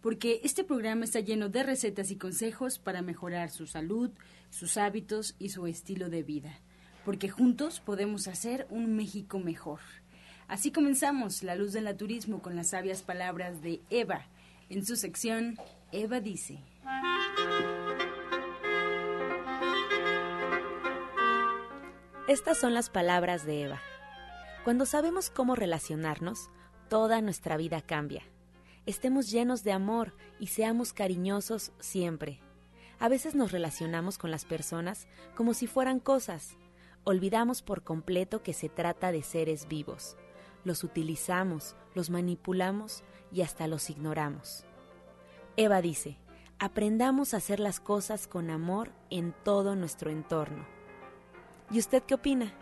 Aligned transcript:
porque 0.00 0.40
este 0.44 0.64
programa 0.64 1.04
está 1.04 1.20
lleno 1.20 1.48
de 1.48 1.62
recetas 1.62 2.10
y 2.10 2.16
consejos 2.16 2.78
para 2.78 3.02
mejorar 3.02 3.50
su 3.50 3.66
salud, 3.66 4.10
sus 4.50 4.76
hábitos 4.76 5.34
y 5.38 5.50
su 5.50 5.66
estilo 5.66 6.08
de 6.08 6.22
vida, 6.22 6.60
porque 7.04 7.28
juntos 7.28 7.80
podemos 7.80 8.28
hacer 8.28 8.66
un 8.70 8.96
México 8.96 9.38
mejor. 9.38 9.80
Así 10.46 10.72
comenzamos 10.72 11.42
La 11.42 11.56
Luz 11.56 11.72
del 11.72 11.84
Naturismo 11.84 12.40
con 12.40 12.56
las 12.56 12.68
sabias 12.68 13.02
palabras 13.02 13.60
de 13.60 13.80
Eva 13.90 14.26
en 14.70 14.84
su 14.84 14.96
sección 14.96 15.56
Eva 15.92 16.20
dice. 16.20 16.58
Estas 22.28 22.58
son 22.58 22.74
las 22.74 22.90
palabras 22.90 23.46
de 23.46 23.62
Eva. 23.62 23.80
Cuando 24.64 24.84
sabemos 24.84 25.30
cómo 25.30 25.54
relacionarnos, 25.54 26.50
toda 26.90 27.22
nuestra 27.22 27.56
vida 27.56 27.80
cambia. 27.80 28.22
Estemos 28.88 29.30
llenos 29.30 29.64
de 29.64 29.72
amor 29.72 30.14
y 30.40 30.46
seamos 30.46 30.94
cariñosos 30.94 31.72
siempre. 31.78 32.40
A 32.98 33.10
veces 33.10 33.34
nos 33.34 33.52
relacionamos 33.52 34.16
con 34.16 34.30
las 34.30 34.46
personas 34.46 35.08
como 35.34 35.52
si 35.52 35.66
fueran 35.66 36.00
cosas. 36.00 36.56
Olvidamos 37.04 37.60
por 37.60 37.82
completo 37.82 38.42
que 38.42 38.54
se 38.54 38.70
trata 38.70 39.12
de 39.12 39.22
seres 39.22 39.68
vivos. 39.68 40.16
Los 40.64 40.84
utilizamos, 40.84 41.76
los 41.94 42.08
manipulamos 42.08 43.02
y 43.30 43.42
hasta 43.42 43.66
los 43.66 43.90
ignoramos. 43.90 44.64
Eva 45.58 45.82
dice, 45.82 46.16
aprendamos 46.58 47.34
a 47.34 47.36
hacer 47.36 47.60
las 47.60 47.80
cosas 47.80 48.26
con 48.26 48.48
amor 48.48 48.92
en 49.10 49.34
todo 49.44 49.76
nuestro 49.76 50.08
entorno. 50.08 50.66
¿Y 51.70 51.78
usted 51.78 52.02
qué 52.04 52.14
opina? 52.14 52.54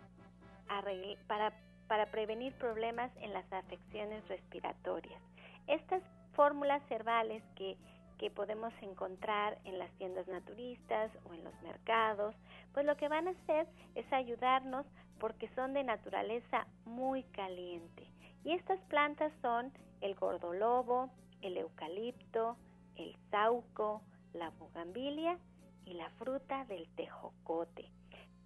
para, 1.26 1.52
para 1.88 2.10
prevenir 2.10 2.54
problemas 2.54 3.10
en 3.20 3.32
las 3.32 3.50
afecciones 3.52 4.26
respiratorias. 4.28 5.20
Estas 5.66 6.02
fórmulas 6.34 6.82
herbales 6.90 7.42
que, 7.56 7.76
que 8.18 8.30
podemos 8.30 8.72
encontrar 8.80 9.58
en 9.64 9.78
las 9.78 9.90
tiendas 9.98 10.26
naturistas 10.28 11.10
o 11.28 11.34
en 11.34 11.44
los 11.44 11.62
mercados, 11.62 12.34
pues 12.72 12.86
lo 12.86 12.96
que 12.96 13.08
van 13.08 13.28
a 13.28 13.32
hacer 13.32 13.66
es 13.94 14.10
ayudarnos 14.12 14.86
porque 15.18 15.48
son 15.54 15.74
de 15.74 15.84
naturaleza 15.84 16.66
muy 16.84 17.24
caliente. 17.24 18.06
Y 18.44 18.52
estas 18.52 18.80
plantas 18.88 19.32
son 19.42 19.72
el 20.00 20.14
gordolobo, 20.14 21.10
el 21.42 21.56
eucalipto, 21.56 22.56
el 22.96 23.16
sauco, 23.30 24.02
la 24.32 24.50
bugambilia 24.50 25.38
y 25.84 25.94
la 25.94 26.10
fruta 26.10 26.64
del 26.66 26.88
tejocote. 26.96 27.86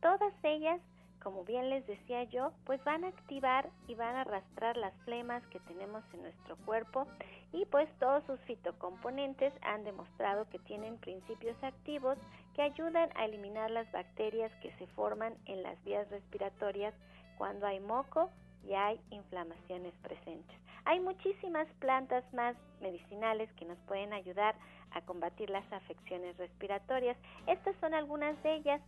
Todas 0.01 0.33
ellas, 0.43 0.81
como 1.23 1.45
bien 1.45 1.71
les 1.71 1.87
decía 1.87 2.25
yo, 2.25 2.53
pues 2.65 2.83
van 2.85 3.05
a 3.05 3.09
activar 3.09 3.71
y 3.89 3.95
van 3.95 4.17
a 4.17 4.23
arrastrar 4.23 4.77
las 4.77 4.95
flemas 5.05 5.47
que 5.47 5.61
tenemos 5.61 6.05
en 6.13 6.23
nuestro 6.23 6.57
cuerpo 6.65 7.07
y 7.53 7.65
pues 7.67 7.89
todos 7.99 8.25
sus 8.25 8.39
fitocomponentes 8.41 9.53
han 9.63 9.85
demostrado 9.85 10.49
que 10.51 10.59
tienen 10.59 10.99
principios 10.99 11.57
activos 11.63 12.19
que 12.55 12.63
ayudan 12.63 13.11
a 13.17 13.25
eliminar 13.25 13.71
las 13.71 13.91
bacterias 13.93 14.53
que 14.61 14.73
se 14.77 14.87
forman 14.89 15.35
en 15.47 15.63
las 15.63 15.83
vías 15.85 16.09
respiratorias 16.11 16.95
cuando 17.39 17.67
hay 17.67 17.81
moco 17.81 18.31
y 18.69 18.75
hay 18.75 19.01
inflamaciones 19.11 19.95
presentes. 20.03 20.57
Hay 20.87 21.01
muchísimas 21.01 21.67
plantas 21.79 22.25
más 22.35 22.57
medicinales 22.81 23.51
que 23.53 23.65
nos 23.65 23.79
pueden 23.81 24.13
ayudar 24.13 24.55
a 24.91 25.01
combatir 25.03 25.51
las 25.51 25.71
afecciones 25.73 26.37
respiratorias. 26.37 27.17
Estas 27.47 27.75
son 27.81 27.95
algunas 27.95 28.41
de 28.43 28.57
ellas, 28.57 28.81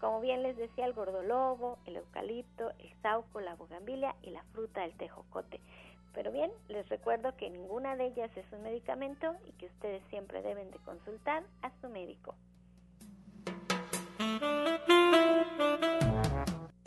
como 0.00 0.20
bien 0.20 0.42
les 0.42 0.56
decía, 0.56 0.86
el 0.86 0.94
gordolobo, 0.94 1.78
el 1.86 1.96
eucalipto, 1.96 2.70
el 2.78 2.92
sauco, 3.02 3.40
la 3.40 3.54
bugambilia 3.54 4.14
y 4.22 4.30
la 4.30 4.42
fruta 4.52 4.80
del 4.82 4.96
tejocote. 4.96 5.60
Pero 6.14 6.30
bien, 6.32 6.50
les 6.68 6.88
recuerdo 6.88 7.36
que 7.36 7.50
ninguna 7.50 7.96
de 7.96 8.06
ellas 8.06 8.30
es 8.36 8.50
un 8.52 8.62
medicamento 8.62 9.34
y 9.48 9.52
que 9.52 9.66
ustedes 9.66 10.02
siempre 10.10 10.42
deben 10.42 10.70
de 10.70 10.78
consultar 10.78 11.42
a 11.62 11.70
su 11.80 11.88
médico. 11.88 12.34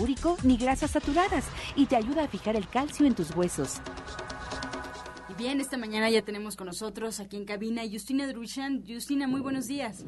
úrico 0.00 0.36
ni 0.42 0.56
grasas 0.56 0.92
saturadas 0.92 1.48
y 1.76 1.86
te 1.86 1.96
ayuda 1.96 2.24
a 2.24 2.28
fijar 2.28 2.56
el 2.56 2.68
calcio 2.68 3.06
en 3.06 3.14
tus 3.14 3.34
huesos. 3.36 3.80
Y 5.28 5.34
bien, 5.34 5.60
esta 5.60 5.76
mañana 5.76 6.10
ya 6.10 6.22
tenemos 6.22 6.56
con 6.56 6.66
nosotros 6.66 7.20
aquí 7.20 7.36
en 7.36 7.44
cabina 7.44 7.82
Justina 7.90 8.26
Drushan. 8.26 8.84
Justina, 8.86 9.28
muy 9.28 9.40
buenos 9.40 9.66
días. 9.66 10.04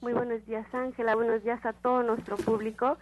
Muy 0.00 0.12
buenos 0.12 0.46
días, 0.46 0.66
Ángela. 0.72 1.16
Buenos 1.16 1.42
días 1.42 1.64
a 1.66 1.72
todo 1.72 2.04
nuestro 2.04 2.36
público. 2.36 2.98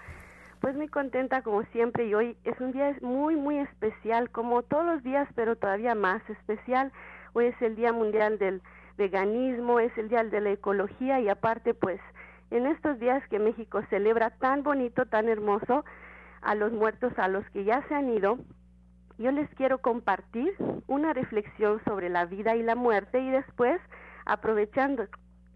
Pues 0.60 0.74
muy 0.74 0.88
contenta 0.88 1.42
como 1.42 1.62
siempre 1.64 2.06
y 2.06 2.14
hoy 2.14 2.36
es 2.44 2.58
un 2.60 2.72
día 2.72 2.96
muy 3.02 3.36
muy 3.36 3.58
especial, 3.58 4.30
como 4.30 4.62
todos 4.62 4.86
los 4.86 5.02
días, 5.02 5.28
pero 5.34 5.56
todavía 5.56 5.94
más 5.94 6.22
especial. 6.30 6.90
Hoy 7.34 7.46
es 7.46 7.62
el 7.62 7.76
Día 7.76 7.92
Mundial 7.92 8.38
del 8.38 8.62
Veganismo, 8.96 9.78
es 9.78 9.96
el 9.98 10.08
Día 10.08 10.24
de 10.24 10.40
la 10.40 10.52
Ecología 10.52 11.20
y 11.20 11.28
aparte 11.28 11.74
pues 11.74 12.00
en 12.50 12.66
estos 12.66 12.98
días 12.98 13.22
que 13.28 13.38
México 13.38 13.82
celebra 13.90 14.30
tan 14.30 14.62
bonito, 14.62 15.06
tan 15.06 15.28
hermoso 15.28 15.84
a 16.42 16.54
los 16.54 16.72
muertos, 16.72 17.12
a 17.18 17.28
los 17.28 17.48
que 17.50 17.64
ya 17.64 17.82
se 17.88 17.94
han 17.94 18.10
ido, 18.10 18.38
yo 19.18 19.30
les 19.32 19.48
quiero 19.54 19.78
compartir 19.78 20.54
una 20.86 21.12
reflexión 21.12 21.82
sobre 21.84 22.08
la 22.08 22.26
vida 22.26 22.54
y 22.54 22.62
la 22.62 22.74
muerte 22.74 23.20
y 23.20 23.30
después, 23.30 23.80
aprovechando 24.26 25.06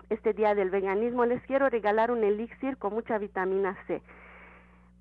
este 0.09 0.33
día 0.33 0.55
del 0.55 0.71
veganismo, 0.71 1.27
les 1.27 1.43
quiero 1.47 1.69
regalar 1.69 2.11
un 2.11 2.25
elixir 2.25 2.77
con 2.79 2.95
mucha 2.95 3.19
vitamina 3.19 3.77
C 3.87 4.03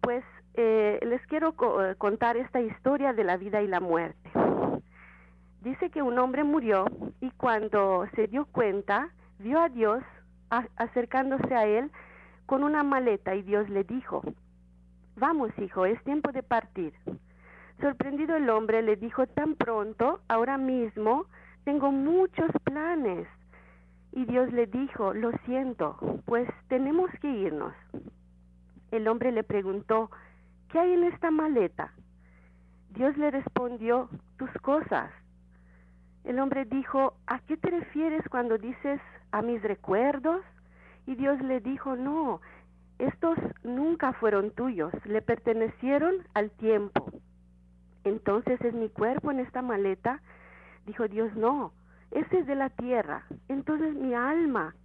pues 0.01 0.23
eh, 0.55 0.99
les 1.05 1.21
quiero 1.27 1.53
eh, 1.81 1.95
contar 1.97 2.37
esta 2.37 2.59
historia 2.61 3.13
de 3.13 3.23
la 3.23 3.37
vida 3.37 3.61
y 3.61 3.67
la 3.67 3.79
muerte. 3.79 4.29
Dice 5.61 5.89
que 5.89 6.01
un 6.01 6.17
hombre 6.17 6.43
murió 6.43 6.85
y 7.21 7.31
cuando 7.31 8.07
se 8.15 8.27
dio 8.27 8.45
cuenta, 8.45 9.09
vio 9.39 9.59
a 9.59 9.69
Dios 9.69 10.03
acercándose 10.49 11.53
a 11.55 11.65
él 11.65 11.91
con 12.45 12.63
una 12.63 12.83
maleta 12.83 13.35
y 13.35 13.43
Dios 13.43 13.69
le 13.69 13.83
dijo, 13.83 14.23
Vamos, 15.19 15.51
hijo, 15.59 15.85
es 15.85 16.01
tiempo 16.05 16.31
de 16.31 16.43
partir. 16.43 16.93
Sorprendido 17.81 18.37
el 18.37 18.49
hombre 18.49 18.81
le 18.81 18.95
dijo, 18.95 19.27
tan 19.27 19.55
pronto, 19.55 20.21
ahora 20.29 20.57
mismo, 20.57 21.25
tengo 21.65 21.91
muchos 21.91 22.49
planes. 22.63 23.27
Y 24.13 24.23
Dios 24.25 24.51
le 24.53 24.65
dijo, 24.65 25.13
lo 25.13 25.31
siento, 25.45 25.97
pues 26.25 26.49
tenemos 26.69 27.11
que 27.21 27.29
irnos. 27.29 27.73
El 28.91 29.09
hombre 29.09 29.33
le 29.33 29.43
preguntó, 29.43 30.09
¿qué 30.69 30.79
hay 30.79 30.93
en 30.93 31.03
esta 31.03 31.31
maleta? 31.31 31.91
Dios 32.91 33.17
le 33.17 33.29
respondió, 33.29 34.09
tus 34.37 34.51
cosas. 34.61 35.11
El 36.23 36.39
hombre 36.39 36.63
dijo, 36.63 37.13
¿a 37.27 37.39
qué 37.39 37.57
te 37.57 37.71
refieres 37.71 38.23
cuando 38.29 38.57
dices 38.57 39.01
a 39.31 39.41
mis 39.41 39.61
recuerdos? 39.61 40.41
Y 41.05 41.15
Dios 41.15 41.41
le 41.41 41.59
dijo, 41.59 41.95
no, 41.95 42.41
estos 42.99 43.37
nunca 43.63 44.13
fueron 44.13 44.51
tuyos, 44.51 44.93
le 45.05 45.21
pertenecieron 45.21 46.15
al 46.33 46.51
tiempo. 46.51 47.11
Entonces 48.03 48.59
es 48.61 48.73
mi 48.73 48.89
cuerpo 48.89 49.31
en 49.31 49.39
esta 49.39 49.61
maleta. 49.61 50.21
Dijo 50.85 51.07
Dios, 51.07 51.33
no, 51.35 51.73
ese 52.11 52.39
es 52.39 52.47
de 52.47 52.55
la 52.55 52.69
tierra, 52.69 53.23
entonces 53.47 53.95
mi 53.95 54.13
alma. 54.13 54.75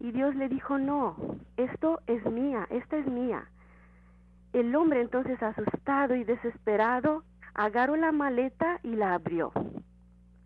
Y 0.00 0.10
Dios 0.10 0.34
le 0.34 0.48
dijo, 0.48 0.78
no, 0.78 1.16
esto 1.56 2.00
es 2.06 2.24
mía, 2.26 2.66
esta 2.70 2.96
es 2.96 3.06
mía. 3.06 3.46
El 4.52 4.74
hombre 4.74 5.00
entonces 5.00 5.42
asustado 5.42 6.14
y 6.16 6.24
desesperado 6.24 7.22
agarró 7.54 7.96
la 7.96 8.12
maleta 8.12 8.80
y 8.82 8.96
la 8.96 9.14
abrió. 9.14 9.52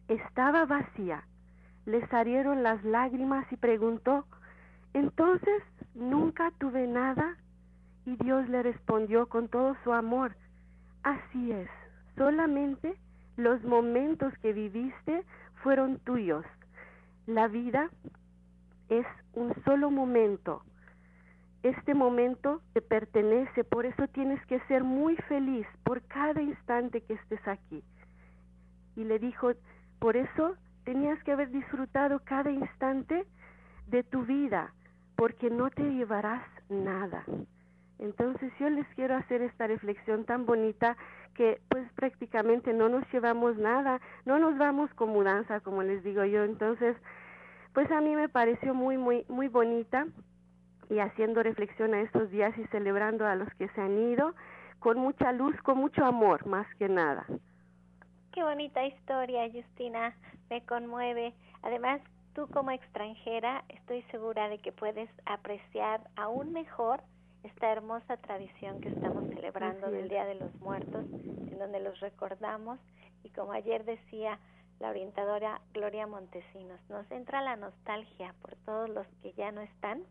Estaba 0.09 0.67
vacía. 0.67 1.25
Le 1.87 2.07
salieron 2.09 2.63
las 2.63 2.85
lágrimas 2.85 3.51
y 3.51 3.57
preguntó, 3.57 4.27
entonces 4.93 5.63
nunca 5.95 6.53
tuve 6.59 6.87
nada. 6.87 7.37
Y 8.05 8.17
Dios 8.17 8.49
le 8.49 8.63
respondió 8.63 9.27
con 9.27 9.49
todo 9.49 9.77
su 9.83 9.93
amor, 9.93 10.37
así 11.03 11.51
es, 11.51 11.69
solamente 12.17 12.97
los 13.37 13.63
momentos 13.65 14.33
que 14.39 14.53
viviste 14.53 15.25
fueron 15.63 15.99
tuyos. 16.01 16.45
La 17.27 17.49
vida 17.49 17.91
es 18.89 19.07
un 19.35 19.53
solo 19.65 19.91
momento. 19.91 20.63
Este 21.63 21.95
momento 21.95 22.63
te 22.73 22.81
pertenece, 22.81 23.65
por 23.65 23.87
eso 23.87 24.07
tienes 24.09 24.45
que 24.47 24.61
ser 24.69 24.85
muy 24.85 25.17
feliz 25.29 25.67
por 25.83 26.03
cada 26.03 26.41
instante 26.41 27.01
que 27.01 27.15
estés 27.15 27.47
aquí. 27.49 27.83
Y 28.95 29.05
le 29.05 29.19
dijo, 29.19 29.53
por 29.99 30.17
eso 30.17 30.57
tenías 30.87 31.23
que 31.25 31.33
haber 31.33 31.51
disfrutado 31.51 32.21
cada 32.25 32.51
instante 32.51 33.27
de 33.89 34.05
tu 34.05 34.25
vida, 34.25 34.73
porque 35.17 35.51
no 35.51 35.69
te 35.69 35.83
llevarás 35.83 36.43
nada. 36.71 37.25
Entonces 37.99 38.53
yo 38.61 38.71
les 38.71 38.87
quiero 38.95 39.17
hacer 39.17 39.43
esta 39.43 39.67
reflexión 39.67 40.25
tan 40.25 40.47
bonita 40.47 40.97
que 41.35 41.61
pues 41.69 41.91
prácticamente 41.95 42.73
no 42.73 42.89
nos 42.89 43.05
llevamos 43.13 43.57
nada, 43.57 44.01
no 44.25 44.39
nos 44.39 44.57
vamos 44.59 44.89
con 44.95 45.09
mudanza, 45.09 45.61
como 45.61 45.83
les 45.83 46.05
digo 46.05 46.25
yo. 46.25 46.45
Entonces, 46.45 46.97
pues 47.75 47.91
a 47.91 48.01
mí 48.01 48.15
me 48.15 48.29
pareció 48.29 48.73
muy, 48.73 48.97
muy, 48.97 49.25
muy 49.29 49.49
bonita 49.49 50.07
y 50.89 51.01
haciendo 51.01 51.43
reflexión 51.43 51.95
a 51.95 52.01
estos 52.01 52.31
días 52.31 52.57
y 52.59 52.65
celebrando 52.69 53.27
a 53.27 53.35
los 53.35 53.53
que 53.55 53.69
se 53.71 53.81
han 53.81 53.99
ido 53.99 54.35
con 54.79 54.99
mucha 54.99 55.33
luz, 55.33 55.57
con 55.63 55.79
mucho 55.79 56.05
amor, 56.05 56.47
más 56.47 56.67
que 56.77 56.89
nada. 56.89 57.27
Qué 58.37 58.45
bonita 58.45 58.85
historia, 58.85 59.51
Justina, 59.51 60.15
me 60.51 60.63
conmueve. 60.67 61.33
Además, 61.63 62.03
tú 62.35 62.47
como 62.49 62.71
extranjera, 62.71 63.65
estoy 63.71 64.03
segura 64.11 64.51
de 64.51 64.59
que 64.59 64.73
puedes 64.73 65.09
apreciar 65.25 66.03
aún 66.17 66.53
mejor 66.53 67.01
esta 67.45 67.73
hermosa 67.73 68.19
tradición 68.19 68.83
que 68.83 68.91
estamos 68.91 69.27
celebrando 69.31 69.91
del 69.91 70.11
Día 70.11 70.27
de 70.27 70.35
los 70.35 70.55
Muertos, 70.57 71.07
en 71.51 71.59
donde 71.59 71.81
los 71.81 71.99
recordamos. 72.01 72.79
Y 73.25 73.31
como 73.31 73.53
ayer 73.53 73.87
decía 73.87 74.39
la 74.81 74.91
orientadora 74.91 75.63
Gloria 75.73 76.07
Montesinos, 76.07 76.79
nos 76.91 77.11
entra 77.11 77.41
la 77.41 77.57
nostalgia 77.57 78.35
por 78.43 78.55
todos 78.67 78.91
los 78.91 79.07
que 79.23 79.33
ya 79.33 79.51
no 79.51 79.63
están. 79.63 80.05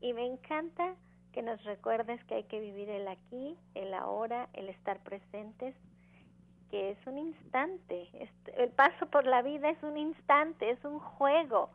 Y 0.00 0.14
me 0.14 0.24
encanta 0.24 0.94
que 1.30 1.42
nos 1.42 1.62
recuerdes 1.64 2.24
que 2.24 2.36
hay 2.36 2.44
que 2.44 2.58
vivir 2.58 2.88
el 2.88 3.06
aquí, 3.06 3.58
el 3.74 3.92
ahora, 3.92 4.48
el 4.54 4.70
estar 4.70 4.98
presentes, 5.00 5.74
es 6.76 6.98
un 7.06 7.18
instante, 7.18 8.08
el 8.56 8.70
paso 8.70 9.06
por 9.06 9.26
la 9.26 9.42
vida 9.42 9.70
es 9.70 9.82
un 9.82 9.96
instante, 9.96 10.70
es 10.70 10.84
un 10.84 10.98
juego 10.98 11.70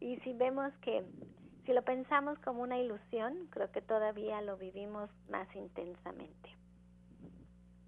y 0.00 0.16
si 0.20 0.32
vemos 0.32 0.72
que 0.82 1.04
si 1.64 1.72
lo 1.72 1.82
pensamos 1.82 2.38
como 2.40 2.62
una 2.62 2.78
ilusión, 2.78 3.48
creo 3.50 3.70
que 3.72 3.80
todavía 3.80 4.42
lo 4.42 4.56
vivimos 4.56 5.08
más 5.30 5.48
intensamente. 5.56 6.50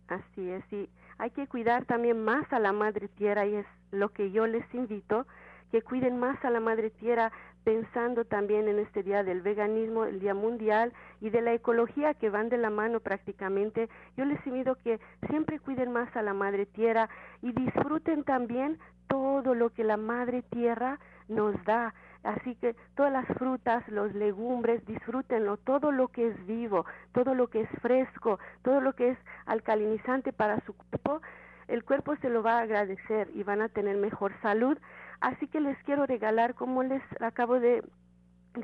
Así 0.09 0.51
es, 0.51 0.73
y 0.73 0.89
hay 1.19 1.31
que 1.31 1.47
cuidar 1.47 1.85
también 1.85 2.25
más 2.25 2.51
a 2.53 2.59
la 2.59 2.73
madre 2.73 3.09
tierra 3.09 3.47
y 3.47 3.57
es 3.57 3.67
lo 3.91 4.11
que 4.11 4.31
yo 4.31 4.47
les 4.47 4.65
invito, 4.73 5.27
que 5.71 5.83
cuiden 5.83 6.19
más 6.19 6.43
a 6.45 6.51
la 6.51 6.61
madre 6.61 6.91
tierra 6.91 7.33
pensando 7.67 8.25
también 8.25 8.69
en 8.69 8.79
este 8.79 9.03
día 9.03 9.25
del 9.25 9.43
veganismo, 9.43 10.05
el 10.05 10.21
día 10.21 10.35
mundial 10.35 10.93
y 11.21 11.31
de 11.31 11.43
la 11.43 11.53
ecología 11.53 12.15
que 12.15 12.31
van 12.31 12.49
de 12.49 12.59
la 12.59 12.71
mano 12.71 13.01
prácticamente. 13.01 13.89
Yo 14.17 14.25
les 14.25 14.39
invito 14.47 14.77
que 14.85 15.01
siempre 15.29 15.59
cuiden 15.59 15.91
más 15.91 16.17
a 16.17 16.23
la 16.23 16.33
madre 16.33 16.67
tierra 16.67 17.09
y 17.43 17.51
disfruten 17.51 18.23
también 18.23 18.79
todo 19.09 19.57
lo 19.57 19.71
que 19.71 19.83
la 19.83 19.97
madre 19.97 20.43
tierra 20.43 21.01
nos 21.27 21.57
da. 21.65 21.93
Así 22.23 22.55
que 22.55 22.77
todas 22.95 23.11
las 23.11 23.27
frutas, 23.37 23.83
los 23.89 24.15
legumbres, 24.15 24.87
disfrútenlo, 24.87 25.57
todo 25.57 25.91
lo 25.91 26.07
que 26.07 26.29
es 26.29 26.47
vivo, 26.47 26.87
todo 27.13 27.35
lo 27.35 27.49
que 27.49 27.63
es 27.63 27.69
fresco, 27.83 28.39
todo 28.63 28.81
lo 28.81 28.93
que 28.93 29.09
es 29.09 29.19
alcalinizante 29.45 30.33
para 30.33 30.61
su 30.61 30.73
cuerpo, 30.73 31.21
el 31.67 31.83
cuerpo 31.83 32.15
se 32.17 32.29
lo 32.29 32.45
va 32.45 32.59
a 32.59 32.63
agradecer 32.63 33.29
y 33.35 33.43
van 33.43 33.61
a 33.61 33.69
tener 33.69 33.97
mejor 33.97 34.33
salud. 34.41 34.79
Así 35.21 35.47
que 35.49 35.61
les 35.61 35.79
quiero 35.85 36.07
regalar, 36.07 36.55
como 36.55 36.83
les 36.83 37.03
acabo 37.21 37.59
de, 37.59 37.83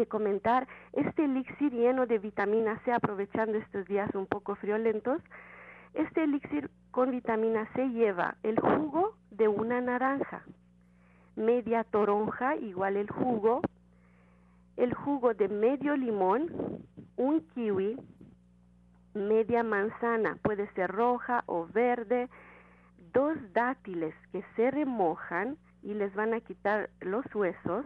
comentar, 0.08 0.66
este 0.92 1.24
elixir 1.24 1.72
lleno 1.72 2.06
de 2.06 2.18
vitamina 2.18 2.80
C, 2.84 2.92
aprovechando 2.92 3.58
estos 3.58 3.86
días 3.86 4.14
un 4.14 4.26
poco 4.26 4.54
friolentos. 4.56 5.22
Este 5.94 6.24
elixir 6.24 6.70
con 6.90 7.10
vitamina 7.10 7.68
C 7.74 7.88
lleva 7.90 8.36
el 8.42 8.58
jugo 8.58 9.14
de 9.30 9.48
una 9.48 9.80
naranja, 9.80 10.42
media 11.36 11.84
toronja, 11.84 12.56
igual 12.56 12.96
el 12.96 13.10
jugo, 13.10 13.60
el 14.76 14.94
jugo 14.94 15.34
de 15.34 15.48
medio 15.48 15.96
limón, 15.96 16.50
un 17.16 17.40
kiwi, 17.48 17.98
media 19.14 19.62
manzana, 19.62 20.38
puede 20.42 20.66
ser 20.72 20.90
roja 20.90 21.44
o 21.46 21.66
verde, 21.66 22.28
dos 23.12 23.36
dátiles 23.52 24.14
que 24.32 24.42
se 24.56 24.70
remojan 24.70 25.58
y 25.82 25.94
les 25.94 26.14
van 26.14 26.34
a 26.34 26.40
quitar 26.40 26.90
los 27.00 27.24
huesos, 27.34 27.84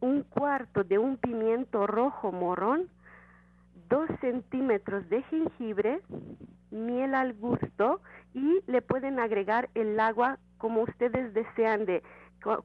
un 0.00 0.22
cuarto 0.22 0.84
de 0.84 0.98
un 0.98 1.16
pimiento 1.16 1.86
rojo 1.86 2.32
morrón, 2.32 2.88
dos 3.88 4.08
centímetros 4.20 5.08
de 5.08 5.22
jengibre, 5.24 6.00
miel 6.70 7.14
al 7.14 7.34
gusto 7.34 8.00
y 8.34 8.62
le 8.66 8.82
pueden 8.82 9.20
agregar 9.20 9.68
el 9.74 9.98
agua 10.00 10.38
como 10.58 10.82
ustedes 10.82 11.34
desean 11.34 11.84
de 11.84 12.02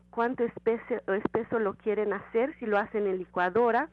cuánto 0.10 0.44
espeso, 0.44 0.96
espeso 1.14 1.60
lo 1.60 1.76
quieren 1.76 2.14
hacer, 2.14 2.56
si 2.60 2.66
lo 2.66 2.78
hacen 2.78 3.08
en 3.08 3.18
licuadora 3.18 3.90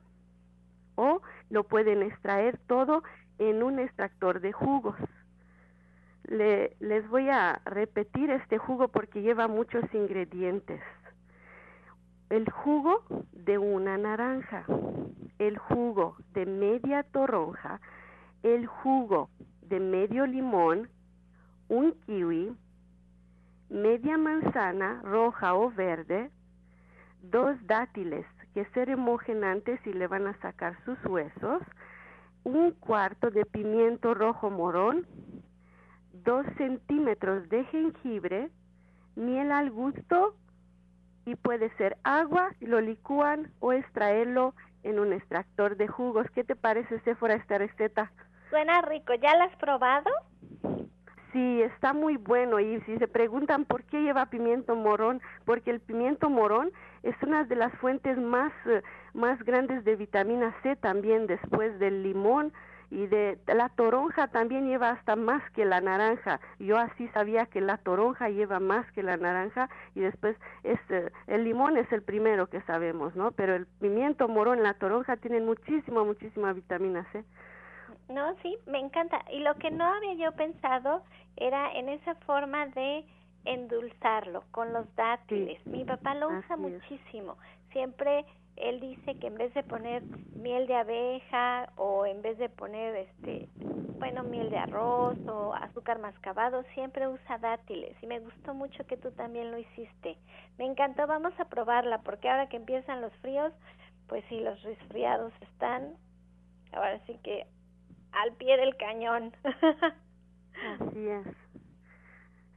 o 0.94 1.20
lo 1.50 1.64
pueden 1.64 2.02
extraer 2.02 2.58
todo 2.66 3.02
en 3.38 3.62
un 3.62 3.78
extractor 3.78 4.40
de 4.40 4.52
jugos. 4.52 4.96
Le, 6.24 6.76
les 6.80 7.08
voy 7.08 7.28
a 7.28 7.60
repetir 7.64 8.30
este 8.30 8.58
jugo 8.58 8.88
porque 8.88 9.22
lleva 9.22 9.46
muchos 9.46 9.84
ingredientes. 9.92 10.80
El 12.30 12.50
jugo 12.50 13.04
de 13.32 13.58
una 13.58 13.98
naranja, 13.98 14.64
el 15.38 15.58
jugo 15.58 16.16
de 16.32 16.46
media 16.46 17.02
toronja, 17.02 17.80
el 18.42 18.66
jugo 18.66 19.28
de 19.62 19.80
medio 19.80 20.26
limón, 20.26 20.88
un 21.68 21.92
kiwi, 22.06 22.56
media 23.68 24.16
manzana 24.16 25.00
roja 25.02 25.54
o 25.54 25.70
verde, 25.70 26.30
dos 27.22 27.56
dátiles 27.66 28.26
que 28.52 28.64
se 28.66 28.84
remojen 28.84 29.44
antes 29.44 29.84
y 29.86 29.92
le 29.92 30.06
van 30.06 30.26
a 30.26 30.38
sacar 30.40 30.76
sus 30.84 31.02
huesos, 31.06 31.62
un 32.44 32.72
cuarto 32.72 33.30
de 33.30 33.44
pimiento 33.44 34.14
rojo 34.14 34.50
morón, 34.50 35.06
dos 36.22 36.46
centímetros 36.56 37.48
de 37.48 37.64
jengibre, 37.64 38.50
miel 39.16 39.52
al 39.52 39.70
gusto 39.70 40.34
y 41.26 41.36
puede 41.36 41.70
ser 41.76 41.96
agua, 42.04 42.52
lo 42.60 42.80
licúan 42.80 43.50
o 43.60 43.72
extraerlo 43.72 44.54
en 44.82 44.98
un 44.98 45.12
extractor 45.12 45.76
de 45.76 45.88
jugos. 45.88 46.26
¿Qué 46.34 46.44
te 46.44 46.56
parece, 46.56 47.00
Sephora, 47.00 47.34
esta 47.34 47.58
receta? 47.58 48.12
Suena 48.50 48.82
rico. 48.82 49.14
¿Ya 49.14 49.34
la 49.36 49.44
has 49.44 49.56
probado? 49.56 50.10
Sí, 51.32 51.62
está 51.62 51.92
muy 51.92 52.16
bueno 52.16 52.60
y 52.60 52.80
si 52.82 52.96
se 52.98 53.08
preguntan 53.08 53.64
por 53.64 53.82
qué 53.84 54.00
lleva 54.02 54.26
pimiento 54.26 54.76
morón, 54.76 55.20
porque 55.44 55.72
el 55.72 55.80
pimiento 55.80 56.30
morón 56.30 56.70
es 57.02 57.16
una 57.22 57.42
de 57.42 57.56
las 57.56 57.72
fuentes 57.78 58.16
más, 58.16 58.52
eh, 58.66 58.82
más 59.14 59.42
grandes 59.42 59.84
de 59.84 59.96
vitamina 59.96 60.54
C 60.62 60.76
también 60.76 61.26
después 61.26 61.76
del 61.80 62.04
limón 62.04 62.52
y 62.94 63.08
de 63.08 63.38
la 63.46 63.68
toronja 63.70 64.28
también 64.28 64.68
lleva 64.68 64.90
hasta 64.90 65.16
más 65.16 65.42
que 65.50 65.64
la 65.64 65.80
naranja. 65.80 66.40
Yo 66.60 66.78
así 66.78 67.08
sabía 67.08 67.46
que 67.46 67.60
la 67.60 67.76
toronja 67.78 68.28
lleva 68.28 68.60
más 68.60 68.90
que 68.92 69.02
la 69.02 69.16
naranja 69.16 69.68
y 69.96 70.00
después 70.00 70.36
este, 70.62 71.10
el 71.26 71.42
limón 71.42 71.76
es 71.76 71.90
el 71.90 72.02
primero 72.02 72.46
que 72.46 72.60
sabemos, 72.62 73.16
¿no? 73.16 73.32
Pero 73.32 73.56
el 73.56 73.66
pimiento 73.66 74.28
morón, 74.28 74.62
la 74.62 74.74
toronja 74.74 75.16
tienen 75.16 75.44
muchísima, 75.44 76.04
muchísima 76.04 76.52
vitamina 76.52 77.04
C. 77.10 77.24
No, 78.08 78.36
sí, 78.42 78.56
me 78.66 78.78
encanta. 78.78 79.24
Y 79.32 79.40
lo 79.40 79.56
que 79.56 79.72
no 79.72 79.84
había 79.84 80.14
yo 80.14 80.32
pensado 80.32 81.02
era 81.36 81.72
en 81.72 81.88
esa 81.88 82.14
forma 82.26 82.66
de 82.66 83.04
endulzarlo 83.44 84.44
con 84.52 84.72
los 84.72 84.86
dátiles. 84.94 85.66
Mi 85.66 85.84
papá 85.84 86.14
lo 86.14 86.28
usa 86.28 86.56
muchísimo. 86.56 87.36
Siempre 87.72 88.24
él 88.56 88.80
dice 88.80 89.18
que 89.18 89.26
en 89.26 89.34
vez 89.34 89.52
de 89.54 89.62
poner 89.62 90.02
miel 90.36 90.66
de 90.66 90.76
abeja 90.76 91.72
o 91.76 92.06
en 92.06 92.22
vez 92.22 92.38
de 92.38 92.48
poner 92.48 92.94
este 92.96 93.48
bueno 93.98 94.22
miel 94.22 94.50
de 94.50 94.58
arroz 94.58 95.16
o 95.26 95.54
azúcar 95.54 95.98
mascabado 95.98 96.62
siempre 96.74 97.08
usa 97.08 97.38
dátiles. 97.38 97.96
Y 98.02 98.06
me 98.06 98.20
gustó 98.20 98.54
mucho 98.54 98.86
que 98.86 98.96
tú 98.96 99.10
también 99.12 99.50
lo 99.50 99.58
hiciste. 99.58 100.16
Me 100.58 100.66
encantó. 100.66 101.06
Vamos 101.06 101.32
a 101.38 101.46
probarla 101.46 102.02
porque 102.02 102.28
ahora 102.28 102.48
que 102.48 102.56
empiezan 102.56 103.00
los 103.00 103.12
fríos 103.16 103.52
pues 104.08 104.24
sí 104.28 104.40
los 104.40 104.62
resfriados 104.62 105.32
están 105.40 105.94
ahora 106.74 107.00
sí 107.06 107.18
que 107.22 107.46
al 108.12 108.32
pie 108.36 108.56
del 108.56 108.76
cañón. 108.76 109.32
Así 110.80 111.08
es. 111.08 111.26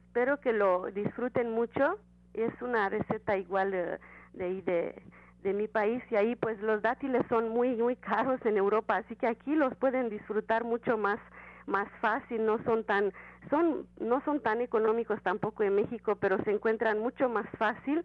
Espero 0.06 0.40
que 0.40 0.52
lo 0.52 0.90
disfruten 0.90 1.50
mucho. 1.50 1.98
Es 2.34 2.52
una 2.62 2.88
receta 2.88 3.36
igual 3.36 3.70
de, 3.70 3.98
de, 4.34 5.02
de 5.42 5.52
mi 5.52 5.68
país 5.68 6.02
y 6.10 6.16
ahí 6.16 6.36
pues 6.36 6.60
los 6.60 6.82
dátiles 6.82 7.22
son 7.28 7.48
muy 7.48 7.76
muy 7.76 7.96
caros 7.96 8.44
en 8.44 8.56
Europa 8.56 8.96
así 8.96 9.16
que 9.16 9.26
aquí 9.26 9.54
los 9.54 9.74
pueden 9.76 10.08
disfrutar 10.08 10.64
mucho 10.64 10.98
más 10.98 11.18
más 11.66 11.88
fácil 12.00 12.44
no 12.44 12.62
son 12.64 12.84
tan 12.84 13.12
son 13.50 13.86
no 14.00 14.22
son 14.24 14.40
tan 14.40 14.60
económicos 14.60 15.22
tampoco 15.22 15.62
en 15.62 15.74
México 15.74 16.16
pero 16.16 16.42
se 16.44 16.50
encuentran 16.50 16.98
mucho 16.98 17.28
más 17.28 17.46
fácil 17.58 18.04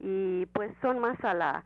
y 0.00 0.46
pues 0.46 0.72
son 0.82 0.98
más 0.98 1.22
a 1.24 1.34
la 1.34 1.64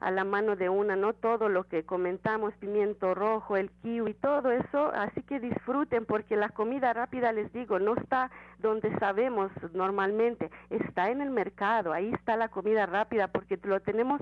a 0.00 0.10
la 0.10 0.24
mano 0.24 0.56
de 0.56 0.68
una, 0.68 0.96
¿no? 0.96 1.12
Todo 1.12 1.48
lo 1.48 1.64
que 1.64 1.84
comentamos, 1.84 2.54
pimiento 2.54 3.14
rojo, 3.14 3.56
el 3.56 3.70
kiwi, 3.82 4.14
todo 4.14 4.50
eso, 4.50 4.90
así 4.94 5.22
que 5.22 5.40
disfruten 5.40 6.06
porque 6.06 6.36
la 6.36 6.48
comida 6.48 6.92
rápida, 6.94 7.32
les 7.32 7.52
digo, 7.52 7.78
no 7.78 7.94
está 7.94 8.30
donde 8.58 8.98
sabemos 8.98 9.52
normalmente, 9.74 10.50
está 10.70 11.10
en 11.10 11.20
el 11.20 11.30
mercado, 11.30 11.92
ahí 11.92 12.10
está 12.14 12.36
la 12.36 12.48
comida 12.48 12.86
rápida 12.86 13.28
porque 13.28 13.58
lo 13.62 13.80
tenemos 13.80 14.20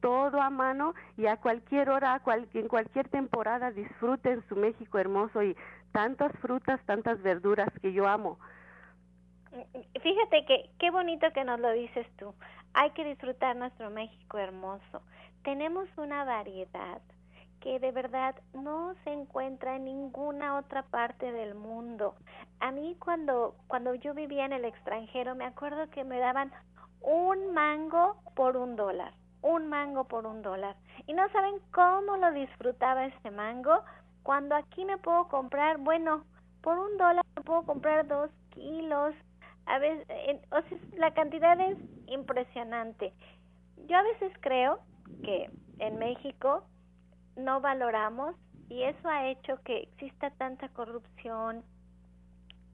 todo 0.00 0.40
a 0.40 0.50
mano 0.50 0.94
y 1.16 1.26
a 1.26 1.36
cualquier 1.36 1.90
hora, 1.90 2.20
en 2.54 2.68
cualquier 2.68 3.08
temporada 3.08 3.70
disfruten 3.70 4.42
su 4.48 4.56
México 4.56 4.98
hermoso 4.98 5.42
y 5.42 5.56
tantas 5.92 6.32
frutas, 6.40 6.80
tantas 6.86 7.22
verduras 7.22 7.68
que 7.80 7.92
yo 7.92 8.06
amo. 8.06 8.38
Fíjate 10.02 10.44
que 10.44 10.70
qué 10.78 10.90
bonito 10.90 11.26
que 11.32 11.44
nos 11.44 11.58
lo 11.58 11.70
dices 11.72 12.06
tú. 12.16 12.34
Hay 12.74 12.90
que 12.90 13.04
disfrutar 13.04 13.56
nuestro 13.56 13.90
México 13.90 14.38
hermoso. 14.38 15.02
Tenemos 15.42 15.88
una 15.96 16.24
variedad 16.24 17.00
que 17.60 17.80
de 17.80 17.90
verdad 17.90 18.36
no 18.54 18.94
se 19.02 19.12
encuentra 19.12 19.76
en 19.76 19.86
ninguna 19.86 20.58
otra 20.58 20.82
parte 20.82 21.32
del 21.32 21.54
mundo. 21.54 22.14
A 22.60 22.70
mí 22.70 22.96
cuando 23.00 23.56
cuando 23.66 23.94
yo 23.94 24.14
vivía 24.14 24.44
en 24.44 24.52
el 24.52 24.64
extranjero 24.64 25.34
me 25.34 25.44
acuerdo 25.44 25.90
que 25.90 26.04
me 26.04 26.18
daban 26.18 26.52
un 27.00 27.52
mango 27.52 28.16
por 28.36 28.56
un 28.56 28.76
dólar 28.76 29.12
un 29.42 29.68
mango 29.68 30.04
por 30.04 30.26
un 30.26 30.42
dólar. 30.42 30.76
Y 31.06 31.12
no 31.12 31.28
saben 31.30 31.54
cómo 31.72 32.16
lo 32.16 32.32
disfrutaba 32.32 33.06
este 33.06 33.30
mango 33.30 33.82
cuando 34.22 34.54
aquí 34.56 34.84
me 34.84 34.98
puedo 34.98 35.28
comprar, 35.28 35.78
bueno, 35.78 36.24
por 36.62 36.78
un 36.78 36.96
dólar 36.98 37.24
me 37.36 37.42
puedo 37.42 37.62
comprar 37.64 38.06
dos 38.06 38.30
kilos. 38.50 39.14
A 39.66 39.78
veces, 39.78 40.06
o 40.50 40.62
sea, 40.62 40.78
la 40.96 41.14
cantidad 41.14 41.58
es 41.60 41.78
impresionante. 42.06 43.12
Yo 43.86 43.96
a 43.96 44.02
veces 44.02 44.32
creo 44.40 44.80
que 45.22 45.50
en 45.78 45.98
México 45.98 46.64
no 47.36 47.60
valoramos 47.60 48.34
y 48.68 48.82
eso 48.82 49.08
ha 49.08 49.28
hecho 49.28 49.62
que 49.62 49.78
exista 49.78 50.30
tanta 50.30 50.68
corrupción, 50.70 51.64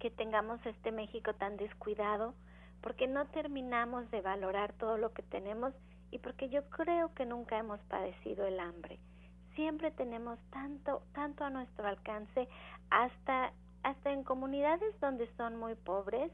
que 0.00 0.10
tengamos 0.10 0.64
este 0.66 0.90
México 0.90 1.34
tan 1.34 1.56
descuidado, 1.56 2.34
porque 2.80 3.06
no 3.06 3.26
terminamos 3.26 4.10
de 4.10 4.20
valorar 4.20 4.72
todo 4.74 4.98
lo 4.98 5.12
que 5.12 5.22
tenemos 5.22 5.72
y 6.14 6.18
porque 6.18 6.48
yo 6.48 6.62
creo 6.70 7.12
que 7.14 7.26
nunca 7.26 7.58
hemos 7.58 7.80
padecido 7.86 8.46
el 8.46 8.60
hambre. 8.60 9.00
Siempre 9.56 9.90
tenemos 9.90 10.38
tanto, 10.50 11.02
tanto 11.12 11.42
a 11.42 11.50
nuestro 11.50 11.88
alcance, 11.88 12.48
hasta, 12.88 13.52
hasta 13.82 14.12
en 14.12 14.22
comunidades 14.22 14.94
donde 15.00 15.28
son 15.36 15.56
muy 15.56 15.74
pobres, 15.74 16.30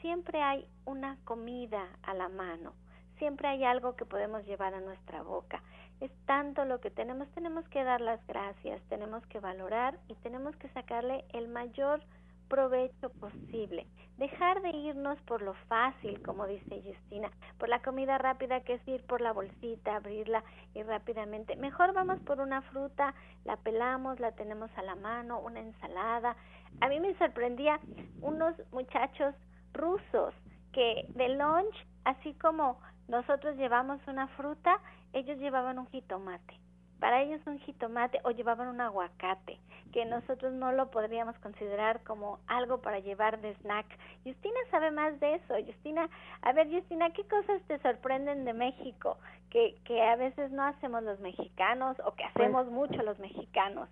siempre 0.00 0.40
hay 0.40 0.66
una 0.86 1.18
comida 1.24 1.90
a 2.02 2.14
la 2.14 2.30
mano, 2.30 2.72
siempre 3.18 3.48
hay 3.48 3.64
algo 3.64 3.96
que 3.96 4.06
podemos 4.06 4.46
llevar 4.46 4.72
a 4.72 4.80
nuestra 4.80 5.22
boca. 5.22 5.62
Es 6.00 6.10
tanto 6.24 6.64
lo 6.64 6.80
que 6.80 6.90
tenemos, 6.90 7.28
tenemos 7.34 7.68
que 7.68 7.84
dar 7.84 8.00
las 8.00 8.26
gracias, 8.26 8.80
tenemos 8.88 9.26
que 9.26 9.40
valorar 9.40 9.98
y 10.08 10.14
tenemos 10.14 10.56
que 10.56 10.70
sacarle 10.70 11.26
el 11.34 11.48
mayor 11.48 12.00
provecho 12.48 13.10
posible. 13.20 13.86
Dejar 14.16 14.60
de 14.62 14.70
irnos 14.70 15.20
por 15.22 15.42
lo 15.42 15.54
fácil, 15.68 16.20
como 16.22 16.46
dice 16.46 16.82
Justina, 16.84 17.30
por 17.58 17.68
la 17.68 17.80
comida 17.82 18.18
rápida 18.18 18.60
que 18.62 18.74
es 18.74 18.88
ir 18.88 19.04
por 19.04 19.20
la 19.20 19.32
bolsita, 19.32 19.96
abrirla 19.96 20.42
y 20.74 20.82
rápidamente. 20.82 21.54
Mejor 21.56 21.92
vamos 21.92 22.18
por 22.20 22.40
una 22.40 22.62
fruta, 22.62 23.14
la 23.44 23.56
pelamos, 23.56 24.18
la 24.18 24.32
tenemos 24.32 24.70
a 24.76 24.82
la 24.82 24.96
mano, 24.96 25.40
una 25.40 25.60
ensalada. 25.60 26.36
A 26.80 26.88
mí 26.88 26.98
me 26.98 27.16
sorprendía 27.18 27.78
unos 28.20 28.54
muchachos 28.72 29.34
rusos 29.72 30.34
que 30.72 31.06
de 31.10 31.28
lunch, 31.28 31.86
así 32.04 32.34
como 32.34 32.80
nosotros 33.06 33.56
llevamos 33.56 34.00
una 34.08 34.26
fruta, 34.28 34.80
ellos 35.12 35.38
llevaban 35.38 35.78
un 35.78 35.86
jitomate 35.88 36.67
para 37.00 37.22
ellos 37.22 37.40
un 37.46 37.58
jitomate 37.60 38.20
o 38.24 38.30
llevaban 38.30 38.68
un 38.68 38.80
aguacate, 38.80 39.58
que 39.92 40.04
nosotros 40.04 40.52
no 40.52 40.72
lo 40.72 40.90
podríamos 40.90 41.38
considerar 41.38 42.02
como 42.04 42.40
algo 42.46 42.80
para 42.80 42.98
llevar 42.98 43.40
de 43.40 43.54
snack. 43.56 43.86
Justina 44.24 44.58
sabe 44.70 44.90
más 44.90 45.18
de 45.20 45.36
eso. 45.36 45.54
Justina, 45.66 46.08
a 46.42 46.52
ver, 46.52 46.70
Justina, 46.70 47.10
¿qué 47.10 47.24
cosas 47.24 47.62
te 47.62 47.78
sorprenden 47.78 48.44
de 48.44 48.52
México 48.52 49.18
que, 49.50 49.76
que 49.84 50.02
a 50.02 50.16
veces 50.16 50.50
no 50.50 50.64
hacemos 50.64 51.02
los 51.02 51.20
mexicanos 51.20 51.96
o 52.04 52.14
que 52.14 52.24
hacemos 52.24 52.64
pues 52.64 52.74
mucho 52.74 53.02
los 53.02 53.18
mexicanos? 53.18 53.88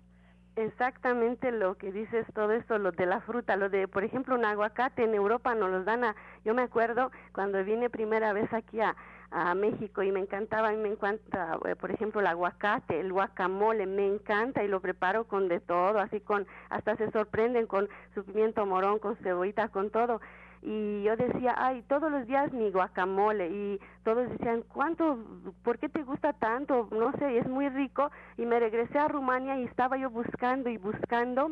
Exactamente 0.55 1.51
lo 1.51 1.75
que 1.75 1.91
dices, 1.91 2.25
todo 2.33 2.51
esto, 2.51 2.79
lo 2.79 2.91
de 2.91 3.05
la 3.05 3.21
fruta, 3.21 3.55
lo 3.55 3.69
de, 3.69 3.87
por 3.87 4.03
ejemplo, 4.03 4.33
un 4.33 4.43
aguacate 4.43 5.03
en 5.03 5.13
Europa 5.13 5.53
nos 5.53 5.69
los 5.69 5.85
dan 5.85 6.03
a, 6.03 6.15
yo 6.43 6.55
me 6.55 6.63
acuerdo 6.63 7.11
cuando 7.31 7.63
vine 7.63 7.91
primera 7.91 8.33
vez 8.33 8.51
aquí 8.51 8.81
a, 8.81 8.95
a 9.31 9.53
México 9.55 10.03
y 10.03 10.11
me 10.11 10.21
encantaba, 10.21 10.73
y 10.73 10.77
me 10.77 10.89
encanta, 10.89 11.57
eh, 11.65 11.75
por 11.75 11.91
ejemplo, 11.91 12.21
el 12.21 12.27
aguacate, 12.27 12.99
el 12.99 13.11
guacamole, 13.11 13.85
me 13.85 14.07
encanta 14.07 14.63
y 14.63 14.67
lo 14.67 14.79
preparo 14.79 15.25
con 15.25 15.47
de 15.47 15.59
todo, 15.59 15.99
así 15.99 16.21
con, 16.21 16.47
hasta 16.69 16.95
se 16.95 17.11
sorprenden 17.11 17.67
con 17.67 17.89
su 18.13 18.23
pimiento 18.23 18.65
morón, 18.65 18.99
con 18.99 19.15
cebollita, 19.17 19.69
con 19.69 19.89
todo. 19.89 20.21
Y 20.61 21.03
yo 21.03 21.15
decía, 21.15 21.55
ay, 21.57 21.83
todos 21.83 22.11
los 22.11 22.25
días 22.25 22.51
mi 22.51 22.71
guacamole. 22.71 23.47
Y 23.49 23.79
todos 24.03 24.29
decían, 24.29 24.63
¿cuánto? 24.73 25.19
¿Por 25.63 25.77
qué 25.77 25.87
te 25.87 26.03
gusta 26.03 26.33
tanto? 26.33 26.89
No 26.91 27.11
sé, 27.13 27.37
es 27.37 27.47
muy 27.47 27.69
rico. 27.69 28.09
Y 28.37 28.45
me 28.45 28.59
regresé 28.59 28.97
a 28.97 29.07
Rumania 29.07 29.57
y 29.59 29.65
estaba 29.65 29.97
yo 29.97 30.09
buscando 30.09 30.69
y 30.69 30.77
buscando 30.77 31.51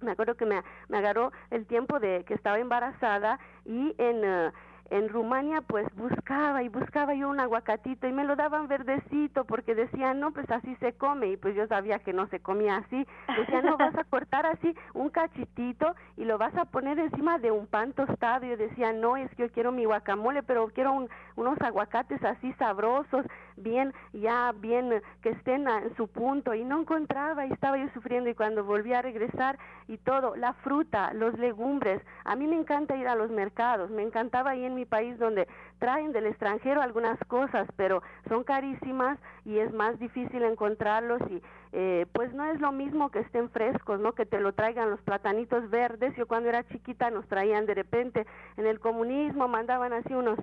me 0.00 0.12
acuerdo 0.12 0.36
que 0.36 0.46
me, 0.46 0.62
me 0.88 0.98
agarró 0.98 1.32
el 1.50 1.66
tiempo 1.66 1.98
de 1.98 2.24
que 2.24 2.34
estaba 2.34 2.58
embarazada 2.58 3.38
y 3.64 3.94
en 3.98 4.24
eh, 4.24 4.52
en 4.90 5.08
Rumania 5.08 5.60
pues 5.62 5.86
buscaba 5.96 6.62
y 6.62 6.68
buscaba 6.68 7.14
yo 7.14 7.28
un 7.28 7.40
aguacatito 7.40 8.06
y 8.06 8.12
me 8.12 8.24
lo 8.24 8.36
daban 8.36 8.68
verdecito 8.68 9.44
porque 9.44 9.74
decían, 9.74 10.20
no, 10.20 10.32
pues 10.32 10.50
así 10.50 10.74
se 10.76 10.92
come 10.94 11.28
y 11.28 11.36
pues 11.36 11.54
yo 11.54 11.66
sabía 11.66 11.98
que 11.98 12.12
no 12.12 12.26
se 12.28 12.40
comía 12.40 12.78
así. 12.78 13.06
Decían, 13.36 13.66
no, 13.66 13.76
vas 13.76 13.94
a 13.96 14.04
cortar 14.10 14.46
así 14.46 14.74
un 14.94 15.10
cachitito 15.10 15.94
y 16.16 16.24
lo 16.24 16.38
vas 16.38 16.54
a 16.56 16.64
poner 16.64 16.98
encima 16.98 17.38
de 17.38 17.50
un 17.50 17.66
pan 17.66 17.92
tostado. 17.92 18.46
Y 18.46 18.50
yo 18.50 18.56
decía, 18.56 18.92
no, 18.92 19.16
es 19.16 19.30
que 19.34 19.44
yo 19.44 19.52
quiero 19.52 19.72
mi 19.72 19.84
guacamole, 19.84 20.42
pero 20.42 20.68
quiero 20.68 21.06
unos 21.38 21.60
aguacates 21.60 22.22
así 22.24 22.52
sabrosos, 22.54 23.24
bien, 23.56 23.94
ya 24.12 24.52
bien, 24.56 25.02
que 25.22 25.30
estén 25.30 25.68
en 25.68 25.94
su 25.96 26.08
punto. 26.08 26.54
Y 26.54 26.64
no 26.64 26.80
encontraba 26.80 27.46
y 27.46 27.52
estaba 27.52 27.78
yo 27.78 27.88
sufriendo 27.94 28.28
y 28.28 28.34
cuando 28.34 28.64
volví 28.64 28.92
a 28.92 29.02
regresar 29.02 29.58
y 29.86 29.98
todo, 29.98 30.36
la 30.36 30.52
fruta, 30.54 31.12
los 31.14 31.38
legumbres. 31.38 32.02
A 32.24 32.34
mí 32.34 32.46
me 32.46 32.56
encanta 32.56 32.96
ir 32.96 33.06
a 33.08 33.14
los 33.14 33.30
mercados, 33.30 33.90
me 33.90 34.02
encantaba 34.02 34.56
ir 34.56 34.64
en 34.64 34.74
mi 34.74 34.84
país 34.84 35.18
donde 35.18 35.46
traen 35.78 36.12
del 36.12 36.26
extranjero 36.26 36.82
algunas 36.82 37.18
cosas, 37.28 37.68
pero 37.76 38.02
son 38.28 38.42
carísimas 38.44 39.18
y 39.44 39.58
es 39.58 39.72
más 39.72 39.98
difícil 39.98 40.42
encontrarlos 40.42 41.20
y 41.30 41.42
eh, 41.72 42.06
pues 42.12 42.32
no 42.32 42.44
es 42.46 42.60
lo 42.60 42.72
mismo 42.72 43.10
que 43.10 43.20
estén 43.20 43.50
frescos, 43.50 44.00
¿no? 44.00 44.12
Que 44.12 44.26
te 44.26 44.40
lo 44.40 44.52
traigan 44.52 44.90
los 44.90 45.00
platanitos 45.02 45.68
verdes. 45.70 46.14
Yo 46.16 46.26
cuando 46.26 46.48
era 46.48 46.66
chiquita 46.68 47.10
nos 47.10 47.26
traían 47.28 47.66
de 47.66 47.74
repente 47.74 48.26
en 48.56 48.66
el 48.66 48.80
comunismo, 48.80 49.48
mandaban 49.48 49.92
así 49.92 50.14
unos 50.14 50.38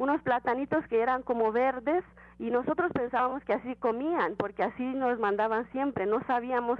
unos 0.00 0.22
platanitos 0.22 0.86
que 0.88 1.02
eran 1.02 1.22
como 1.22 1.52
verdes 1.52 2.02
y 2.38 2.50
nosotros 2.50 2.90
pensábamos 2.92 3.44
que 3.44 3.52
así 3.52 3.76
comían, 3.76 4.34
porque 4.36 4.62
así 4.62 4.82
nos 4.82 5.18
mandaban 5.18 5.70
siempre, 5.72 6.06
no 6.06 6.24
sabíamos 6.24 6.78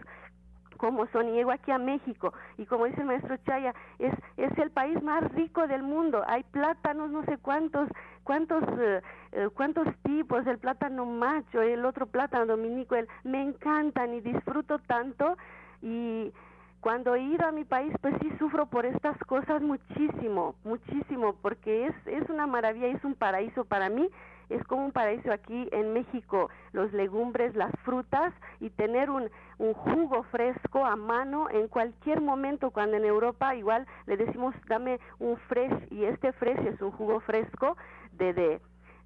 cómo 0.78 1.06
son. 1.08 1.28
Y 1.28 1.32
llego 1.32 1.50
aquí 1.50 1.70
a 1.70 1.76
México 1.76 2.32
y 2.56 2.64
como 2.64 2.86
dice 2.86 3.02
el 3.02 3.08
maestro 3.08 3.36
Chaya, 3.44 3.74
es, 3.98 4.14
es 4.38 4.56
el 4.56 4.70
país 4.70 5.02
más 5.02 5.30
rico 5.32 5.66
del 5.66 5.82
mundo. 5.82 6.24
Hay 6.26 6.44
plátanos, 6.44 7.10
no 7.10 7.22
sé 7.26 7.36
cuántos, 7.36 7.90
cuántos, 8.24 8.64
eh, 8.78 9.02
eh, 9.32 9.48
cuántos 9.54 9.86
tipos, 10.02 10.46
el 10.46 10.56
plátano 10.56 11.04
macho, 11.04 11.60
el 11.60 11.84
otro 11.84 12.06
plátano 12.06 12.46
dominico, 12.46 12.94
el, 12.94 13.06
me 13.24 13.42
encantan 13.42 14.14
y 14.14 14.22
disfruto 14.22 14.78
tanto 14.78 15.36
y 15.82 16.32
cuando 16.80 17.14
he 17.14 17.22
ido 17.22 17.46
a 17.46 17.52
mi 17.52 17.64
país, 17.64 17.92
pues 18.00 18.14
sí 18.20 18.30
sufro 18.38 18.66
por 18.66 18.87
estas 18.87 19.18
cosas 19.25 19.62
muchísimo, 19.62 20.54
muchísimo, 20.64 21.34
porque 21.42 21.87
es, 21.87 21.94
es 22.06 22.28
una 22.30 22.46
maravilla, 22.46 22.88
es 22.88 23.04
un 23.04 23.14
paraíso 23.14 23.64
para 23.64 23.88
mí 23.88 24.08
es 24.50 24.62
como 24.64 24.84
un 24.84 24.92
paraíso 24.92 25.32
aquí 25.32 25.68
en 25.72 25.92
México, 25.92 26.50
los 26.72 26.92
legumbres, 26.92 27.54
las 27.54 27.72
frutas 27.84 28.34
y 28.58 28.70
tener 28.70 29.08
un, 29.08 29.30
un 29.58 29.75
jugo 29.75 30.25
fresco 30.25 30.84
a 30.84 30.96
mano 30.96 31.49
en 31.50 31.68
cualquier 31.68 32.20
momento, 32.20 32.70
cuando 32.70 32.96
en 32.96 33.04
Europa 33.04 33.54
igual 33.54 33.87
le 34.06 34.16
decimos 34.16 34.54
dame 34.68 34.99
un 35.18 35.37
fresh 35.49 35.87
y 35.90 36.04
este 36.04 36.32
fresh 36.32 36.58
es 36.66 36.80
un 36.82 36.90
jugo 36.90 37.20
fresco 37.20 37.76
de, 38.12 38.34
de 38.34 38.60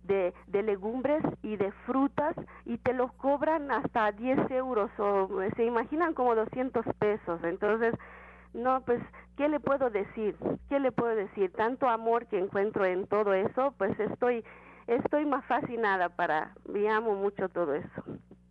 de, 0.05 0.33
de, 0.47 0.63
legumbres 0.63 1.23
y 1.43 1.57
de 1.57 1.73
frutas 1.87 2.35
y 2.65 2.79
te 2.79 2.93
lo 2.93 3.09
cobran 3.13 3.71
hasta 3.71 4.13
10 4.13 4.51
euros 4.51 4.91
o 4.99 5.29
se 5.57 5.65
imaginan 5.65 6.15
como 6.15 6.35
200 6.35 6.85
pesos. 6.99 7.43
Entonces, 7.45 7.95
no, 8.53 8.81
pues, 8.83 9.03
¿qué 9.37 9.49
le 9.49 9.61
puedo 9.61 9.91
decir? 9.91 10.37
¿Qué 10.69 10.79
le 10.79 10.93
puedo 10.93 11.15
decir? 11.15 11.53
Tanto 11.53 11.89
amor 11.89 12.27
que 12.27 12.39
encuentro 12.39 12.85
en 12.85 13.07
todo 13.07 13.35
eso, 13.35 13.75
pues 13.79 13.99
estoy 13.99 14.45
estoy 14.87 15.25
más 15.25 15.45
fascinada 15.47 16.09
para, 16.11 16.55
me 16.67 16.89
amo 16.89 17.15
mucho 17.15 17.49
todo 17.49 17.75
eso. 17.75 18.03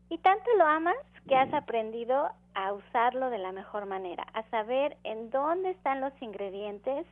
Y 0.09 0.17
tanto 0.19 0.45
lo 0.57 0.65
amas 0.65 0.97
que 1.27 1.35
has 1.35 1.53
aprendido 1.53 2.29
a 2.53 2.73
usarlo 2.73 3.29
de 3.29 3.37
la 3.37 3.51
mejor 3.51 3.85
manera, 3.85 4.25
a 4.33 4.43
saber 4.49 4.97
en 5.03 5.29
dónde 5.29 5.71
están 5.71 6.01
los 6.01 6.13
ingredientes, 6.21 7.07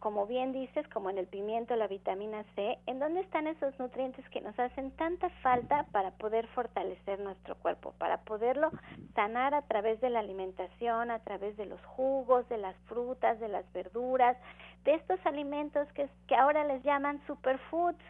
como 0.00 0.26
bien 0.26 0.52
dices, 0.52 0.86
como 0.88 1.10
en 1.10 1.18
el 1.18 1.26
pimiento, 1.26 1.76
la 1.76 1.86
vitamina 1.86 2.44
C, 2.54 2.78
en 2.86 2.98
dónde 2.98 3.20
están 3.20 3.46
esos 3.46 3.78
nutrientes 3.78 4.28
que 4.30 4.40
nos 4.40 4.58
hacen 4.58 4.90
tanta 4.92 5.30
falta 5.42 5.84
para 5.92 6.10
poder 6.12 6.46
fortalecer 6.48 7.20
nuestro 7.20 7.54
cuerpo, 7.56 7.94
para 7.98 8.18
poderlo 8.22 8.70
sanar 9.14 9.54
a 9.54 9.62
través 9.62 10.00
de 10.00 10.10
la 10.10 10.20
alimentación, 10.20 11.10
a 11.10 11.20
través 11.20 11.56
de 11.56 11.66
los 11.66 11.80
jugos, 11.84 12.48
de 12.48 12.58
las 12.58 12.76
frutas, 12.86 13.38
de 13.40 13.48
las 13.48 13.70
verduras, 13.72 14.36
de 14.84 14.94
estos 14.94 15.24
alimentos 15.24 15.86
que, 15.92 16.08
que 16.26 16.34
ahora 16.34 16.64
les 16.64 16.82
llaman 16.82 17.20
superfoods 17.26 18.02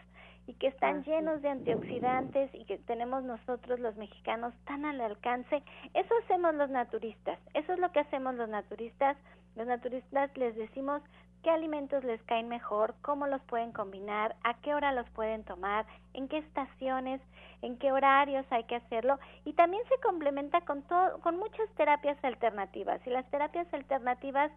y 0.47 0.55
que 0.55 0.69
están 0.69 1.03
llenos 1.05 1.43
de 1.43 1.49
antioxidantes 1.49 2.55
y 2.55 2.65
que 2.65 2.79
tenemos 2.79 3.25
nosotros 3.25 3.81
los 3.81 3.97
mexicanos 3.97 4.55
tan 4.65 4.85
al 4.85 5.01
alcance. 5.01 5.63
Eso 5.93 6.15
hacemos 6.25 6.55
los 6.55 6.71
naturistas, 6.71 7.39
eso 7.55 7.73
es 7.73 7.79
lo 7.79 7.91
que 7.93 8.01
hacemos 8.01 8.35
los 8.35 8.49
naturistas. 8.49 9.17
Los 9.57 9.67
naturistas 9.67 10.31
les 10.37 10.55
decimos 10.55 11.03
qué 11.43 11.51
alimentos 11.51 12.05
les 12.05 12.23
caen 12.25 12.49
mejor, 12.49 12.95
cómo 13.03 13.27
los 13.27 13.41
pueden 13.43 13.73
combinar, 13.73 14.37
a 14.43 14.55
qué 14.61 14.75
hora 14.75 14.93
los 14.93 15.09
pueden 15.11 15.45
tomar, 15.45 15.87
en 16.15 16.29
qué 16.29 16.39
estaciones, 16.39 17.21
en 17.63 17.79
qué 17.79 17.93
horarios 17.93 18.47
hay 18.51 18.65
que 18.65 18.77
hacerlo 18.77 19.19
y 19.45 19.53
también 19.55 19.83
se 19.89 19.99
complementa 20.01 20.61
con 20.63 20.83
todo, 20.83 21.21
con 21.21 21.37
muchas 21.37 21.69
terapias 21.77 22.23
alternativas. 22.25 23.01
Y 23.07 23.11
las 23.11 23.29
terapias 23.31 23.73
alternativas 23.73 24.51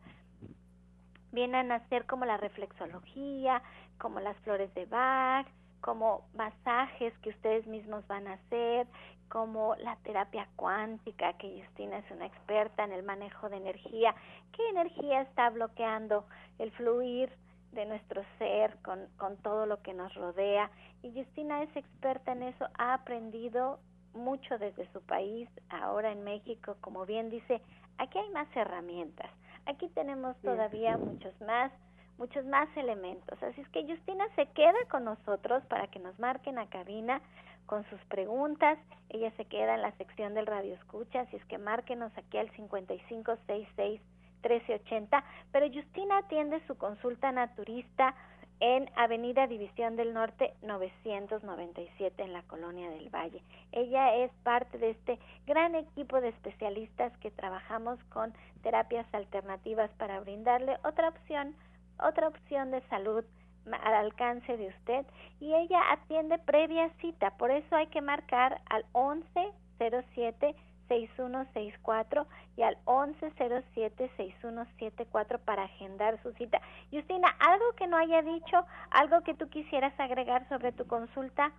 vienen 1.32 1.72
a 1.72 1.88
ser 1.90 2.06
como 2.06 2.26
la 2.26 2.38
reflexología, 2.38 3.62
como 3.98 4.20
las 4.20 4.38
flores 4.38 4.74
de 4.74 4.86
Bach, 4.86 5.48
como 5.82 6.28
masajes 6.34 7.18
que 7.20 7.30
ustedes 7.30 7.66
mismos 7.68 8.06
van 8.08 8.28
a 8.28 8.34
hacer, 8.34 8.88
como 9.30 9.76
la 9.76 9.96
terapia 9.98 10.48
cuántica, 10.56 11.34
que 11.34 11.62
Justina 11.62 12.00
es 12.00 12.12
una 12.12 12.26
experta 12.26 12.84
en 12.84 12.92
el 12.92 13.04
manejo 13.04 13.50
de 13.50 13.58
energía. 13.58 14.16
¿Qué 14.52 14.68
energía 14.70 15.22
está 15.22 15.50
bloqueando 15.50 16.26
el 16.58 16.72
fluir 16.72 17.32
de 17.72 17.86
nuestro 17.86 18.24
ser 18.38 18.76
con, 18.84 19.08
con 19.18 19.38
todo 19.38 19.66
lo 19.66 19.82
que 19.82 19.94
nos 19.94 20.14
rodea? 20.16 20.70
Y 21.04 21.14
Justina 21.14 21.64
es 21.64 21.76
experta 21.76 22.32
en 22.34 22.44
eso, 22.44 22.68
ha 22.78 22.94
aprendido 22.94 23.80
mucho 24.14 24.58
desde 24.58 24.92
su 24.92 25.02
país, 25.02 25.48
ahora 25.70 26.12
en 26.12 26.24
México, 26.24 26.76
como 26.82 27.06
bien 27.06 27.30
dice, 27.30 27.62
aquí 28.00 28.18
hay 28.18 28.30
más 28.32 28.48
herramientas, 28.56 29.30
aquí 29.66 29.88
tenemos 29.90 30.36
todavía 30.42 30.98
muchos 30.98 31.40
más 31.42 31.72
muchos 32.18 32.46
más 32.46 32.68
elementos. 32.76 33.42
Así 33.42 33.62
es 33.62 33.70
que 33.70 33.88
Justina 33.88 34.26
se 34.36 34.46
queda 34.48 34.78
con 34.92 35.06
nosotros 35.06 35.64
para 35.68 35.88
que 35.88 36.00
nos 36.00 36.20
marquen 36.20 36.60
a 36.60 36.68
cabina 36.68 37.22
con 37.70 37.88
sus 37.92 38.02
preguntas. 38.06 38.80
Ella 39.10 39.32
se 39.38 39.46
queda 39.46 39.76
en 39.76 39.84
la 39.84 39.92
sección 39.92 40.34
del 40.34 40.48
radio 40.48 40.74
escucha, 40.74 41.22
así 41.22 41.36
es 41.36 41.46
que 41.46 41.60
márquenos 41.60 42.12
aquí 42.18 42.40
al 42.40 42.50
5566 42.56 44.02
1380. 44.42 45.24
Pero 45.52 45.68
Justina 45.72 46.18
atiende 46.18 46.66
su 46.66 46.76
consulta 46.76 47.32
naturista 47.32 48.16
en 48.60 48.90
Avenida 48.96 49.46
División 49.46 49.96
del 49.96 50.14
Norte 50.14 50.54
997 50.64 52.24
en 52.24 52.34
la 52.34 52.42
Colonia 52.44 52.90
del 52.90 53.10
Valle. 53.10 53.44
Ella 53.72 54.16
es 54.16 54.32
parte 54.44 54.80
de 54.80 54.90
este 54.90 55.20
gran 55.46 55.76
equipo 55.76 56.20
de 56.22 56.30
especialistas 56.30 57.16
que 57.20 57.30
trabajamos 57.30 58.04
con 58.06 58.34
terapias 58.64 59.06
alternativas 59.14 59.92
para 59.92 60.20
brindarle 60.22 60.78
otra 60.84 61.10
opción 61.10 61.56
otra 62.02 62.30
opción 62.30 62.72
de 62.72 62.82
salud 62.90 63.26
al 63.72 63.94
alcance 63.94 64.58
de 64.58 64.68
usted 64.68 65.06
y 65.40 65.54
ella 65.54 65.80
atiende 65.92 66.38
previa 66.40 66.90
cita, 67.02 67.32
por 67.38 67.52
eso 67.52 67.76
hay 67.76 67.88
que 67.88 68.02
marcar 68.02 68.62
al 68.70 68.86
1107 68.94 70.56
6164 70.90 72.28
y 72.58 72.64
al 72.64 72.76
1107 72.88 74.12
6174 74.18 75.40
para 75.40 75.64
agendar 75.64 76.22
su 76.22 76.34
cita. 76.34 76.60
Justina, 76.92 77.30
algo 77.40 77.66
que 77.78 77.88
no 77.88 77.96
haya 77.96 78.22
dicho, 78.22 78.66
algo 78.90 79.22
que 79.22 79.36
tú 79.36 79.48
quisieras 79.50 79.98
agregar 80.00 80.48
sobre 80.50 80.72
tu 80.72 80.86
consulta. 80.88 81.52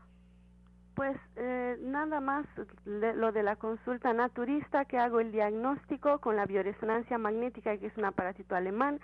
Pues 0.94 1.16
eh, 1.36 1.78
nada 1.80 2.20
más 2.20 2.44
lo 2.84 3.32
de 3.32 3.42
la 3.42 3.56
consulta 3.56 4.12
naturista 4.12 4.84
que 4.84 4.98
hago 4.98 5.20
el 5.20 5.32
diagnóstico 5.32 6.18
con 6.18 6.36
la 6.36 6.44
bioresonancia 6.44 7.16
magnética 7.16 7.78
que 7.78 7.86
es 7.86 7.96
un 7.96 8.04
aparatito 8.04 8.54
alemán 8.54 9.00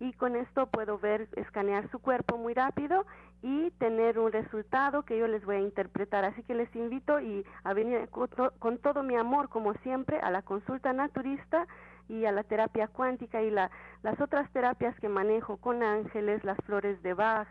y 0.00 0.12
con 0.12 0.36
esto 0.36 0.66
puedo 0.66 0.98
ver, 0.98 1.28
escanear 1.36 1.90
su 1.90 1.98
cuerpo 1.98 2.38
muy 2.38 2.54
rápido 2.54 3.04
y 3.42 3.70
tener 3.72 4.18
un 4.18 4.32
resultado 4.32 5.02
que 5.02 5.18
yo 5.18 5.26
les 5.26 5.44
voy 5.44 5.56
a 5.56 5.60
interpretar. 5.60 6.24
Así 6.24 6.42
que 6.42 6.54
les 6.54 6.74
invito 6.76 7.20
y 7.20 7.44
a 7.64 7.72
venir 7.72 8.08
con, 8.10 8.78
todo 8.78 9.02
mi 9.02 9.16
amor, 9.16 9.48
como 9.48 9.74
siempre, 9.82 10.18
a 10.20 10.30
la 10.30 10.42
consulta 10.42 10.92
naturista 10.92 11.66
y 12.08 12.24
a 12.24 12.32
la 12.32 12.42
terapia 12.42 12.88
cuántica 12.88 13.42
y 13.42 13.50
la, 13.50 13.70
las 14.02 14.20
otras 14.20 14.50
terapias 14.52 14.98
que 15.00 15.08
manejo 15.08 15.56
con 15.56 15.82
ángeles, 15.82 16.44
las 16.44 16.58
flores 16.64 17.02
de 17.02 17.14
Bach. 17.14 17.48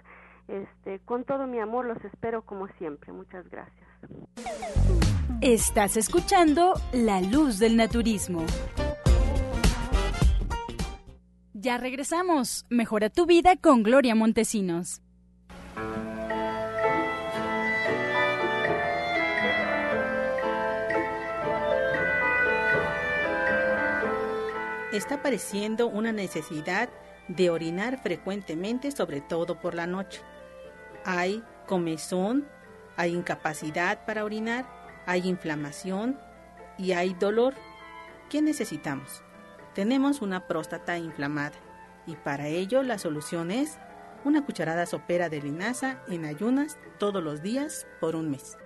Este, 0.48 1.00
con 1.00 1.26
todo 1.26 1.46
mi 1.46 1.60
amor 1.60 1.86
los 1.86 2.04
espero 2.06 2.42
como 2.42 2.68
siempre. 2.80 3.12
Muchas 3.12 3.50
gracias. 3.50 3.88
Estás 5.42 5.98
escuchando 5.98 6.74
La 6.94 7.22
Luz 7.22 7.60
del 7.60 7.76
Naturismo. 7.76 8.46
Ya 11.60 11.80
regresamos. 11.80 12.68
Mejora 12.70 13.10
tu 13.10 13.26
vida 13.26 13.56
con 13.56 13.82
Gloria 13.82 14.14
Montesinos. 14.14 15.02
Está 24.94 25.16
apareciendo 25.16 25.88
una 25.88 26.12
necesidad 26.12 26.90
de 27.28 27.50
orinar 27.50 28.04
frecuentemente, 28.04 28.92
sobre 28.92 29.22
todo 29.22 29.60
por 29.60 29.74
la 29.74 29.88
noche. 29.88 30.22
Hay 31.06 31.44
comezón, 31.66 32.48
hay 32.98 33.16
incapacidad 33.16 34.06
para 34.06 34.24
orinar, 34.24 34.68
hay 35.08 35.28
inflamación 35.28 36.20
y 36.78 36.92
hay 36.92 37.16
dolor. 37.16 37.56
¿Qué 38.30 38.44
necesitamos? 38.44 39.24
Tenemos 39.78 40.24
una 40.24 40.48
próstata 40.48 40.98
inflamada 40.98 41.56
y 42.08 42.16
para 42.16 42.48
ello 42.48 42.82
la 42.82 42.98
solución 42.98 43.52
es 43.52 43.78
una 44.26 44.44
cucharada 44.44 44.88
sopera 44.88 45.30
de 45.30 45.40
linaza 45.40 46.02
en 46.08 46.26
ayunas 46.26 46.80
todos 46.98 47.24
los 47.24 47.44
días 47.44 47.86
por 48.00 48.16
un 48.16 48.32
mes. 48.32 48.58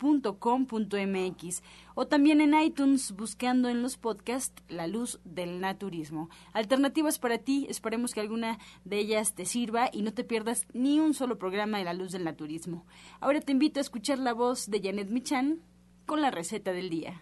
o 1.93 2.07
también 2.07 2.41
en 2.41 2.59
iTunes 2.59 3.11
buscando 3.11 3.69
en 3.69 3.81
los 3.81 3.97
podcasts 3.97 4.63
La 4.67 4.87
Luz 4.87 5.19
del 5.23 5.59
Naturismo. 5.59 6.29
Alternativas 6.53 7.19
para 7.19 7.37
ti, 7.37 7.67
esperemos 7.69 8.13
que 8.13 8.21
alguna 8.21 8.57
de 8.83 8.97
ellas 8.97 9.35
te 9.35 9.45
sirva 9.45 9.89
y 9.91 10.01
no 10.01 10.13
te 10.13 10.23
pierdas 10.23 10.67
ni 10.73 10.99
un 10.99 11.13
solo 11.13 11.37
programa 11.37 11.77
de 11.77 11.83
La 11.83 11.93
Luz 11.93 12.11
del 12.11 12.23
Naturismo. 12.23 12.85
Ahora 13.19 13.41
te 13.41 13.51
invito 13.51 13.79
a 13.79 13.81
escuchar 13.81 14.19
la 14.19 14.33
voz 14.33 14.69
de 14.69 14.81
Janet 14.81 15.09
Michan 15.09 15.59
con 16.05 16.21
la 16.21 16.31
receta 16.31 16.71
del 16.71 16.89
día. 16.89 17.21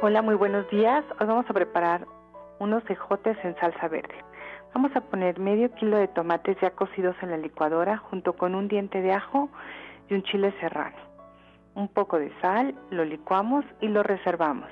Hola, 0.00 0.22
muy 0.22 0.36
buenos 0.36 0.68
días. 0.70 1.04
Hoy 1.20 1.26
vamos 1.26 1.44
a 1.50 1.52
preparar 1.52 2.06
unos 2.58 2.82
ejotes 2.90 3.36
en 3.44 3.54
salsa 3.56 3.88
verde. 3.88 4.14
Vamos 4.74 4.94
a 4.94 5.00
poner 5.00 5.38
medio 5.38 5.72
kilo 5.74 5.96
de 5.96 6.08
tomates 6.08 6.56
ya 6.60 6.70
cocidos 6.70 7.16
en 7.22 7.30
la 7.30 7.36
licuadora 7.36 7.96
junto 7.96 8.34
con 8.34 8.54
un 8.54 8.68
diente 8.68 9.00
de 9.00 9.12
ajo 9.12 9.48
y 10.08 10.14
un 10.14 10.22
chile 10.22 10.54
serrano. 10.60 10.96
Un 11.74 11.88
poco 11.88 12.18
de 12.18 12.32
sal, 12.40 12.74
lo 12.90 13.04
licuamos 13.04 13.64
y 13.80 13.88
lo 13.88 14.02
reservamos. 14.02 14.68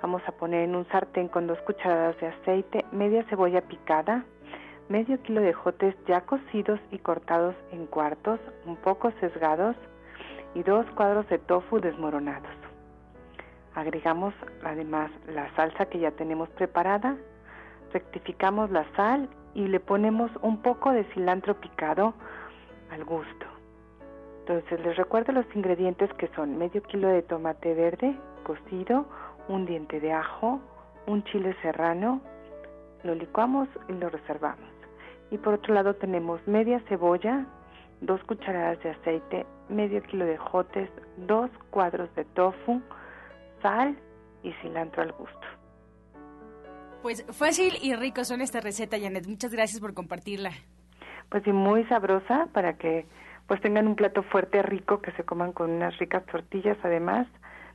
Vamos 0.00 0.22
a 0.26 0.32
poner 0.32 0.62
en 0.62 0.76
un 0.76 0.86
sartén 0.88 1.28
con 1.28 1.46
dos 1.46 1.58
cucharadas 1.62 2.18
de 2.20 2.28
aceite 2.28 2.84
media 2.92 3.24
cebolla 3.24 3.60
picada, 3.62 4.24
medio 4.88 5.20
kilo 5.22 5.40
de 5.40 5.50
ejotes 5.50 5.94
ya 6.06 6.20
cocidos 6.20 6.80
y 6.90 6.98
cortados 6.98 7.54
en 7.72 7.86
cuartos, 7.86 8.40
un 8.64 8.76
poco 8.76 9.10
sesgados 9.20 9.76
y 10.54 10.62
dos 10.62 10.86
cuadros 10.94 11.28
de 11.28 11.38
tofu 11.38 11.80
desmoronados. 11.80 12.67
Agregamos 13.78 14.34
además 14.64 15.08
la 15.28 15.54
salsa 15.54 15.86
que 15.86 16.00
ya 16.00 16.10
tenemos 16.10 16.48
preparada, 16.48 17.16
rectificamos 17.92 18.72
la 18.72 18.84
sal 18.96 19.28
y 19.54 19.68
le 19.68 19.78
ponemos 19.78 20.32
un 20.42 20.62
poco 20.62 20.90
de 20.90 21.04
cilantro 21.14 21.60
picado 21.60 22.12
al 22.90 23.04
gusto. 23.04 23.46
Entonces 24.40 24.80
les 24.80 24.96
recuerdo 24.96 25.30
los 25.30 25.46
ingredientes 25.54 26.12
que 26.14 26.26
son 26.34 26.58
medio 26.58 26.82
kilo 26.82 27.06
de 27.06 27.22
tomate 27.22 27.72
verde 27.72 28.18
cocido, 28.42 29.06
un 29.46 29.64
diente 29.64 30.00
de 30.00 30.12
ajo, 30.12 30.58
un 31.06 31.22
chile 31.22 31.54
serrano, 31.62 32.20
lo 33.04 33.14
licuamos 33.14 33.68
y 33.88 33.92
lo 33.92 34.10
reservamos. 34.10 34.72
Y 35.30 35.38
por 35.38 35.54
otro 35.54 35.72
lado 35.72 35.94
tenemos 35.94 36.44
media 36.48 36.80
cebolla, 36.88 37.46
dos 38.00 38.20
cucharadas 38.24 38.82
de 38.82 38.90
aceite, 38.90 39.46
medio 39.68 40.02
kilo 40.02 40.24
de 40.24 40.36
jotes, 40.36 40.90
dos 41.16 41.48
cuadros 41.70 42.12
de 42.16 42.24
tofu, 42.24 42.82
sal 43.62 43.98
y 44.42 44.52
cilantro 44.62 45.02
al 45.02 45.12
gusto. 45.12 45.46
Pues 47.02 47.24
fácil 47.30 47.78
y 47.80 47.94
rico 47.94 48.24
son 48.24 48.40
esta 48.40 48.60
receta, 48.60 48.98
Janet. 48.98 49.26
Muchas 49.26 49.52
gracias 49.52 49.80
por 49.80 49.94
compartirla. 49.94 50.50
Pues 51.28 51.46
y 51.46 51.52
muy 51.52 51.84
sabrosa 51.84 52.48
para 52.52 52.76
que 52.76 53.06
pues 53.46 53.60
tengan 53.62 53.86
un 53.86 53.96
plato 53.96 54.22
fuerte, 54.24 54.62
rico, 54.62 55.00
que 55.00 55.12
se 55.12 55.24
coman 55.24 55.52
con 55.52 55.70
unas 55.70 55.96
ricas 55.98 56.24
tortillas, 56.26 56.76
además, 56.82 57.26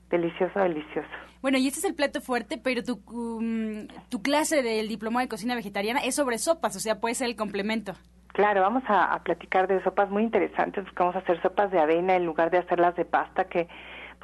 delicioso, 0.10 0.60
delicioso. 0.60 1.10
Bueno, 1.42 1.58
y 1.58 1.68
este 1.68 1.80
es 1.80 1.86
el 1.86 1.96
plato 1.96 2.22
fuerte, 2.22 2.60
pero 2.64 2.84
tu, 2.84 3.02
um, 3.12 3.88
tu 4.10 4.22
clase 4.22 4.62
del 4.62 4.88
diploma 4.88 5.22
de 5.22 5.28
cocina 5.28 5.56
vegetariana 5.56 6.00
es 6.02 6.16
sobre 6.16 6.38
sopas, 6.38 6.76
o 6.76 6.80
sea, 6.80 7.02
puede 7.02 7.16
ser 7.16 7.28
el 7.28 7.36
complemento. 7.36 7.94
Claro, 8.34 8.62
vamos 8.62 8.84
a, 8.88 9.14
a 9.14 9.24
platicar 9.24 9.68
de 9.68 9.84
sopas 9.84 10.10
muy 10.10 10.24
interesantes, 10.24 10.86
vamos 10.96 11.16
a 11.16 11.20
hacer 11.20 11.42
sopas 11.42 11.72
de 11.72 11.80
avena 11.80 12.16
en 12.16 12.26
lugar 12.26 12.52
de 12.52 12.60
hacerlas 12.60 12.96
de 12.96 13.06
pasta, 13.06 13.46
que 13.46 13.68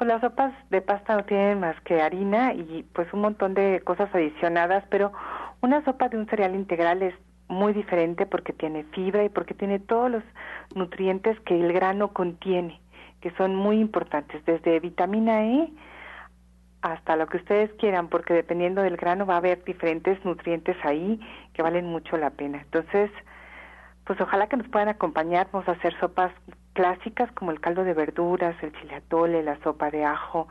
pues 0.00 0.08
las 0.08 0.22
sopas 0.22 0.54
de 0.70 0.80
pasta 0.80 1.14
no 1.14 1.24
tienen 1.26 1.60
más 1.60 1.78
que 1.82 2.00
harina 2.00 2.54
y 2.54 2.86
pues 2.94 3.12
un 3.12 3.20
montón 3.20 3.52
de 3.52 3.82
cosas 3.84 4.08
adicionadas, 4.14 4.82
pero 4.88 5.12
una 5.60 5.84
sopa 5.84 6.08
de 6.08 6.16
un 6.16 6.26
cereal 6.26 6.54
integral 6.54 7.02
es 7.02 7.14
muy 7.48 7.74
diferente 7.74 8.24
porque 8.24 8.54
tiene 8.54 8.84
fibra 8.94 9.24
y 9.24 9.28
porque 9.28 9.52
tiene 9.52 9.78
todos 9.78 10.10
los 10.10 10.22
nutrientes 10.74 11.38
que 11.40 11.60
el 11.60 11.74
grano 11.74 12.14
contiene, 12.14 12.80
que 13.20 13.30
son 13.32 13.54
muy 13.54 13.78
importantes, 13.78 14.42
desde 14.46 14.80
vitamina 14.80 15.44
E 15.44 15.70
hasta 16.80 17.16
lo 17.16 17.26
que 17.26 17.36
ustedes 17.36 17.70
quieran, 17.74 18.08
porque 18.08 18.32
dependiendo 18.32 18.80
del 18.80 18.96
grano 18.96 19.26
va 19.26 19.34
a 19.34 19.36
haber 19.36 19.62
diferentes 19.64 20.24
nutrientes 20.24 20.78
ahí 20.82 21.20
que 21.52 21.60
valen 21.60 21.84
mucho 21.84 22.16
la 22.16 22.30
pena. 22.30 22.62
Entonces, 22.62 23.10
pues 24.10 24.20
ojalá 24.22 24.48
que 24.48 24.56
nos 24.56 24.66
puedan 24.66 24.88
acompañar, 24.88 25.46
vamos 25.52 25.68
a 25.68 25.70
hacer 25.70 25.96
sopas 26.00 26.32
clásicas 26.72 27.30
como 27.30 27.52
el 27.52 27.60
caldo 27.60 27.84
de 27.84 27.94
verduras, 27.94 28.60
el 28.60 28.72
chile 28.72 28.96
atole, 28.96 29.40
la 29.44 29.56
sopa 29.62 29.88
de 29.92 30.04
ajo, 30.04 30.48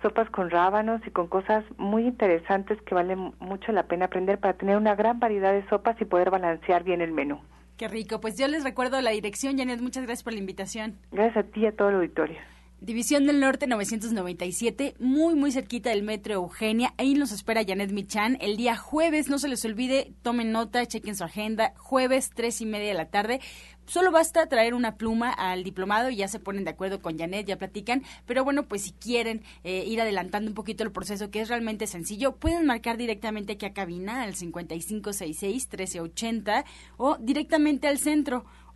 sopas 0.00 0.30
con 0.30 0.48
rábanos 0.48 1.02
y 1.06 1.10
con 1.10 1.26
cosas 1.26 1.66
muy 1.76 2.06
interesantes 2.06 2.80
que 2.80 2.94
valen 2.94 3.34
mucho 3.40 3.72
la 3.72 3.82
pena 3.82 4.06
aprender 4.06 4.38
para 4.38 4.54
tener 4.54 4.78
una 4.78 4.94
gran 4.94 5.20
variedad 5.20 5.52
de 5.52 5.68
sopas 5.68 6.00
y 6.00 6.06
poder 6.06 6.30
balancear 6.30 6.82
bien 6.82 7.02
el 7.02 7.12
menú. 7.12 7.42
Qué 7.76 7.88
rico. 7.88 8.22
Pues 8.22 8.38
yo 8.38 8.48
les 8.48 8.64
recuerdo 8.64 8.98
la 9.02 9.10
dirección, 9.10 9.58
Janet. 9.58 9.82
Muchas 9.82 10.04
gracias 10.04 10.24
por 10.24 10.32
la 10.32 10.38
invitación. 10.38 10.96
Gracias 11.12 11.44
a 11.44 11.46
ti 11.46 11.60
y 11.60 11.66
a 11.66 11.76
todo 11.76 11.90
el 11.90 11.96
auditorio. 11.96 12.38
División 12.84 13.26
del 13.26 13.40
Norte 13.40 13.66
997, 13.66 14.94
muy 14.98 15.34
muy 15.34 15.50
cerquita 15.50 15.88
del 15.88 16.02
Metro 16.02 16.34
Eugenia. 16.34 16.92
Ahí 16.98 17.14
nos 17.14 17.32
espera 17.32 17.64
Janet 17.66 17.92
Michan 17.92 18.36
el 18.42 18.58
día 18.58 18.76
jueves. 18.76 19.30
No 19.30 19.38
se 19.38 19.48
les 19.48 19.64
olvide, 19.64 20.12
tomen 20.20 20.52
nota, 20.52 20.84
chequen 20.84 21.16
su 21.16 21.24
agenda. 21.24 21.72
Jueves, 21.78 22.28
tres 22.34 22.60
y 22.60 22.66
media 22.66 22.88
de 22.88 22.94
la 22.94 23.08
tarde. 23.08 23.40
Solo 23.86 24.10
basta 24.10 24.50
traer 24.50 24.74
una 24.74 24.98
pluma 24.98 25.30
al 25.30 25.64
diplomado 25.64 26.10
y 26.10 26.16
ya 26.16 26.28
se 26.28 26.40
ponen 26.40 26.64
de 26.64 26.72
acuerdo 26.72 27.00
con 27.00 27.18
Janet, 27.18 27.46
ya 27.46 27.56
platican. 27.56 28.02
Pero 28.26 28.44
bueno, 28.44 28.68
pues 28.68 28.82
si 28.82 28.92
quieren 28.92 29.42
eh, 29.62 29.84
ir 29.86 30.02
adelantando 30.02 30.50
un 30.50 30.54
poquito 30.54 30.84
el 30.84 30.92
proceso, 30.92 31.30
que 31.30 31.40
es 31.40 31.48
realmente 31.48 31.86
sencillo, 31.86 32.36
pueden 32.36 32.66
marcar 32.66 32.98
directamente 32.98 33.54
aquí 33.54 33.64
a 33.64 33.72
cabina 33.72 34.24
al 34.24 34.34
5566-1380 34.34 36.66
o 36.98 37.16
directamente 37.18 37.88
al 37.88 37.96
centro 37.96 38.44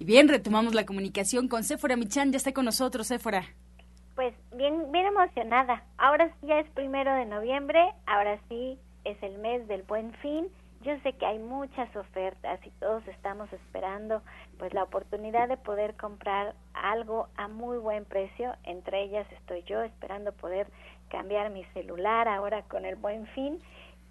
Y 0.00 0.06
bien, 0.06 0.28
retomamos 0.28 0.74
la 0.74 0.86
comunicación 0.86 1.46
con 1.46 1.62
Séfora 1.62 1.94
Michan. 1.94 2.32
Ya 2.32 2.38
está 2.38 2.52
con 2.52 2.64
nosotros, 2.64 3.08
Séfora. 3.08 3.44
Pues 4.14 4.32
bien, 4.56 4.90
bien 4.90 5.04
emocionada. 5.04 5.84
Ahora 5.98 6.28
sí 6.40 6.46
ya 6.46 6.58
es 6.58 6.70
primero 6.70 7.14
de 7.14 7.26
noviembre. 7.26 7.92
Ahora 8.06 8.40
sí 8.48 8.78
es 9.04 9.22
el 9.22 9.36
mes 9.36 9.68
del 9.68 9.82
buen 9.82 10.14
fin. 10.14 10.48
Yo 10.80 10.98
sé 11.02 11.12
que 11.12 11.26
hay 11.26 11.38
muchas 11.38 11.94
ofertas 11.94 12.58
y 12.66 12.70
todos 12.80 13.06
estamos 13.08 13.52
esperando 13.52 14.22
pues 14.58 14.72
la 14.72 14.84
oportunidad 14.84 15.48
de 15.48 15.58
poder 15.58 15.94
comprar 15.96 16.54
algo 16.72 17.28
a 17.36 17.48
muy 17.48 17.76
buen 17.76 18.06
precio. 18.06 18.54
Entre 18.64 19.02
ellas 19.02 19.26
estoy 19.32 19.64
yo 19.64 19.82
esperando 19.82 20.32
poder 20.32 20.68
cambiar 21.10 21.50
mi 21.50 21.64
celular 21.74 22.26
ahora 22.26 22.62
con 22.62 22.86
el 22.86 22.96
buen 22.96 23.26
fin. 23.34 23.58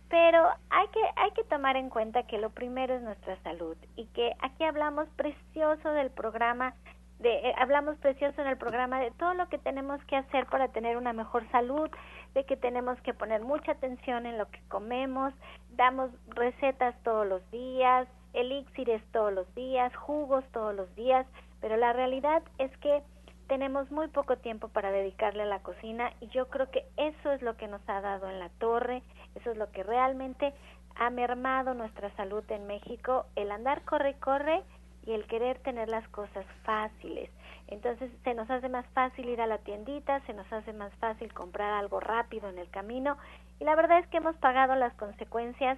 Pero 0.10 0.48
hay 0.69 0.88
que, 0.88 1.02
hay 1.15 1.32
que 1.32 1.43
tomar 1.43 1.76
en 1.78 1.89
cuenta 1.89 2.24
que 2.24 2.39
lo 2.39 2.50
primero 2.50 2.95
es 2.95 3.02
nuestra 3.02 3.38
salud 3.43 3.78
y 3.95 4.06
que 4.08 4.34
aquí 4.39 4.63
hablamos 4.63 5.08
precioso 5.15 5.89
del 5.89 6.10
programa 6.10 6.74
de, 7.19 7.50
eh, 7.50 7.54
hablamos 7.58 7.98
precioso 7.98 8.41
en 8.41 8.48
el 8.48 8.58
programa 8.58 9.00
de 9.00 9.12
todo 9.12 9.34
lo 9.34 9.50
que 9.50 9.58
tenemos 9.58 10.04
que 10.06 10.15
hacer 10.15 10.45
para 10.45 10.69
tener 10.69 10.98
una 10.98 11.13
mejor 11.13 11.50
salud, 11.52 11.89
de 12.34 12.45
que 12.45 12.56
tenemos 12.56 13.00
que 13.02 13.13
poner 13.13 13.41
mucha 13.41 13.74
atención 13.74 14.26
en 14.26 14.38
lo 14.38 14.50
que 14.50 14.62
comemos, 14.69 15.34
damos 15.72 16.12
recetas 16.30 16.95
todos 17.04 17.28
los 17.28 17.52
días, 17.52 18.08
elixires 18.34 19.02
todos 19.12 19.34
los 19.34 19.54
días, 19.56 19.93
jugos 19.95 20.45
todos 20.54 20.74
los 20.74 20.93
días, 20.95 21.26
pero 21.60 21.76
la 21.78 21.93
realidad 21.93 22.41
es 22.58 22.76
que 22.78 23.04
tenemos 23.48 23.89
muy 23.91 24.08
poco 24.08 24.38
tiempo 24.38 24.69
para 24.69 24.91
dedicarle 24.91 25.43
a 25.43 25.48
la 25.48 25.60
cocina 25.60 26.13
y 26.22 26.28
yo 26.28 26.48
creo 26.48 26.69
que 26.69 26.86
eso 26.98 27.32
es 27.32 27.41
lo 27.41 27.58
que 27.58 27.67
nos 27.67 27.82
ha 27.89 28.00
dado 28.00 28.30
en 28.30 28.39
la 28.39 28.50
torre, 28.60 29.02
eso 29.36 29.52
es 29.52 29.58
lo 29.58 29.72
que 29.72 29.84
realmente 29.84 30.54
ha 30.96 31.10
mermado 31.10 31.74
nuestra 31.74 32.10
salud 32.15 32.44
en 32.50 32.68
México, 32.68 33.26
el 33.36 33.52
andar 33.52 33.84
corre 33.84 34.15
corre 34.20 34.63
y 35.06 35.13
el 35.13 35.26
querer 35.28 35.60
tener 35.60 35.89
las 35.89 36.08
cosas 36.10 36.46
fáciles. 36.63 37.30
Entonces 37.68 38.12
se 38.24 38.34
nos 38.34 38.50
hace 38.50 38.68
más 38.68 38.86
fácil 38.88 39.30
ir 39.30 39.42
a 39.42 39.48
la 39.48 39.60
tiendita, 39.60 40.20
se 40.22 40.34
nos 40.34 40.52
hace 40.52 40.74
más 40.74 40.94
fácil 40.96 41.34
comprar 41.34 41.72
algo 41.72 42.00
rápido 42.00 42.50
en 42.50 42.58
el 42.58 42.70
camino 42.70 43.18
y 43.60 43.63
la 43.63 43.76
verdad 43.76 44.00
es 44.00 44.08
que 44.08 44.18
hemos 44.18 44.36
pagado 44.38 44.76
las 44.76 44.94
consecuencias 44.96 45.78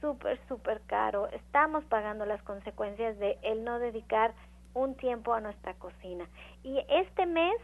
súper, 0.00 0.40
súper 0.48 0.80
caro. 0.86 1.28
Estamos 1.28 1.84
pagando 1.84 2.26
las 2.26 2.42
consecuencias 2.42 3.18
de 3.18 3.38
el 3.42 3.64
no 3.64 3.78
dedicar 3.78 4.34
un 4.74 4.94
tiempo 4.96 5.34
a 5.34 5.40
nuestra 5.40 5.74
cocina. 5.74 6.26
Y 6.62 6.78
este 6.88 7.26
mes 7.26 7.54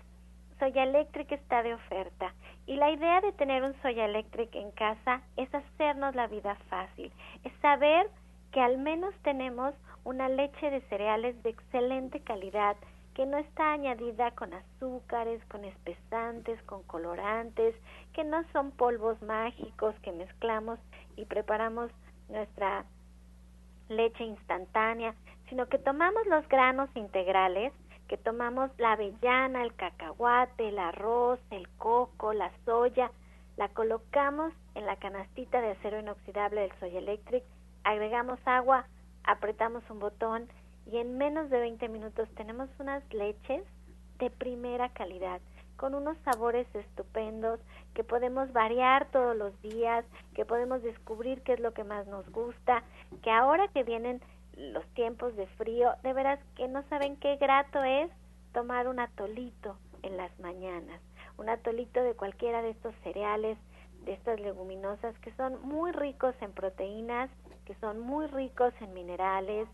Soya 0.59 0.85
Electric 0.85 1.31
está 1.33 1.63
de 1.63 1.75
oferta. 1.75 2.33
Y 2.67 2.77
la 2.77 2.91
idea 2.91 3.21
de 3.21 3.33
tener 3.33 3.63
un 3.63 3.75
Soya 3.83 4.07
Electric 4.07 4.55
en 4.55 4.71
casa 4.73 5.23
es 5.37 5.53
hacernos 5.55 6.15
la 6.15 6.27
vida 6.27 6.57
fácil, 6.69 7.13
es 7.45 7.53
saber 7.61 8.09
que 8.53 8.61
al 8.61 8.79
menos 8.79 9.15
tenemos 9.23 9.75
una 10.05 10.29
leche 10.29 10.71
de 10.71 10.81
cereales 10.83 11.41
de 11.43 11.51
excelente 11.51 12.21
calidad 12.21 12.77
que 13.15 13.27
no 13.27 13.39
está 13.39 13.73
añadida 13.73 14.31
con 14.33 14.53
azúcares, 14.53 15.43
con 15.47 15.65
espesantes, 15.65 16.63
con 16.65 16.83
colorantes, 16.83 17.75
que 18.13 18.25
no 18.25 18.45
son 18.53 18.73
polvos 18.73 19.21
mágicos 19.23 19.95
que 20.03 20.13
mezclamos 20.13 20.79
y 21.17 21.25
preparamos 21.25 21.91
nuestra 22.29 22.85
leche 23.89 24.25
instantánea, 24.25 25.15
sino 25.49 25.67
que 25.67 25.79
tomamos 25.79 26.27
los 26.27 26.47
granos 26.49 26.91
integrales, 26.95 27.73
que 28.09 28.17
tomamos 28.17 28.71
la 28.79 28.93
avellana, 28.93 29.63
el 29.63 29.75
cacahuate, 29.75 30.69
el 30.69 30.79
arroz, 30.79 31.41
el 31.51 31.69
coco, 31.79 32.33
la 32.33 32.51
soya, 32.65 33.11
la 33.57 33.69
colocamos 33.69 34.53
en 34.75 34.87
la 34.87 34.97
canastita 34.97 35.61
de 35.61 35.73
acero 35.73 35.99
inoxidable 35.99 36.63
del 36.63 36.79
Soy 36.79 36.97
Electric, 36.97 37.45
agregamos 37.85 38.39
agua, 38.45 38.87
apretamos 39.25 39.83
un 39.91 39.99
botón 39.99 40.49
y 40.87 40.99
en 40.99 41.19
menos 41.19 41.51
de 41.51 41.61
20 41.61 41.89
minutos 41.89 42.29
tenemos 42.37 42.69
unas 42.79 43.03
leches 43.13 43.65
de 44.19 44.31
primera 44.31 44.89
calidad 44.91 45.41
con 45.77 45.95
unos 45.95 46.17
sabores 46.25 46.67
estupendos 46.75 47.61
que 47.95 48.05
podemos 48.05 48.53
variar 48.53 49.11
todos 49.11 49.37
los 49.37 49.61
días, 49.63 50.05
que 50.35 50.45
podemos 50.45 50.83
descubrir 50.83 51.43
qué 51.43 51.55
es 51.55 51.61
lo 51.61 51.73
que 51.73 51.85
más 51.85 52.07
nos 52.07 52.29
gusta, 52.31 52.83
que 53.23 53.31
ahora 53.31 53.69
que 53.69 53.85
vienen 53.85 54.21
los 54.57 54.87
tiempos 54.95 55.37
de 55.37 55.47
frío, 55.49 55.95
de 56.03 56.13
veras 56.13 56.41
que 56.57 56.69
no 56.69 56.83
saben 56.89 57.17
qué 57.17 57.37
grato 57.37 57.83
es 57.85 58.11
tomar 58.53 58.89
un 58.89 58.99
atolito 58.99 59.77
en 60.03 60.17
las 60.17 60.37
mañanas, 60.41 61.01
un 61.37 61.49
atolito 61.49 62.03
de 62.03 62.15
cualquiera 62.15 62.63
de 62.63 62.71
estos 62.71 62.95
cereales, 63.03 63.59
de 64.05 64.15
estas 64.15 64.41
leguminosas 64.41 65.19
que 65.19 65.33
son 65.33 65.61
muy 65.63 65.93
ricos 65.93 66.35
en 66.41 66.53
proteínas, 66.53 67.31
que 67.67 67.75
son 67.77 68.01
muy 68.01 68.27
ricos 68.27 68.73
en 68.81 68.95
minerales, 68.95 69.69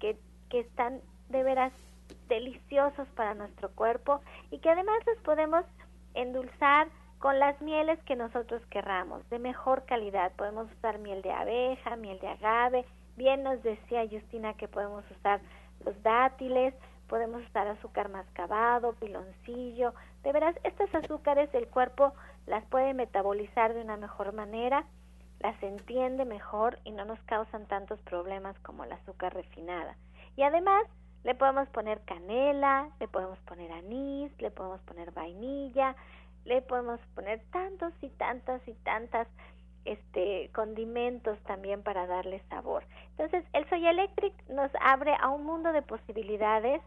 que, 0.00 0.16
que 0.48 0.60
están 0.60 1.00
de 1.28 1.42
veras 1.42 1.72
deliciosos 2.28 3.08
para 3.16 3.34
nuestro 3.34 3.70
cuerpo 3.70 4.20
y 4.50 4.58
que 4.58 4.70
además 4.70 4.98
los 5.06 5.18
podemos 5.18 5.64
endulzar 6.14 6.88
con 7.18 7.38
las 7.38 7.60
mieles 7.60 8.02
que 8.04 8.16
nosotros 8.16 8.62
querramos, 8.70 9.28
de 9.30 9.38
mejor 9.38 9.84
calidad. 9.84 10.32
Podemos 10.32 10.70
usar 10.72 10.98
miel 10.98 11.22
de 11.22 11.30
abeja, 11.30 11.96
miel 11.96 12.18
de 12.18 12.28
agave. 12.28 12.84
Bien 13.16 13.42
nos 13.42 13.62
decía 13.62 14.06
Justina 14.10 14.54
que 14.54 14.68
podemos 14.68 15.04
usar 15.10 15.40
los 15.84 16.00
dátiles, 16.02 16.74
podemos 17.08 17.42
usar 17.42 17.68
azúcar 17.68 18.08
mascabado, 18.08 18.94
piloncillo. 18.94 19.94
De 20.22 20.32
veras, 20.32 20.56
estos 20.64 20.94
azúcares 20.94 21.52
el 21.54 21.68
cuerpo 21.68 22.14
las 22.46 22.64
puede 22.66 22.94
metabolizar 22.94 23.74
de 23.74 23.82
una 23.82 23.96
mejor 23.96 24.32
manera 24.32 24.86
las 25.42 25.60
entiende 25.62 26.24
mejor 26.24 26.78
y 26.84 26.92
no 26.92 27.04
nos 27.04 27.20
causan 27.24 27.66
tantos 27.66 28.00
problemas 28.02 28.56
como 28.60 28.84
el 28.84 28.92
azúcar 28.92 29.34
refinada. 29.34 29.96
Y 30.36 30.42
además 30.42 30.86
le 31.24 31.34
podemos 31.34 31.68
poner 31.70 32.00
canela, 32.02 32.90
le 33.00 33.08
podemos 33.08 33.38
poner 33.40 33.72
anís, 33.72 34.32
le 34.40 34.50
podemos 34.50 34.80
poner 34.82 35.10
vainilla, 35.10 35.96
le 36.44 36.62
podemos 36.62 37.00
poner 37.14 37.42
tantos 37.50 37.92
y 38.00 38.08
tantas 38.10 38.66
y 38.68 38.74
tantas 38.84 39.28
este 39.84 40.50
condimentos 40.54 41.38
también 41.40 41.82
para 41.82 42.06
darle 42.06 42.42
sabor. 42.48 42.84
Entonces, 43.10 43.44
el 43.52 43.68
Soy 43.68 43.86
Electric 43.86 44.32
nos 44.48 44.70
abre 44.80 45.14
a 45.20 45.28
un 45.30 45.44
mundo 45.44 45.72
de 45.72 45.82
posibilidades. 45.82 46.80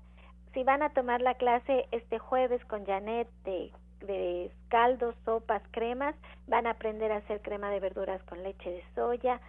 Si 0.54 0.64
van 0.64 0.82
a 0.82 0.94
tomar 0.94 1.22
la 1.22 1.36
clase 1.36 1.88
este 1.92 2.20
jueves 2.20 2.64
con 2.66 2.86
Janet 2.86 3.28
de 3.44 3.72
de 4.06 4.52
caldos, 4.70 5.16
sopas, 5.26 5.62
cremas, 5.72 6.16
van 6.48 6.68
a 6.68 6.72
aprender 6.72 7.12
a 7.12 7.18
hacer 7.18 7.42
crema 7.42 7.70
de 7.70 7.80
verduras 7.80 8.22
con 8.24 8.44
leche 8.44 8.70
de 8.70 8.84
soya. 8.94 9.40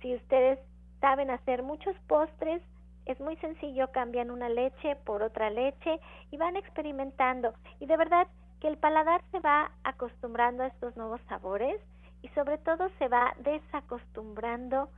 Si 0.00 0.14
ustedes 0.14 0.58
saben 1.00 1.30
hacer 1.30 1.62
muchos 1.62 1.96
postres, 2.06 2.62
es 3.04 3.20
muy 3.20 3.36
sencillo, 3.36 3.90
cambian 3.92 4.30
una 4.30 4.48
leche 4.48 4.96
por 5.04 5.22
otra 5.22 5.50
leche 5.50 6.00
y 6.30 6.36
van 6.36 6.56
experimentando. 6.56 7.54
Y 7.78 7.86
de 7.86 7.96
verdad 7.96 8.26
que 8.60 8.68
el 8.68 8.78
paladar 8.78 9.22
se 9.30 9.40
va 9.40 9.70
acostumbrando 9.84 10.62
a 10.62 10.68
estos 10.68 10.96
nuevos 10.96 11.20
sabores 11.28 11.80
y 12.22 12.28
sobre 12.28 12.58
todo 12.58 12.88
se 12.98 13.08
va 13.08 13.34
desacostumbrando 13.38 14.88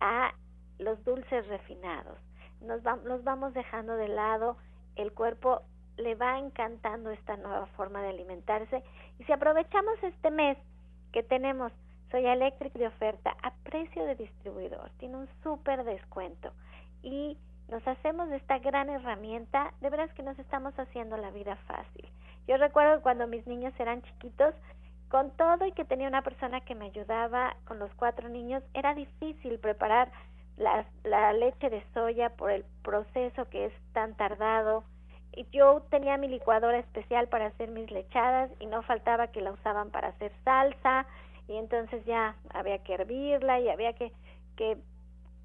a 0.00 0.32
los 0.78 1.02
dulces 1.04 1.46
refinados. 1.48 2.18
Nos 2.60 2.82
los 3.04 3.24
vamos 3.24 3.54
dejando 3.54 3.96
de 3.96 4.08
lado, 4.08 4.56
el 4.96 5.12
cuerpo 5.12 5.62
le 5.96 6.14
va 6.14 6.38
encantando 6.38 7.10
esta 7.10 7.36
nueva 7.36 7.66
forma 7.76 8.02
de 8.02 8.10
alimentarse 8.10 8.82
y 9.18 9.24
si 9.24 9.32
aprovechamos 9.32 10.02
este 10.02 10.30
mes 10.30 10.58
que 11.12 11.22
tenemos 11.22 11.72
Soya 12.10 12.34
Electric 12.34 12.72
de 12.74 12.86
oferta 12.86 13.36
a 13.42 13.52
precio 13.64 14.04
de 14.04 14.14
distribuidor, 14.14 14.90
tiene 14.98 15.16
un 15.16 15.28
súper 15.42 15.84
descuento 15.84 16.52
y 17.02 17.38
nos 17.68 17.86
hacemos 17.86 18.28
de 18.28 18.36
esta 18.36 18.58
gran 18.58 18.88
herramienta, 18.90 19.72
de 19.80 19.90
veras 19.90 20.12
que 20.14 20.22
nos 20.22 20.38
estamos 20.38 20.78
haciendo 20.78 21.16
la 21.16 21.30
vida 21.30 21.56
fácil. 21.66 22.08
Yo 22.46 22.56
recuerdo 22.58 23.02
cuando 23.02 23.26
mis 23.26 23.44
niños 23.46 23.74
eran 23.78 24.02
chiquitos, 24.02 24.54
con 25.08 25.30
todo 25.36 25.66
y 25.66 25.72
que 25.72 25.84
tenía 25.84 26.08
una 26.08 26.22
persona 26.22 26.60
que 26.60 26.74
me 26.74 26.86
ayudaba 26.86 27.56
con 27.64 27.78
los 27.78 27.92
cuatro 27.94 28.28
niños, 28.28 28.62
era 28.74 28.94
difícil 28.94 29.58
preparar 29.58 30.10
la, 30.56 30.86
la 31.04 31.32
leche 31.32 31.70
de 31.70 31.84
soya 31.94 32.30
por 32.30 32.50
el 32.50 32.64
proceso 32.82 33.48
que 33.50 33.66
es 33.66 33.72
tan 33.92 34.14
tardado, 34.16 34.84
yo 35.52 35.82
tenía 35.90 36.16
mi 36.16 36.28
licuadora 36.28 36.78
especial 36.78 37.28
para 37.28 37.46
hacer 37.46 37.70
mis 37.70 37.90
lechadas 37.90 38.50
y 38.58 38.66
no 38.66 38.82
faltaba 38.82 39.28
que 39.28 39.40
la 39.40 39.52
usaban 39.52 39.90
para 39.90 40.08
hacer 40.08 40.32
salsa. 40.44 41.06
Y 41.48 41.56
entonces 41.56 42.04
ya 42.04 42.34
había 42.50 42.78
que 42.78 42.94
hervirla 42.94 43.60
y 43.60 43.68
había 43.68 43.92
que, 43.92 44.12
que 44.56 44.78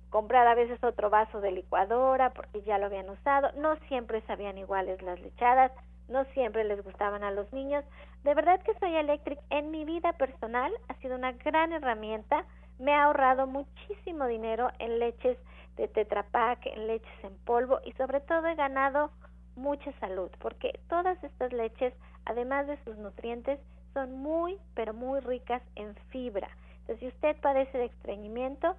comprar 0.09 0.47
a 0.47 0.55
veces 0.55 0.83
otro 0.83 1.09
vaso 1.09 1.41
de 1.41 1.51
licuadora 1.51 2.31
porque 2.31 2.61
ya 2.63 2.77
lo 2.77 2.87
habían 2.87 3.09
usado. 3.09 3.51
No 3.53 3.75
siempre 3.87 4.21
sabían 4.21 4.57
iguales 4.57 5.01
las 5.01 5.19
lechadas, 5.19 5.71
no 6.11 6.25
siempre 6.33 6.63
les 6.63 6.83
gustaban 6.83 7.23
a 7.23 7.31
los 7.31 7.51
niños. 7.53 7.83
De 8.23 8.33
verdad 8.33 8.61
que 8.61 8.77
Soy 8.79 8.95
Electric 8.95 9.39
en 9.49 9.71
mi 9.71 9.85
vida 9.85 10.13
personal 10.13 10.71
ha 10.87 10.93
sido 10.95 11.15
una 11.15 11.31
gran 11.31 11.73
herramienta. 11.73 12.45
Me 12.79 12.93
ha 12.93 13.05
ahorrado 13.05 13.47
muchísimo 13.47 14.27
dinero 14.27 14.69
en 14.79 14.99
leches 14.99 15.37
de 15.77 15.87
Tetra 15.87 16.23
Pak, 16.23 16.65
en 16.65 16.87
leches 16.87 17.23
en 17.23 17.35
polvo 17.45 17.79
y 17.85 17.93
sobre 17.93 18.19
todo 18.21 18.45
he 18.47 18.55
ganado 18.55 19.11
mucha 19.55 19.91
salud, 19.99 20.29
porque 20.39 20.79
todas 20.89 21.21
estas 21.23 21.51
leches, 21.53 21.93
además 22.25 22.67
de 22.67 22.77
sus 22.83 22.97
nutrientes, 22.97 23.59
son 23.93 24.13
muy, 24.13 24.57
pero 24.75 24.93
muy 24.93 25.19
ricas 25.19 25.61
en 25.75 25.95
fibra. 26.09 26.49
Entonces, 26.81 26.99
si 26.99 27.07
usted 27.07 27.35
padece 27.41 27.77
de 27.77 27.85
estreñimiento, 27.85 28.75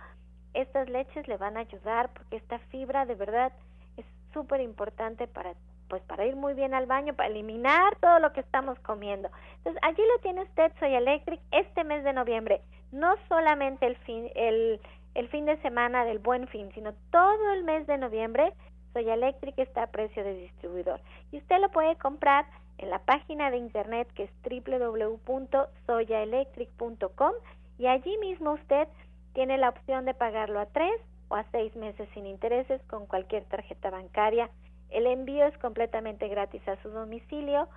estas 0.54 0.88
leches 0.88 1.26
le 1.28 1.36
van 1.36 1.56
a 1.56 1.60
ayudar 1.60 2.10
porque 2.12 2.36
esta 2.36 2.58
fibra 2.70 3.06
de 3.06 3.14
verdad 3.14 3.52
es 3.96 4.04
súper 4.32 4.60
importante 4.60 5.26
para 5.26 5.54
pues 5.92 6.02
para 6.04 6.24
ir 6.24 6.36
muy 6.36 6.54
bien 6.54 6.72
al 6.72 6.86
baño, 6.86 7.12
para 7.12 7.28
eliminar 7.28 7.94
todo 8.00 8.18
lo 8.18 8.32
que 8.32 8.40
estamos 8.40 8.78
comiendo. 8.78 9.28
Entonces, 9.58 9.78
allí 9.82 10.00
lo 10.00 10.18
tiene 10.22 10.40
usted, 10.40 10.72
Soy 10.80 10.94
Electric, 10.94 11.38
este 11.50 11.84
mes 11.84 12.02
de 12.02 12.14
noviembre. 12.14 12.62
no 12.92 13.14
solamente 13.28 13.84
el 13.84 13.96
fin, 13.96 14.30
el, 14.34 14.80
fin 15.28 15.44
de 15.44 15.60
semana 15.60 16.06
del 16.06 16.18
buen 16.18 16.48
fin, 16.48 16.70
sino 16.72 16.94
todo 17.10 17.52
el 17.52 17.64
mes 17.64 17.86
de 17.86 17.98
noviembre, 17.98 18.54
Soya 18.94 19.12
Electric 19.12 19.58
está 19.58 19.82
a 19.82 19.88
precio 19.88 20.24
de 20.24 20.34
distribuidor. 20.34 20.98
Y 21.30 21.36
usted 21.36 21.60
lo 21.60 21.68
puede 21.68 21.94
comprar 21.96 22.46
en 22.78 22.88
la 22.88 23.00
página 23.00 23.50
de 23.50 23.58
internet 23.58 24.08
que 24.14 24.22
es 24.22 24.30
www.soyaelectric.com 24.64 27.32
y 27.78 27.86
allí 27.86 28.16
mismo 28.16 28.52
usted 28.52 28.88
tiene 29.34 29.58
la 29.58 29.68
opción 29.68 30.06
de 30.06 30.14
pagarlo 30.14 30.58
a 30.58 30.64
tres 30.64 30.98
o 31.28 31.36
a 31.36 31.44
seis 31.52 31.76
meses 31.76 32.08
sin 32.14 32.26
intereses 32.26 32.80
con 32.84 33.04
cualquier 33.04 33.44
tarjeta 33.44 33.90
bancaria. 33.90 34.48
El 34.92 35.06
envío 35.06 35.46
es 35.46 35.56
completamente 35.58 36.28
gratis 36.28 36.66
a 36.68 36.80
su 36.82 36.90
domicilio 36.90 37.68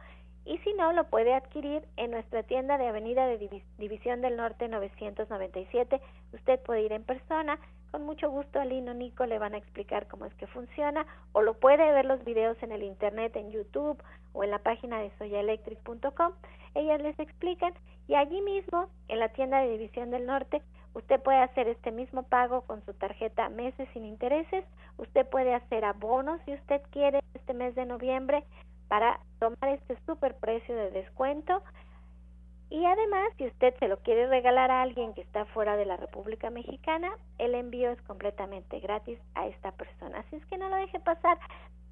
y 0.45 0.59
si 0.59 0.73
no, 0.73 0.91
lo 0.93 1.05
puede 1.05 1.33
adquirir 1.33 1.87
en 1.97 2.11
nuestra 2.11 2.43
tienda 2.43 2.77
de 2.77 2.87
Avenida 2.87 3.25
de 3.25 3.63
División 3.79 4.21
del 4.21 4.37
Norte 4.37 4.67
997. 4.67 5.99
Usted 6.33 6.59
puede 6.59 6.83
ir 6.83 6.91
en 6.91 7.03
persona. 7.03 7.57
Con 7.89 8.03
mucho 8.03 8.29
gusto, 8.29 8.59
Alino 8.59 8.93
Nico 8.93 9.25
le 9.25 9.39
van 9.39 9.55
a 9.55 9.57
explicar 9.57 10.07
cómo 10.07 10.25
es 10.25 10.33
que 10.35 10.45
funciona 10.45 11.07
o 11.31 11.41
lo 11.41 11.55
puede 11.55 11.91
ver 11.91 12.05
los 12.05 12.23
videos 12.25 12.61
en 12.61 12.73
el 12.73 12.83
internet, 12.83 13.35
en 13.37 13.49
YouTube 13.49 13.97
o 14.33 14.43
en 14.43 14.51
la 14.51 14.59
página 14.59 14.99
de 14.99 15.09
soyaelectric.com. 15.17 16.33
Ellas 16.75 17.01
les 17.01 17.17
explican 17.19 17.73
y 18.07 18.15
allí 18.15 18.41
mismo, 18.41 18.89
en 19.07 19.19
la 19.19 19.29
tienda 19.29 19.61
de 19.61 19.69
División 19.69 20.11
del 20.11 20.27
Norte, 20.27 20.61
usted 20.95 21.21
puede 21.21 21.39
hacer 21.39 21.67
este 21.67 21.91
mismo 21.91 22.23
pago 22.23 22.61
con 22.61 22.83
su 22.85 22.93
tarjeta 22.93 23.49
meses 23.49 23.87
sin 23.93 24.05
intereses. 24.05 24.65
Usted 24.97 25.27
puede 25.27 25.53
hacer 25.53 25.85
abonos 25.85 26.41
si 26.45 26.53
usted 26.53 26.81
quiere 26.89 27.21
este 27.33 27.53
mes 27.53 27.75
de 27.75 27.85
noviembre 27.85 28.43
para 28.87 29.19
tomar 29.39 29.69
este 29.69 29.97
super 30.05 30.35
precio 30.35 30.75
de 30.75 30.91
descuento. 30.91 31.61
Y 32.69 32.83
además, 32.83 33.31
si 33.37 33.45
usted 33.45 33.75
se 33.77 33.87
lo 33.87 33.97
quiere 33.97 34.27
regalar 34.27 34.71
a 34.71 34.81
alguien 34.81 35.13
que 35.13 35.21
está 35.21 35.45
fuera 35.45 35.77
de 35.77 35.85
la 35.85 35.97
República 35.97 36.49
Mexicana, 36.49 37.11
el 37.37 37.53
envío 37.53 37.91
es 37.91 38.01
completamente 38.03 38.79
gratis 38.79 39.19
a 39.35 39.47
esta 39.47 39.71
persona. 39.73 40.19
Así 40.19 40.37
es 40.37 40.45
que 40.47 40.57
no 40.57 40.69
lo 40.69 40.75
deje 40.77 40.99
pasar 40.99 41.37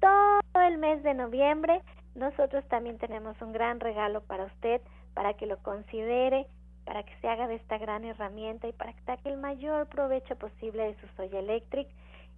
todo 0.00 0.62
el 0.66 0.78
mes 0.78 1.02
de 1.02 1.14
noviembre. 1.14 1.80
Nosotros 2.14 2.64
también 2.68 2.98
tenemos 2.98 3.40
un 3.40 3.52
gran 3.52 3.80
regalo 3.80 4.22
para 4.22 4.46
usted, 4.46 4.80
para 5.14 5.34
que 5.34 5.46
lo 5.46 5.58
considere, 5.58 6.46
para 6.84 7.02
que 7.02 7.14
se 7.20 7.28
haga 7.28 7.48
de 7.48 7.56
esta 7.56 7.78
gran 7.78 8.04
herramienta 8.04 8.68
y 8.68 8.72
para 8.72 8.92
que 8.92 9.02
saque 9.02 9.28
el 9.28 9.36
mayor 9.36 9.86
provecho 9.86 10.36
posible 10.36 10.84
de 10.84 11.00
su 11.00 11.06
soya 11.16 11.38
electric 11.38 11.88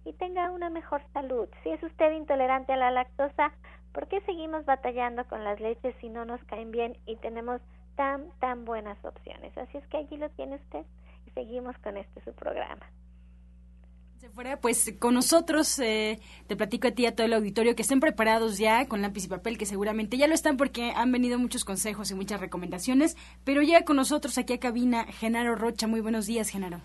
y 0.05 0.13
tenga 0.13 0.51
una 0.51 0.69
mejor 0.69 1.01
salud. 1.13 1.47
Si 1.63 1.69
es 1.69 1.83
usted 1.83 2.11
intolerante 2.13 2.73
a 2.73 2.77
la 2.77 2.91
lactosa, 2.91 3.51
¿Por 3.97 4.07
qué 4.07 4.21
seguimos 4.21 4.63
batallando 4.63 5.25
con 5.25 5.43
las 5.43 5.59
leches 5.59 5.95
si 5.99 6.09
no 6.09 6.23
nos 6.23 6.39
caen 6.43 6.69
bien 6.69 6.95
y 7.07 7.15
tenemos 7.15 7.61
tan, 7.95 8.29
tan 8.39 8.63
buenas 8.63 9.03
opciones? 9.03 9.57
Así 9.57 9.75
es 9.75 9.87
que 9.87 9.97
allí 9.97 10.17
lo 10.17 10.29
tiene 10.29 10.57
usted 10.57 10.85
y 11.25 11.31
seguimos 11.31 11.75
con 11.79 11.97
este 11.97 12.21
su 12.21 12.31
programa. 12.33 12.85
Se 14.19 14.29
fuera, 14.29 14.59
pues 14.59 14.91
con 14.97 15.13
nosotros 15.13 15.77
eh, 15.77 16.19
te 16.47 16.55
platico 16.55 16.87
a 16.87 16.91
ti 16.91 17.05
a 17.05 17.15
todo 17.15 17.27
el 17.27 17.33
auditorio 17.33 17.75
que 17.75 17.83
estén 17.83 17.99
preparados 17.99 18.57
ya 18.57 18.87
con 18.87 19.03
lápiz 19.03 19.25
y 19.25 19.27
papel, 19.27 19.59
que 19.59 19.67
seguramente 19.67 20.17
ya 20.17 20.25
lo 20.25 20.33
están 20.33 20.57
porque 20.57 20.91
han 20.95 21.11
venido 21.11 21.37
muchos 21.37 21.63
consejos 21.63 22.09
y 22.09 22.15
muchas 22.15 22.39
recomendaciones, 22.39 23.15
pero 23.43 23.61
ya 23.61 23.85
con 23.85 23.95
nosotros 23.95 24.39
aquí 24.39 24.53
a 24.53 24.59
cabina 24.59 25.05
Genaro 25.05 25.53
Rocha. 25.55 25.85
Muy 25.85 26.01
buenos 26.01 26.25
días, 26.25 26.49
Genaro. 26.49 26.81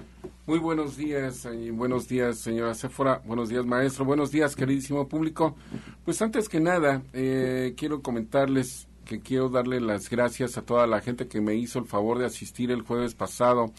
Muy 0.46 0.58
buenos 0.58 0.98
días, 0.98 1.46
y 1.46 1.70
buenos 1.70 2.06
días, 2.06 2.36
señora 2.36 2.74
Sephora, 2.74 3.22
buenos 3.24 3.48
días, 3.48 3.64
maestro, 3.64 4.04
buenos 4.04 4.30
días, 4.30 4.54
queridísimo 4.54 5.08
público. 5.08 5.56
Pues 6.04 6.20
antes 6.20 6.50
que 6.50 6.60
nada, 6.60 7.00
eh, 7.14 7.72
quiero 7.78 8.02
comentarles 8.02 8.88
que 9.06 9.20
quiero 9.20 9.48
darle 9.48 9.80
las 9.80 10.10
gracias 10.10 10.58
a 10.58 10.62
toda 10.62 10.86
la 10.86 11.00
gente 11.00 11.28
que 11.28 11.40
me 11.40 11.54
hizo 11.54 11.78
el 11.78 11.86
favor 11.86 12.18
de 12.18 12.26
asistir 12.26 12.70
el 12.70 12.82
jueves 12.82 13.14
pasado 13.14 13.72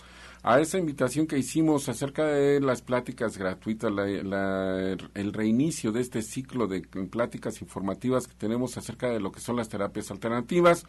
a 0.44 0.60
esa 0.60 0.78
invitación 0.78 1.26
que 1.26 1.38
hicimos 1.38 1.88
acerca 1.88 2.26
de 2.26 2.60
las 2.60 2.82
pláticas 2.82 3.38
gratuitas, 3.38 3.92
el 3.96 5.34
reinicio 5.34 5.94
de 5.94 6.02
este 6.02 6.22
ciclo 6.22 6.68
de 6.68 6.82
pláticas 6.82 7.62
informativas 7.62 8.28
que 8.28 8.36
tenemos 8.36 8.78
acerca 8.78 9.10
de 9.10 9.22
lo 9.22 9.32
que 9.32 9.40
son 9.40 9.56
las 9.56 9.70
terapias 9.70 10.12
alternativas. 10.12 10.86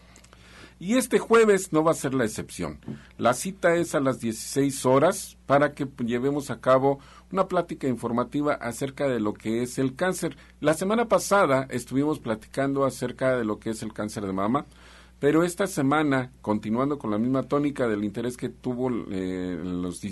Y 0.81 0.97
este 0.97 1.21
jueves 1.21 1.73
no 1.73 1.85
va 1.85 1.93
a 1.93 1.95
ser 1.95 2.15
la 2.15 2.25
excepción. 2.25 2.81
La 3.17 3.33
cita 3.33 3.77
es 3.77 3.95
a 3.95 4.01
las 4.01 4.19
16 4.19 4.85
horas 4.87 5.37
para 5.47 5.73
que 5.73 5.87
llevemos 6.05 6.51
a 6.51 6.61
cabo 6.61 6.99
una 7.31 7.47
plática 7.47 7.87
informativa 7.87 8.55
acerca 8.55 9.07
de 9.07 9.21
lo 9.21 9.35
que 9.35 9.63
es 9.63 9.79
el 9.79 9.95
cáncer. 9.95 10.37
La 10.61 10.75
semana 10.75 11.07
pasada 11.07 11.69
estuvimos 11.71 12.19
platicando 12.19 12.85
acerca 12.85 13.37
de 13.37 13.45
lo 13.45 13.61
que 13.61 13.71
es 13.71 13.85
el 13.85 13.93
cáncer 13.93 14.27
de 14.27 14.33
mama, 14.33 14.67
pero 15.25 15.43
esta 15.43 15.67
semana, 15.67 16.33
continuando 16.43 16.99
con 16.99 17.11
la 17.11 17.17
misma 17.17 17.45
tónica 17.45 17.89
del 17.89 18.05
interés 18.05 18.37
que 18.37 18.51
tuvo 18.51 18.91
eh, 19.11 19.59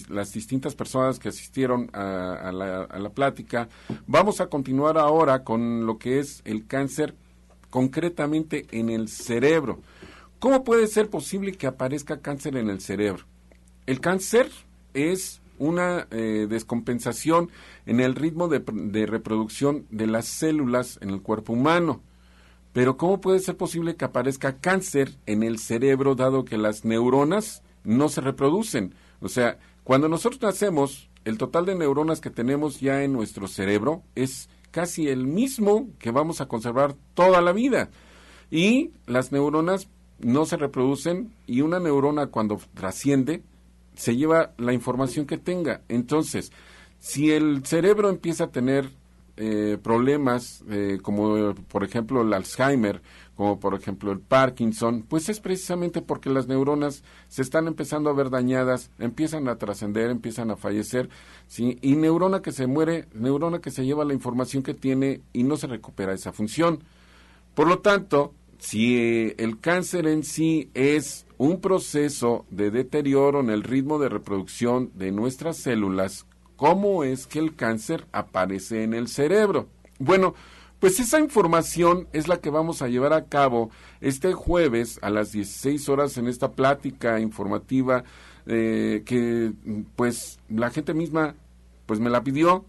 las 0.09 0.33
distintas 0.33 0.75
personas 0.75 1.19
que 1.19 1.29
asistieron 1.29 1.91
a, 1.93 2.51
la, 2.51 2.85
a 2.85 2.99
la 2.99 3.11
plática, 3.11 3.69
vamos 4.07 4.41
a 4.41 4.47
continuar 4.47 4.97
ahora 4.97 5.45
con 5.45 5.85
lo 5.85 5.99
que 5.99 6.19
es 6.19 6.41
el 6.47 6.67
cáncer 6.67 7.15
concretamente 7.69 8.65
en 8.71 8.89
el 8.89 9.11
cerebro. 9.11 9.81
¿Cómo 10.39 10.65
puede 10.65 10.87
ser 10.87 11.11
posible 11.11 11.53
que 11.53 11.67
aparezca 11.67 12.23
cáncer 12.23 12.57
en 12.57 12.71
el 12.71 12.81
cerebro? 12.81 13.27
El 13.85 14.01
cáncer 14.01 14.49
es 14.95 15.43
una 15.59 16.07
eh, 16.11 16.47
descompensación 16.49 17.51
en 17.85 18.01
el 18.01 18.15
ritmo 18.15 18.49
de, 18.49 18.63
de, 18.67 19.05
reproducción 19.05 19.85
de 19.91 20.07
las 20.07 20.25
células 20.25 20.99
en 21.03 21.11
el 21.11 21.21
cuerpo 21.21 21.53
humano. 21.53 22.01
Pero 22.73 22.97
¿cómo 22.97 23.21
puede 23.21 23.39
ser 23.41 23.57
posible 23.57 23.97
que 23.97 24.05
aparezca 24.05 24.59
cáncer 24.59 25.15
en 25.27 25.43
el 25.43 25.59
cerebro 25.59 26.15
dado 26.15 26.45
que 26.45 26.57
las 26.57 26.85
neuronas 26.85 27.63
no 27.85 28.09
se 28.09 28.21
reproducen? 28.21 28.95
O 29.21 29.29
sea, 29.29 29.59
cuando 29.85 30.09
nosotros 30.09 30.41
nacemos, 30.43 31.11
el 31.25 31.39
total 31.39 31.67
de 31.67 31.75
neuronas 31.75 32.21
que 32.21 32.31
tenemos 32.31 32.81
ya 32.81 33.03
en 33.03 33.13
nuestro 33.13 33.47
cerebro 33.47 34.03
es 34.15 34.49
casi 34.71 35.09
el 35.09 35.27
mismo 35.27 35.89
que 35.99 36.11
vamos 36.11 36.41
a 36.41 36.47
conservar 36.47 36.95
toda 37.15 37.41
la 37.43 37.53
vida. 37.53 37.91
Y 38.51 38.93
las 39.07 39.33
neuronas 39.33 39.89
no 40.19 40.47
se 40.47 40.57
reproducen 40.57 41.33
y 41.47 41.61
una 41.61 41.79
neurona 41.79 42.29
cuando 42.29 42.59
trasciende 42.75 43.43
se 43.95 44.17
lleva 44.17 44.53
la 44.57 44.73
información 44.73 45.27
que 45.27 45.37
tenga. 45.37 45.83
Entonces, 45.89 46.53
si 46.99 47.33
el 47.33 47.67
cerebro 47.67 48.09
empieza 48.09 48.45
a 48.45 48.51
tener 48.51 48.91
eh, 49.37 49.79
problemas 49.83 50.63
eh, 50.71 50.99
como 51.03 51.55
por 51.55 51.85
ejemplo 51.85 52.23
el 52.23 52.33
Alzheimer, 52.33 53.03
como 53.35 53.59
por 53.59 53.75
ejemplo 53.75 54.13
el 54.13 54.21
Parkinson, 54.21 55.05
pues 55.09 55.29
es 55.29 55.41
precisamente 55.41 56.03
porque 56.03 56.31
las 56.31 56.49
neuronas 56.49 57.03
se 57.29 57.43
están 57.43 57.67
empezando 57.67 58.11
a 58.11 58.15
ver 58.15 58.31
dañadas, 58.31 58.91
empiezan 58.99 59.49
a 59.49 59.57
trascender, 59.57 60.11
empiezan 60.11 60.51
a 60.51 60.57
fallecer, 60.57 61.09
y 61.59 61.97
neurona 61.97 62.43
que 62.43 62.53
se 62.53 62.67
muere, 62.67 63.07
neurona 63.15 63.61
que 63.61 63.71
se 63.71 63.85
lleva 63.85 64.05
la 64.05 64.15
información 64.15 64.63
que 64.63 64.75
tiene 64.75 65.23
y 65.33 65.45
no 65.45 65.57
se 65.57 65.67
recupera 65.67 66.13
esa 66.13 66.33
función. 66.33 66.85
Por 67.55 67.69
lo 67.69 67.81
tanto, 67.81 68.35
si 68.59 68.97
eh, 68.97 69.35
el 69.39 69.59
cáncer 69.59 70.07
en 70.07 70.23
sí 70.23 70.71
es 70.75 71.27
un 71.37 71.61
proceso 71.61 72.47
de 72.51 72.71
deterioro 72.71 73.41
en 73.41 73.51
el 73.51 73.65
ritmo 73.65 73.99
de 73.99 74.09
reproducción 74.09 74.93
de 74.95 75.11
nuestras 75.11 75.57
células, 75.57 76.27
¿cómo 76.63 77.03
es 77.03 77.27
que 77.27 77.41
el 77.41 77.57
cáncer 77.57 78.07
aparece 78.13 78.85
en 78.85 78.95
el 78.95 79.09
cerebro? 79.09 79.67
Bueno, 79.99 80.37
pues 80.79 81.01
esa 81.01 81.19
información 81.19 82.07
es 82.13 82.29
la 82.29 82.37
que 82.37 82.51
vamos 82.51 82.83
a 82.83 82.87
llevar 82.87 83.15
a 83.15 83.25
cabo 83.25 83.71
este 84.01 84.33
jueves 84.33 85.01
a 85.03 85.11
las 85.11 85.33
16 85.33 85.89
horas 85.89 86.17
en 86.19 86.29
esta 86.29 86.53
plática 86.53 87.19
informativa 87.19 88.05
eh, 88.47 89.03
que 89.05 89.51
pues 89.97 90.39
la 90.49 90.71
gente 90.71 90.95
misma 90.95 91.35
pues 91.85 91.99
me 91.99 92.11
la 92.11 92.23
pidió 92.23 92.65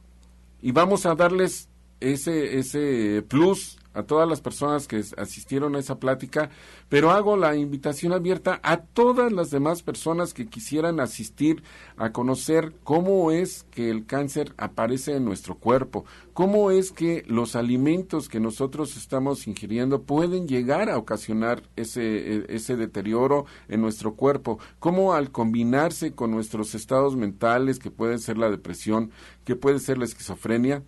y 0.59 0.71
vamos 0.71 1.05
a 1.05 1.13
darles 1.13 1.69
ese, 1.99 2.57
ese 2.57 3.21
plus 3.21 3.77
a 3.93 4.03
todas 4.03 4.27
las 4.27 4.41
personas 4.41 4.87
que 4.87 5.03
asistieron 5.17 5.75
a 5.75 5.79
esa 5.79 5.99
plática, 5.99 6.49
pero 6.89 7.11
hago 7.11 7.37
la 7.37 7.55
invitación 7.55 8.13
abierta 8.13 8.59
a 8.63 8.77
todas 8.77 9.31
las 9.31 9.51
demás 9.51 9.83
personas 9.83 10.33
que 10.33 10.47
quisieran 10.47 10.99
asistir 10.99 11.63
a 11.97 12.11
conocer 12.11 12.73
cómo 12.83 13.31
es 13.31 13.65
que 13.71 13.89
el 13.89 14.05
cáncer 14.05 14.53
aparece 14.57 15.15
en 15.15 15.25
nuestro 15.25 15.55
cuerpo, 15.55 16.05
cómo 16.33 16.71
es 16.71 16.91
que 16.91 17.23
los 17.27 17.55
alimentos 17.55 18.29
que 18.29 18.39
nosotros 18.39 18.97
estamos 18.97 19.47
ingiriendo 19.47 20.03
pueden 20.03 20.47
llegar 20.47 20.89
a 20.89 20.97
ocasionar 20.97 21.63
ese, 21.75 22.01
e, 22.37 22.45
ese 22.49 22.75
deterioro 22.75 23.45
en 23.67 23.81
nuestro 23.81 24.15
cuerpo, 24.15 24.59
cómo 24.79 25.13
al 25.13 25.31
combinarse 25.31 26.13
con 26.13 26.31
nuestros 26.31 26.75
estados 26.75 27.15
mentales, 27.15 27.79
que 27.79 27.91
puede 27.91 28.17
ser 28.17 28.37
la 28.37 28.49
depresión, 28.49 29.11
que 29.45 29.55
puede 29.55 29.79
ser 29.79 29.97
la 29.97 30.05
esquizofrenia, 30.05 30.83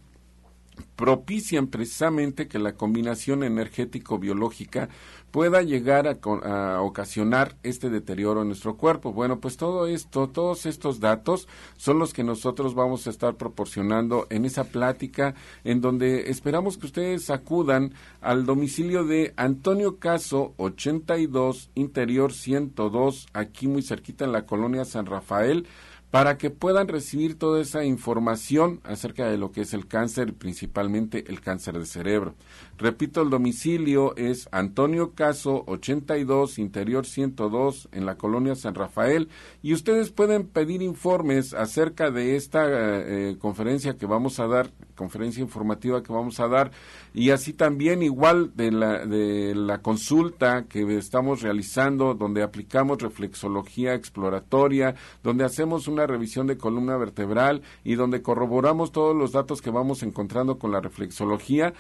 propician 0.96 1.68
precisamente 1.68 2.48
que 2.48 2.60
la 2.60 2.74
combinación 2.74 3.44
energético-biológica 3.44 4.90
pueda 5.36 5.62
llegar 5.62 6.08
a, 6.08 6.82
ocasionar 6.82 7.58
este 7.62 7.90
deterioro 7.90 8.42
en 8.42 8.48
nuestro 8.48 8.78
cuerpo. 8.78 9.12
Bueno, 9.12 9.42
pues 9.42 9.58
todo 9.58 9.86
esto, 9.86 10.30
todos 10.30 10.66
estos 10.66 11.02
datos 11.02 11.50
son 11.76 12.00
los 12.00 12.14
que 12.14 12.24
nosotros 12.24 12.74
vamos 12.74 13.06
a 13.06 13.10
estar 13.10 13.36
proporcionando 13.36 14.28
en 14.30 14.46
esa 14.46 14.64
plática 14.64 15.36
en 15.66 15.82
donde 15.82 16.30
esperamos 16.30 16.78
que 16.78 16.86
ustedes 16.86 17.30
acudan 17.30 17.94
al 18.22 18.46
domicilio 18.46 19.04
de 19.04 19.34
Antonio 19.36 19.98
Caso 19.98 20.54
82, 20.56 21.70
Interior 21.76 22.32
102, 22.32 23.28
aquí 23.34 23.68
muy 23.68 23.82
cerquita 23.82 24.24
en 24.24 24.32
la 24.32 24.46
colonia 24.46 24.86
San 24.86 25.06
Rafael 25.06 25.68
para 26.16 26.38
que 26.38 26.50
puedan 26.50 26.88
recibir 26.88 27.38
toda 27.38 27.60
esa 27.60 27.84
información 27.84 28.80
acerca 28.86 29.28
de 29.30 29.38
lo 29.38 29.52
que 29.52 29.60
es 29.60 29.74
el 29.74 29.86
cáncer, 29.86 30.34
principalmente 30.34 31.26
el 31.28 31.42
cáncer 31.42 31.78
de 31.78 31.86
cerebro. 31.86 32.36
Repito, 32.78 33.22
el 33.22 33.30
domicilio 33.30 34.16
es 34.16 34.48
Antonio 34.54 35.12
Caso 35.14 35.66
82, 35.68 36.58
Interior 36.58 37.06
102, 37.06 37.90
en 37.92 38.06
la 38.06 38.16
colonia 38.16 38.56
San 38.56 38.76
Rafael, 38.76 39.28
y 39.62 39.74
ustedes 39.74 40.10
pueden 40.10 40.48
pedir 40.48 40.82
informes 40.82 41.54
acerca 41.54 42.12
de 42.12 42.38
esta 42.38 42.66
eh, 42.66 43.36
conferencia 43.38 43.98
que 43.98 44.06
vamos 44.06 44.40
a 44.40 44.48
dar, 44.48 44.72
conferencia 44.96 45.42
informativa 45.42 46.02
que 46.02 46.14
vamos 46.14 46.40
a 46.40 46.48
dar, 46.48 46.72
y 47.14 47.32
así 47.32 47.52
también 47.52 48.02
igual 48.02 48.56
de 48.56 48.72
la, 48.72 49.06
de 49.06 49.54
la 49.54 49.82
consulta 49.82 50.64
que 50.64 50.98
estamos 50.98 51.42
realizando, 51.42 52.14
donde 52.14 52.42
aplicamos 52.42 53.02
reflexología 53.02 53.96
exploratoria, 53.96 54.96
donde 55.22 55.44
hacemos 55.44 55.90
una 55.90 56.05
revisión 56.08 56.48
de 56.48 56.58
columna 56.58 56.98
vertebral 56.98 57.62
y 57.84 57.96
donde 57.96 58.22
corroboramos 58.22 58.92
todos 58.92 59.16
los 59.16 59.32
datos 59.32 59.62
que 59.62 59.72
vamos 59.72 60.04
encontrando 60.04 60.58
con 60.58 60.72
la 60.72 60.82
reflexología 60.82 61.74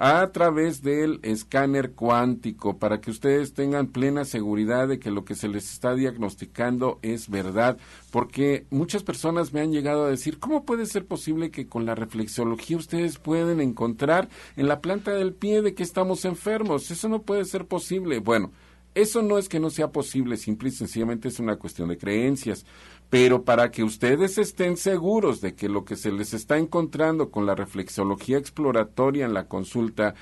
a 0.00 0.30
través 0.30 0.82
del 0.82 1.18
escáner 1.22 1.90
cuántico 1.90 2.78
para 2.78 3.00
que 3.00 3.10
ustedes 3.10 3.52
tengan 3.52 3.88
plena 3.88 4.24
seguridad 4.24 4.86
de 4.86 5.00
que 5.00 5.10
lo 5.10 5.24
que 5.24 5.34
se 5.34 5.48
les 5.48 5.72
está 5.72 5.94
diagnosticando 5.94 7.00
es 7.02 7.28
verdad, 7.28 7.78
porque 8.12 8.64
muchas 8.70 9.02
personas 9.02 9.52
me 9.52 9.60
han 9.60 9.72
llegado 9.72 10.04
a 10.04 10.10
decir, 10.10 10.38
¿cómo 10.38 10.64
puede 10.64 10.86
ser 10.86 11.04
posible 11.04 11.50
que 11.50 11.66
con 11.66 11.84
la 11.84 11.96
reflexología 11.96 12.76
ustedes 12.76 13.18
pueden 13.18 13.60
encontrar 13.60 14.28
en 14.56 14.68
la 14.68 14.80
planta 14.80 15.12
del 15.12 15.34
pie 15.34 15.62
de 15.62 15.74
que 15.74 15.82
estamos 15.82 16.24
enfermos? 16.24 16.92
Eso 16.92 17.08
no 17.08 17.22
puede 17.22 17.44
ser 17.44 17.66
posible. 17.66 18.20
Bueno, 18.20 18.52
eso 18.94 19.22
no 19.22 19.38
es 19.38 19.48
que 19.48 19.60
no 19.60 19.70
sea 19.70 19.92
posible, 19.92 20.36
simple 20.36 20.70
y 20.70 20.72
sencillamente 20.72 21.28
es 21.28 21.38
una 21.38 21.56
cuestión 21.56 21.88
de 21.88 21.98
creencias. 21.98 22.64
Pero 23.10 23.44
para 23.44 23.70
que 23.70 23.84
ustedes 23.84 24.36
estén 24.36 24.76
seguros 24.76 25.40
de 25.40 25.54
que 25.54 25.68
lo 25.68 25.84
que 25.84 25.96
se 25.96 26.12
les 26.12 26.34
está 26.34 26.58
encontrando 26.58 27.30
con 27.30 27.46
la 27.46 27.54
reflexología 27.54 28.36
exploratoria 28.36 29.24
en 29.24 29.32
la 29.32 29.48
consulta 29.48 30.14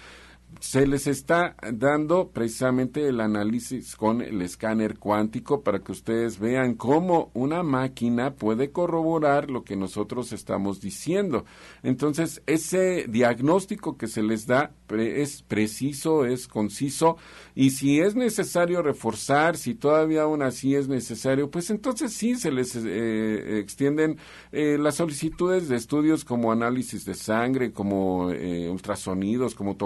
se 0.61 0.87
les 0.87 1.07
está 1.07 1.55
dando 1.73 2.31
precisamente 2.31 3.07
el 3.09 3.21
análisis 3.21 3.95
con 3.95 4.23
el 4.23 4.41
escáner 4.43 4.99
cuántico 4.99 5.63
para 5.63 5.81
que 5.81 5.93
ustedes 5.93 6.39
vean 6.39 6.75
cómo 6.75 7.31
una 7.35 7.63
máquina 7.63 8.35
puede 8.35 8.71
corroborar 8.71 9.51
lo 9.51 9.65
que 9.65 9.77
nosotros 9.77 10.33
estamos 10.33 10.81
diciendo. 10.81 11.45
Entonces, 11.83 12.43
ese 12.47 13.07
diagnóstico 13.09 13.97
que 13.97 14.07
se 14.07 14.23
les 14.23 14.47
da 14.47 14.73
es 14.97 15.43
preciso, 15.43 16.25
es 16.25 16.47
conciso, 16.47 17.17
y 17.55 17.71
si 17.71 18.01
es 18.01 18.15
necesario 18.15 18.83
reforzar, 18.83 19.57
si 19.57 19.75
todavía 19.75 20.23
aún 20.23 20.43
así 20.43 20.75
es 20.75 20.89
necesario, 20.89 21.51
pues 21.51 21.71
entonces 21.71 22.13
sí 22.13 22.37
se 22.37 22.53
les 22.53 22.77
eh, 22.77 23.59
extienden 23.59 24.19
eh, 24.53 24.79
las 24.79 24.97
solicitudes 24.97 25.69
de 25.69 25.77
estudios 25.77 26.25
como 26.25 26.53
análisis 26.53 27.05
de 27.05 27.15
sangre, 27.15 27.73
como 27.73 28.31
eh, 28.31 28.69
ultrasonidos, 28.71 29.55
como 29.55 29.77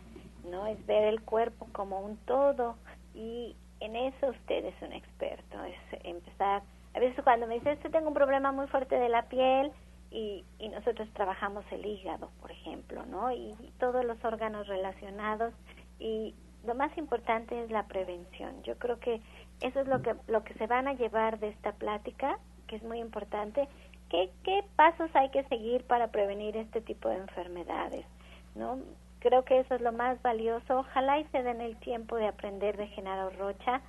¿no? 0.49 0.67
Es 0.67 0.87
ver 0.87 1.05
el 1.05 1.21
cuerpo 1.21 1.69
como 1.73 2.01
un 2.01 2.17
todo 2.19 2.77
y 3.15 3.57
en 3.81 3.97
eso 3.97 4.29
usted 4.29 4.65
es 4.65 4.75
un 4.83 4.93
experto, 4.93 5.63
es 5.65 6.05
empezar, 6.05 6.63
a 6.99 7.01
veces 7.01 7.23
cuando 7.23 7.47
me 7.47 7.55
dice, 7.55 7.71
esto 7.71 7.91
tengo 7.91 8.09
un 8.09 8.15
problema 8.15 8.51
muy 8.51 8.67
fuerte 8.67 8.99
de 8.99 9.09
la 9.09 9.29
piel 9.29 9.71
y, 10.11 10.45
nosotros 10.73 11.09
trabajamos 11.15 11.65
el 11.71 11.87
hígado, 11.87 12.31
por 12.41 12.51
ejemplo, 12.51 13.07
¿no? 13.07 13.31
Y, 13.31 13.55
y 13.61 13.73
todos 13.79 14.05
los 14.05 14.23
órganos 14.25 14.67
relacionados 14.67 15.55
y 16.01 16.35
lo 16.67 16.75
más 16.75 16.97
importante 16.99 17.63
es 17.63 17.71
la 17.71 17.85
prevención. 17.85 18.63
Yo 18.65 18.77
creo 18.79 18.99
que 18.99 19.21
eso 19.61 19.81
es 19.81 19.87
lo 19.87 20.03
que, 20.03 20.17
lo 20.27 20.43
que 20.43 20.55
se 20.55 20.67
van 20.67 20.89
a 20.89 20.95
llevar 20.95 21.39
de 21.39 21.49
esta 21.49 21.73
plática, 21.73 22.39
que 22.67 22.77
es 22.77 22.83
muy 22.83 22.99
importante, 22.99 23.69
¿Qué, 24.11 24.31
¿Qué 24.43 24.65
pasos 24.75 25.11
hay 25.15 25.29
que 25.29 25.45
seguir 25.45 25.85
para 25.85 26.09
prevenir 26.09 26.57
este 26.57 26.81
tipo 26.81 27.09
de 27.11 27.17
enfermedades? 27.17 28.07
¿no? 28.55 28.81
Creo 29.21 29.45
que 29.45 29.61
eso 29.61 29.75
es 29.75 29.83
lo 29.83 29.93
más 29.93 30.21
valioso. 30.23 30.79
Ojalá 30.79 31.19
y 31.21 31.25
se 31.27 31.43
den 31.43 31.61
el 31.61 31.77
tiempo 31.77 32.17
de 32.17 32.27
aprender 32.27 32.77
de 32.77 32.87
Genaro 32.89 33.31
Rocha 33.31 33.83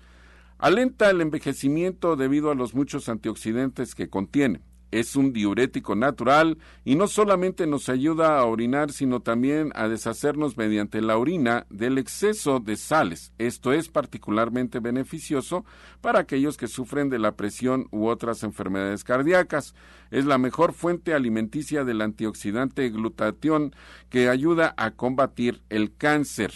Alenta 0.57 1.11
el 1.11 1.21
envejecimiento 1.21 2.15
debido 2.15 2.49
a 2.49 2.55
los 2.55 2.73
muchos 2.73 3.07
antioxidantes 3.07 3.93
que 3.93 4.09
contiene 4.09 4.61
es 4.91 5.15
un 5.15 5.33
diurético 5.33 5.95
natural 5.95 6.57
y 6.85 6.95
no 6.95 7.07
solamente 7.07 7.67
nos 7.67 7.89
ayuda 7.89 8.39
a 8.39 8.45
orinar, 8.45 8.91
sino 8.91 9.21
también 9.21 9.71
a 9.75 9.87
deshacernos 9.87 10.57
mediante 10.57 11.01
la 11.01 11.17
orina 11.17 11.65
del 11.69 11.97
exceso 11.97 12.59
de 12.59 12.77
sales. 12.77 13.33
Esto 13.37 13.73
es 13.73 13.89
particularmente 13.89 14.79
beneficioso 14.79 15.65
para 16.01 16.19
aquellos 16.19 16.57
que 16.57 16.67
sufren 16.67 17.09
de 17.09 17.19
la 17.19 17.35
presión 17.35 17.87
u 17.91 18.07
otras 18.07 18.43
enfermedades 18.43 19.03
cardíacas. 19.03 19.75
Es 20.11 20.25
la 20.25 20.37
mejor 20.37 20.73
fuente 20.73 21.13
alimenticia 21.13 21.83
del 21.83 22.01
antioxidante 22.01 22.89
glutatión 22.89 23.75
que 24.09 24.29
ayuda 24.29 24.73
a 24.77 24.91
combatir 24.91 25.61
el 25.69 25.95
cáncer. 25.95 26.53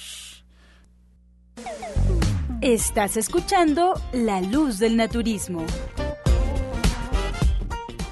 Estás 2.62 3.18
escuchando 3.18 3.94
La 4.14 4.40
Luz 4.42 4.78
del 4.78 4.96
Naturismo. 4.96 5.66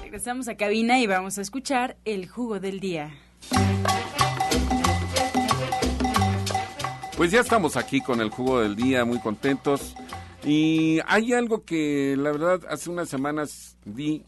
Regresamos 0.10 0.48
a 0.48 0.58
cabina 0.58 1.00
y 1.00 1.06
vamos 1.06 1.38
a 1.38 1.42
escuchar 1.42 1.96
el 2.04 2.28
jugo 2.28 2.60
del 2.60 2.80
día. 2.80 3.14
Pues 7.16 7.30
ya 7.30 7.42
estamos 7.42 7.78
aquí 7.78 8.02
con 8.02 8.20
el 8.20 8.32
jugo 8.32 8.60
del 8.60 8.76
día, 8.76 9.06
muy 9.06 9.20
contentos. 9.20 9.96
Y 10.44 11.00
hay 11.06 11.34
algo 11.34 11.64
que 11.64 12.16
la 12.18 12.32
verdad 12.32 12.62
hace 12.72 12.90
unas 12.90 13.08
semanas 13.08 13.78
di 13.86 14.26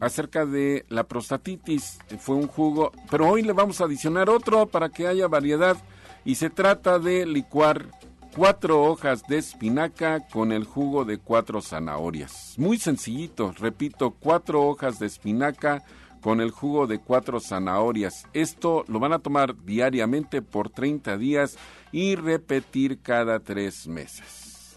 acerca 0.00 0.46
de 0.46 0.86
la 0.88 1.04
prostatitis. 1.04 1.98
Fue 2.18 2.36
un 2.36 2.46
jugo, 2.46 2.90
pero 3.10 3.28
hoy 3.28 3.42
le 3.42 3.52
vamos 3.52 3.82
a 3.82 3.84
adicionar 3.84 4.30
otro 4.30 4.68
para 4.68 4.88
que 4.88 5.06
haya 5.06 5.28
variedad. 5.28 5.76
Y 6.24 6.36
se 6.36 6.48
trata 6.48 6.98
de 6.98 7.26
licuar 7.26 7.90
cuatro 8.34 8.82
hojas 8.82 9.22
de 9.28 9.38
espinaca 9.38 10.26
con 10.28 10.50
el 10.52 10.64
jugo 10.64 11.04
de 11.04 11.18
cuatro 11.18 11.60
zanahorias. 11.60 12.54
Muy 12.58 12.78
sencillito, 12.78 13.52
repito, 13.58 14.10
cuatro 14.10 14.62
hojas 14.62 14.98
de 14.98 15.06
espinaca 15.06 15.82
con 16.20 16.40
el 16.40 16.50
jugo 16.50 16.86
de 16.86 16.98
cuatro 16.98 17.38
zanahorias. 17.38 18.26
Esto 18.32 18.84
lo 18.88 18.98
van 18.98 19.12
a 19.12 19.18
tomar 19.20 19.54
diariamente 19.64 20.42
por 20.42 20.70
30 20.70 21.16
días 21.16 21.56
y 21.92 22.16
repetir 22.16 23.00
cada 23.00 23.40
tres 23.40 23.86
meses. 23.86 24.76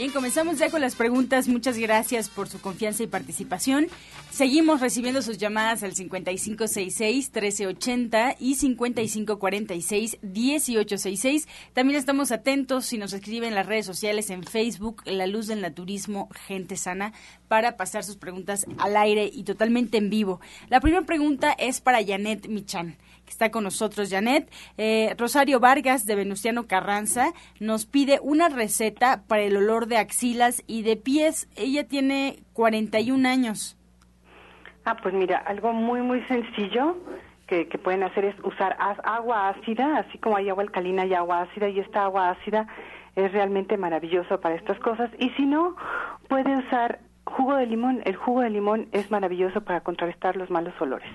Bien, 0.00 0.12
comenzamos 0.12 0.58
ya 0.58 0.70
con 0.70 0.80
las 0.80 0.96
preguntas. 0.96 1.46
Muchas 1.46 1.76
gracias 1.76 2.30
por 2.30 2.48
su 2.48 2.58
confianza 2.58 3.02
y 3.02 3.06
participación. 3.06 3.88
Seguimos 4.30 4.80
recibiendo 4.80 5.20
sus 5.20 5.36
llamadas 5.36 5.82
al 5.82 5.92
5566-1380 5.92 8.36
y 8.38 8.56
5546-1866. 8.56 11.46
También 11.74 11.98
estamos 11.98 12.32
atentos 12.32 12.86
si 12.86 12.96
nos 12.96 13.12
escriben 13.12 13.50
en 13.50 13.54
las 13.54 13.66
redes 13.66 13.84
sociales 13.84 14.30
en 14.30 14.42
Facebook, 14.42 15.02
La 15.04 15.26
Luz 15.26 15.48
del 15.48 15.60
Naturismo, 15.60 16.30
Gente 16.46 16.78
Sana, 16.78 17.12
para 17.46 17.76
pasar 17.76 18.02
sus 18.02 18.16
preguntas 18.16 18.64
al 18.78 18.96
aire 18.96 19.28
y 19.30 19.42
totalmente 19.42 19.98
en 19.98 20.08
vivo. 20.08 20.40
La 20.70 20.80
primera 20.80 21.04
pregunta 21.04 21.52
es 21.52 21.82
para 21.82 22.02
Janet 22.02 22.48
Michan 22.48 22.96
está 23.30 23.50
con 23.50 23.64
nosotros 23.64 24.10
Janet. 24.10 24.50
Eh, 24.76 25.14
Rosario 25.16 25.60
Vargas 25.60 26.06
de 26.06 26.14
Venustiano 26.14 26.66
Carranza 26.66 27.32
nos 27.58 27.86
pide 27.86 28.18
una 28.22 28.48
receta 28.48 29.22
para 29.26 29.42
el 29.42 29.56
olor 29.56 29.86
de 29.86 29.98
axilas 29.98 30.62
y 30.66 30.82
de 30.82 30.96
pies. 30.96 31.48
Ella 31.56 31.86
tiene 31.86 32.40
41 32.52 33.28
años. 33.28 33.76
Ah, 34.84 34.96
pues 34.96 35.14
mira, 35.14 35.38
algo 35.38 35.72
muy, 35.72 36.00
muy 36.00 36.22
sencillo 36.22 36.96
que, 37.46 37.68
que 37.68 37.78
pueden 37.78 38.02
hacer 38.02 38.24
es 38.24 38.34
usar 38.42 38.76
agua 38.78 39.48
ácida, 39.50 39.98
así 39.98 40.18
como 40.18 40.36
hay 40.36 40.48
agua 40.48 40.62
alcalina 40.62 41.04
y 41.06 41.14
agua 41.14 41.42
ácida, 41.42 41.68
y 41.68 41.80
esta 41.80 42.04
agua 42.04 42.30
ácida 42.30 42.66
es 43.16 43.32
realmente 43.32 43.76
maravilloso 43.76 44.40
para 44.40 44.54
estas 44.54 44.78
cosas. 44.78 45.10
Y 45.18 45.30
si 45.30 45.44
no, 45.44 45.76
puede 46.28 46.56
usar 46.56 47.00
jugo 47.24 47.56
de 47.56 47.66
limón. 47.66 48.02
El 48.04 48.16
jugo 48.16 48.40
de 48.40 48.50
limón 48.50 48.88
es 48.92 49.10
maravilloso 49.10 49.62
para 49.62 49.80
contrarrestar 49.80 50.36
los 50.36 50.50
malos 50.50 50.74
olores. 50.80 51.10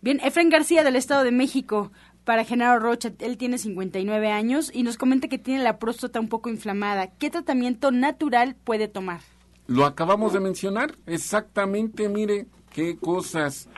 Bien, 0.00 0.20
Efren 0.22 0.48
García 0.48 0.84
del 0.84 0.94
Estado 0.94 1.24
de 1.24 1.32
México, 1.32 1.90
para 2.24 2.44
Genaro 2.44 2.78
Rocha, 2.78 3.10
él 3.20 3.36
tiene 3.36 3.58
59 3.58 4.30
años 4.30 4.70
y 4.72 4.82
nos 4.82 4.96
comenta 4.96 5.28
que 5.28 5.38
tiene 5.38 5.64
la 5.64 5.78
próstata 5.78 6.20
un 6.20 6.28
poco 6.28 6.50
inflamada. 6.50 7.06
¿Qué 7.06 7.30
tratamiento 7.30 7.90
natural 7.90 8.54
puede 8.54 8.86
tomar? 8.86 9.20
Lo 9.66 9.86
acabamos 9.86 10.34
de 10.34 10.40
mencionar, 10.40 10.94
exactamente, 11.06 12.08
mire 12.08 12.46
qué 12.70 12.96
cosas. 12.96 13.68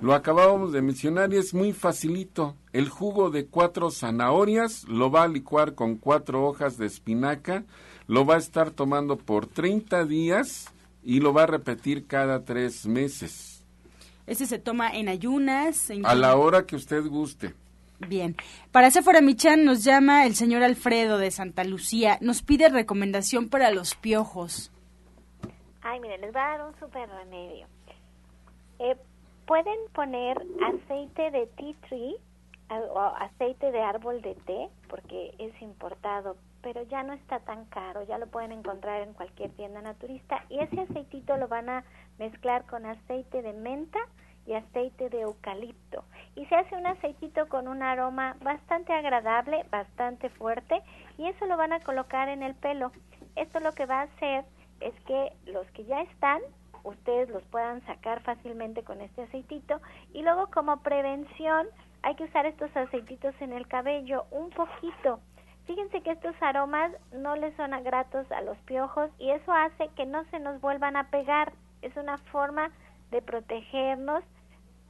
Lo 0.00 0.14
acabamos 0.14 0.72
de 0.72 0.82
mencionar 0.82 1.32
y 1.32 1.36
es 1.36 1.54
muy 1.54 1.72
facilito. 1.72 2.56
El 2.72 2.88
jugo 2.88 3.30
de 3.30 3.46
cuatro 3.46 3.90
zanahorias 3.90 4.84
lo 4.88 5.10
va 5.10 5.24
a 5.24 5.28
licuar 5.28 5.74
con 5.74 5.96
cuatro 5.96 6.44
hojas 6.44 6.76
de 6.76 6.86
espinaca, 6.86 7.64
lo 8.06 8.24
va 8.24 8.34
a 8.34 8.38
estar 8.38 8.70
tomando 8.70 9.16
por 9.16 9.46
30 9.46 10.06
días 10.06 10.72
y 11.04 11.20
lo 11.20 11.32
va 11.32 11.44
a 11.44 11.46
repetir 11.46 12.06
cada 12.06 12.44
tres 12.44 12.86
meses. 12.86 13.57
Ese 14.28 14.46
se 14.46 14.58
toma 14.58 14.90
en 14.90 15.08
ayunas. 15.08 15.90
A 16.04 16.14
la 16.14 16.36
hora 16.36 16.66
que 16.66 16.76
usted 16.76 17.02
guste. 17.06 17.54
Bien. 17.98 18.36
Para 18.70 18.90
Sephora 18.90 19.22
Michan 19.22 19.64
nos 19.64 19.82
llama 19.82 20.26
el 20.26 20.34
señor 20.34 20.62
Alfredo 20.62 21.16
de 21.16 21.30
Santa 21.30 21.64
Lucía. 21.64 22.18
Nos 22.20 22.42
pide 22.42 22.68
recomendación 22.68 23.48
para 23.48 23.70
los 23.70 23.94
piojos. 23.94 24.70
Ay, 25.80 25.98
miren, 26.00 26.20
les 26.20 26.34
va 26.34 26.44
a 26.44 26.58
dar 26.58 26.68
un 26.68 26.78
super 26.78 27.08
remedio. 27.08 27.66
Eh, 28.78 28.96
pueden 29.46 29.78
poner 29.94 30.36
aceite 30.62 31.30
de 31.30 31.46
tea 31.56 31.74
tree 31.88 32.16
o 32.70 33.00
aceite 33.00 33.72
de 33.72 33.80
árbol 33.80 34.20
de 34.20 34.34
té, 34.34 34.68
porque 34.88 35.34
es 35.38 35.60
importado, 35.62 36.36
pero 36.62 36.82
ya 36.82 37.02
no 37.02 37.12
está 37.12 37.40
tan 37.40 37.64
caro, 37.66 38.02
ya 38.04 38.18
lo 38.18 38.26
pueden 38.26 38.52
encontrar 38.52 39.02
en 39.02 39.14
cualquier 39.14 39.50
tienda 39.52 39.80
naturista. 39.80 40.44
Y 40.48 40.58
ese 40.58 40.80
aceitito 40.80 41.36
lo 41.36 41.48
van 41.48 41.68
a 41.68 41.84
mezclar 42.18 42.64
con 42.66 42.86
aceite 42.86 43.42
de 43.42 43.52
menta 43.52 43.98
y 44.46 44.54
aceite 44.54 45.10
de 45.10 45.20
eucalipto. 45.20 46.04
Y 46.34 46.46
se 46.46 46.54
hace 46.54 46.74
un 46.74 46.86
aceitito 46.86 47.48
con 47.48 47.68
un 47.68 47.82
aroma 47.82 48.36
bastante 48.40 48.92
agradable, 48.92 49.64
bastante 49.70 50.30
fuerte, 50.30 50.82
y 51.18 51.26
eso 51.26 51.46
lo 51.46 51.56
van 51.56 51.72
a 51.72 51.80
colocar 51.80 52.28
en 52.28 52.42
el 52.42 52.54
pelo. 52.54 52.90
Esto 53.36 53.60
lo 53.60 53.72
que 53.72 53.86
va 53.86 54.00
a 54.00 54.04
hacer 54.04 54.44
es 54.80 54.94
que 55.06 55.32
los 55.46 55.66
que 55.72 55.84
ya 55.84 56.00
están, 56.00 56.40
ustedes 56.82 57.28
los 57.28 57.42
puedan 57.44 57.84
sacar 57.84 58.22
fácilmente 58.22 58.82
con 58.84 59.00
este 59.02 59.22
aceitito, 59.22 59.80
y 60.14 60.22
luego 60.22 60.48
como 60.50 60.80
prevención 60.82 61.66
hay 62.02 62.14
que 62.14 62.24
usar 62.24 62.46
estos 62.46 62.74
aceititos 62.74 63.34
en 63.40 63.52
el 63.52 63.66
cabello 63.68 64.24
un 64.30 64.50
poquito. 64.50 65.20
Fíjense 65.68 66.00
que 66.00 66.10
estos 66.10 66.34
aromas 66.40 66.90
no 67.12 67.36
les 67.36 67.54
son 67.54 67.70
gratos 67.84 68.28
a 68.32 68.40
los 68.40 68.58
piojos 68.58 69.10
y 69.18 69.30
eso 69.30 69.52
hace 69.52 69.88
que 69.94 70.06
no 70.06 70.24
se 70.30 70.40
nos 70.40 70.60
vuelvan 70.60 70.96
a 70.96 71.10
pegar. 71.10 71.52
Es 71.82 71.94
una 71.96 72.18
forma 72.18 72.72
de 73.12 73.22
protegernos 73.22 74.24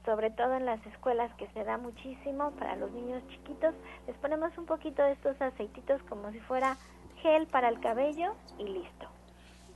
sobre 0.08 0.30
todo 0.30 0.54
en 0.54 0.64
las 0.64 0.84
escuelas 0.86 1.30
que 1.36 1.46
se 1.48 1.64
da 1.64 1.76
muchísimo 1.76 2.52
para 2.52 2.76
los 2.76 2.90
niños 2.92 3.22
chiquitos, 3.28 3.74
les 4.06 4.16
ponemos 4.16 4.56
un 4.56 4.64
poquito 4.64 5.02
de 5.02 5.12
estos 5.12 5.38
aceititos 5.38 6.00
como 6.08 6.32
si 6.32 6.40
fuera 6.40 6.78
gel 7.20 7.46
para 7.48 7.68
el 7.68 7.78
cabello 7.80 8.32
y 8.58 8.64
listo. 8.64 9.06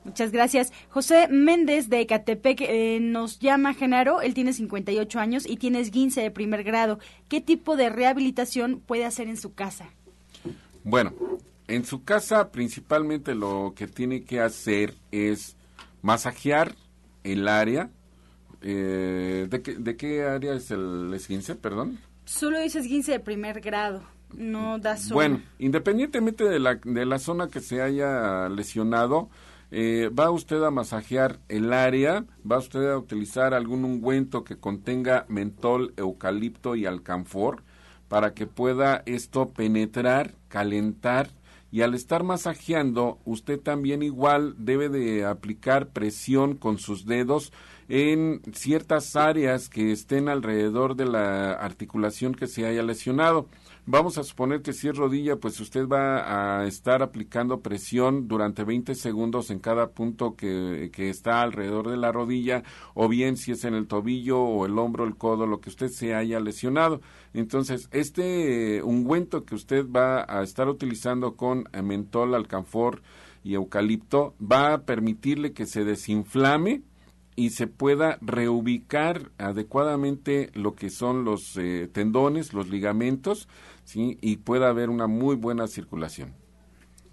Muchas 0.03 0.31
gracias. 0.31 0.73
José 0.89 1.27
Méndez 1.27 1.87
de 1.87 1.99
Ecatepec 1.99 2.61
eh, 2.61 2.97
nos 2.99 3.39
llama 3.39 3.75
Genaro, 3.75 4.21
él 4.21 4.33
tiene 4.33 4.53
58 4.53 5.19
años 5.19 5.47
y 5.47 5.57
tiene 5.57 5.79
esguince 5.79 6.21
de 6.21 6.31
primer 6.31 6.63
grado. 6.63 6.97
¿Qué 7.29 7.39
tipo 7.39 7.75
de 7.75 7.91
rehabilitación 7.91 8.79
puede 8.79 9.05
hacer 9.05 9.27
en 9.27 9.37
su 9.37 9.53
casa? 9.53 9.93
Bueno, 10.83 11.13
en 11.67 11.85
su 11.85 12.03
casa 12.03 12.51
principalmente 12.51 13.35
lo 13.35 13.73
que 13.75 13.87
tiene 13.87 14.23
que 14.23 14.39
hacer 14.41 14.93
es 15.11 15.55
masajear 16.01 16.75
el 17.23 17.47
área 17.47 17.89
Eh, 18.65 19.47
¿de, 19.49 19.61
qué, 19.61 19.75
¿De 19.75 19.97
qué 19.97 20.23
área 20.23 20.53
es 20.53 20.71
el 20.71 21.11
esguince, 21.13 21.55
perdón? 21.55 21.99
Solo 22.23 22.57
es 22.59 22.75
esguince 22.75 23.11
de 23.11 23.19
primer 23.19 23.59
grado, 23.59 24.03
no 24.37 24.79
da 24.79 24.95
zona. 24.95 25.15
Bueno, 25.15 25.41
independientemente 25.59 26.45
de 26.45 26.59
la, 26.59 26.75
de 26.75 27.05
la 27.05 27.19
zona 27.19 27.49
que 27.49 27.59
se 27.59 27.81
haya 27.81 28.47
lesionado, 28.47 29.29
eh, 29.69 30.09
va 30.17 30.31
usted 30.31 30.63
a 30.63 30.71
masajear 30.71 31.39
el 31.49 31.73
área, 31.73 32.23
va 32.49 32.57
usted 32.57 32.89
a 32.89 32.97
utilizar 32.97 33.53
algún 33.53 33.83
ungüento 33.83 34.45
que 34.45 34.55
contenga 34.55 35.25
mentol, 35.27 35.93
eucalipto 35.97 36.77
y 36.77 36.85
alcanfor 36.85 37.63
para 38.07 38.33
que 38.33 38.45
pueda 38.45 39.03
esto 39.05 39.49
penetrar, 39.49 40.35
calentar 40.53 41.29
y 41.71 41.81
al 41.81 41.95
estar 41.95 42.21
masajeando, 42.23 43.17
usted 43.25 43.59
también 43.59 44.03
igual 44.03 44.53
debe 44.59 44.89
de 44.89 45.25
aplicar 45.25 45.87
presión 45.87 46.55
con 46.55 46.77
sus 46.77 47.07
dedos 47.07 47.51
en 47.89 48.43
ciertas 48.53 49.15
áreas 49.15 49.69
que 49.69 49.91
estén 49.91 50.29
alrededor 50.29 50.95
de 50.95 51.05
la 51.05 51.53
articulación 51.53 52.35
que 52.35 52.45
se 52.45 52.67
haya 52.67 52.83
lesionado. 52.83 53.47
Vamos 53.85 54.17
a 54.17 54.23
suponer 54.23 54.61
que 54.61 54.71
si 54.71 54.87
es 54.87 54.95
rodilla, 54.95 55.35
pues 55.35 55.59
usted 55.59 55.89
va 55.89 56.61
a 56.61 56.65
estar 56.67 57.03
aplicando 57.03 57.59
presión 57.59 58.29
durante 58.29 58.63
20 58.63 58.95
segundos 58.95 59.51
en 59.51 59.59
cada 59.59 59.91
punto 59.91 60.37
que, 60.37 60.89
que, 60.93 61.09
está 61.09 61.41
alrededor 61.41 61.89
de 61.89 61.97
la 61.97 62.13
rodilla, 62.13 62.63
o 62.93 63.09
bien 63.09 63.35
si 63.35 63.51
es 63.51 63.65
en 63.65 63.73
el 63.73 63.87
tobillo 63.87 64.39
o 64.39 64.65
el 64.65 64.79
hombro, 64.79 65.03
el 65.03 65.17
codo, 65.17 65.47
lo 65.47 65.59
que 65.59 65.69
usted 65.69 65.89
se 65.89 66.15
haya 66.15 66.39
lesionado. 66.39 67.01
Entonces, 67.33 67.89
este 67.91 68.81
ungüento 68.83 69.43
que 69.43 69.55
usted 69.55 69.85
va 69.85 70.25
a 70.29 70.43
estar 70.43 70.69
utilizando 70.69 71.35
con 71.35 71.65
mentol, 71.83 72.35
alcanfor 72.35 73.01
y 73.43 73.55
eucalipto 73.55 74.33
va 74.39 74.73
a 74.73 74.81
permitirle 74.83 75.51
que 75.51 75.65
se 75.65 75.83
desinflame 75.83 76.83
y 77.35 77.51
se 77.51 77.67
pueda 77.67 78.17
reubicar 78.21 79.31
adecuadamente 79.37 80.49
lo 80.53 80.75
que 80.75 80.89
son 80.89 81.25
los 81.25 81.57
eh, 81.57 81.89
tendones, 81.91 82.53
los 82.53 82.69
ligamentos, 82.69 83.47
¿sí? 83.83 84.17
y 84.21 84.37
pueda 84.37 84.69
haber 84.69 84.89
una 84.89 85.07
muy 85.07 85.35
buena 85.35 85.67
circulación. 85.67 86.33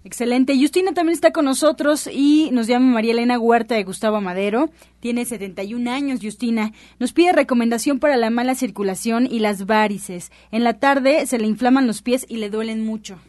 Excelente. 0.03 0.57
Justina 0.59 0.93
también 0.93 1.13
está 1.13 1.31
con 1.31 1.45
nosotros 1.45 2.09
y 2.11 2.49
nos 2.51 2.65
llama 2.65 2.93
María 2.93 3.11
Elena 3.11 3.37
Huerta 3.37 3.75
de 3.75 3.83
Gustavo 3.83 4.19
Madero. 4.19 4.69
Tiene 4.99 5.25
71 5.25 5.91
años, 5.91 6.21
Justina. 6.23 6.71
Nos 6.99 7.13
pide 7.13 7.33
recomendación 7.33 7.99
para 7.99 8.17
la 8.17 8.31
mala 8.31 8.55
circulación 8.55 9.27
y 9.27 9.39
las 9.39 9.67
varices. 9.67 10.31
En 10.51 10.63
la 10.63 10.79
tarde 10.79 11.27
se 11.27 11.37
le 11.37 11.45
inflaman 11.45 11.85
los 11.85 12.01
pies 12.01 12.25
y 12.27 12.37
le 12.37 12.49
duelen 12.49 12.83
mucho. 12.83 13.19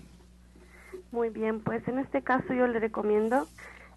Muy 1.10 1.28
bien, 1.28 1.60
pues 1.60 1.86
en 1.88 1.98
este 1.98 2.22
caso 2.22 2.54
yo 2.54 2.66
le 2.66 2.80
recomiendo 2.80 3.46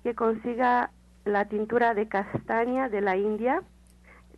que 0.03 0.13
consiga 0.13 0.91
la 1.25 1.45
tintura 1.45 1.93
de 1.93 2.07
castaña 2.07 2.87
de 2.89 3.01
la 3.01 3.17
India. 3.17 3.61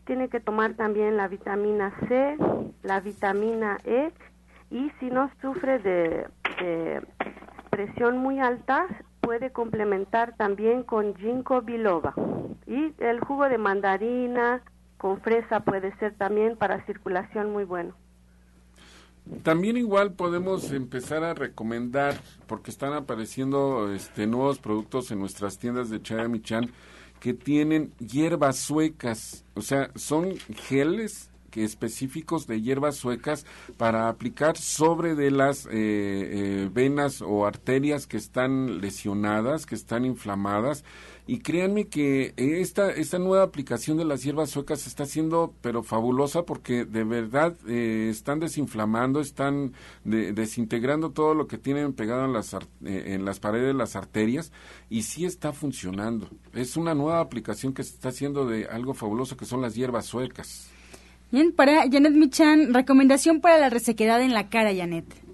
Tiene 0.06 0.30
que 0.30 0.40
tomar 0.40 0.74
también 0.74 1.18
la 1.18 1.28
vitamina 1.28 1.94
C, 2.08 2.38
la 2.82 3.02
vitamina 3.02 3.78
E 3.84 4.12
y 4.72 4.90
si 5.00 5.10
no 5.10 5.30
sufre 5.42 5.80
de, 5.80 6.28
de 6.62 7.02
presión 7.70 8.18
muy 8.18 8.40
alta, 8.40 8.88
puede 9.22 9.52
complementar 9.52 10.36
también 10.38 10.84
con 10.84 11.16
ginkgo 11.16 11.62
biloba. 11.62 12.14
Y 12.66 12.94
el 13.00 13.20
jugo 13.20 13.50
de 13.50 13.58
mandarina 13.58 14.62
con 14.98 15.20
fresa 15.22 15.60
puede 15.60 15.96
ser 15.98 16.16
también 16.16 16.58
para 16.58 16.86
circulación 16.86 17.52
muy 17.52 17.66
bueno. 17.66 17.94
También 19.44 19.78
igual 19.78 20.14
podemos 20.14 20.72
empezar 20.72 21.24
a 21.24 21.34
recomendar, 21.34 22.20
porque 22.48 22.72
están 22.72 22.94
apareciendo 22.94 23.92
este, 23.92 24.28
nuevos 24.28 24.60
productos 24.60 25.12
en 25.12 25.20
nuestras 25.20 25.58
tiendas 25.58 25.90
de 25.90 26.02
Chayamichan 26.02 26.72
que 27.20 27.34
tienen 27.34 27.94
hierbas 27.98 28.58
suecas, 28.58 29.44
o 29.56 29.62
sea, 29.62 29.90
son 29.96 30.38
geles 30.56 31.32
que 31.50 31.64
específicos 31.64 32.46
de 32.46 32.62
hierbas 32.62 32.98
suecas 32.98 33.46
para 33.78 34.10
aplicar 34.10 34.58
sobre 34.58 35.16
de 35.16 35.32
las 35.32 35.66
eh, 35.66 35.70
eh, 35.72 36.70
venas 36.72 37.22
o 37.22 37.46
arterias 37.46 38.06
que 38.06 38.18
están 38.18 38.82
lesionadas, 38.82 39.66
que 39.66 39.76
están 39.76 40.06
inflamadas 40.06 40.84
y 41.28 41.40
créanme 41.40 41.88
que 41.88 42.34
esta, 42.38 42.90
esta 42.92 43.20
nueva 43.20 43.44
aplicación 43.44 43.98
de 43.98 44.06
las 44.06 44.24
hierbas 44.24 44.50
suecas 44.50 44.88
está 44.88 45.06
siendo 45.06 45.54
pero 45.62 45.84
fabulosa 45.84 46.44
porque 46.44 46.86
de 46.86 47.04
verdad 47.04 47.56
eh, 47.68 48.08
están 48.10 48.40
desinflamando, 48.40 49.20
están 49.20 49.74
desintegrando 50.06 51.12
todo 51.12 51.34
lo 51.34 51.48
que 51.48 51.58
tienen 51.58 51.94
pegado 51.94 52.26
en 52.26 52.34
las, 52.34 52.54
eh, 52.54 52.60
en 53.08 53.26
las 53.26 53.40
paredes 53.40 53.68
de 53.68 53.74
las 53.74 53.96
arterias 53.98 54.54
y 54.90 55.02
sí 55.04 55.26
está 55.26 55.52
funcionando. 55.52 56.30
Es 56.54 56.78
una 56.78 56.96
nueva 56.96 57.20
aplicación 57.20 57.74
que 57.74 57.84
se 57.84 57.94
está 57.94 58.10
haciendo 58.10 58.46
de 58.46 58.66
algo 58.66 58.94
fabuloso 58.94 59.36
que 59.36 59.46
son 59.46 59.62
las 59.62 59.76
hierbas 59.76 60.06
suecas. 60.06 60.70
Bien, 61.30 61.52
para 61.52 61.82
Janet 61.92 62.14
Michan, 62.14 62.74
recomendación 62.74 63.42
para 63.42 63.58
la 63.58 63.70
resequedad 63.70 64.22
en 64.22 64.34
la 64.34 64.48
cara, 64.48 64.74
Janet. 64.74 65.27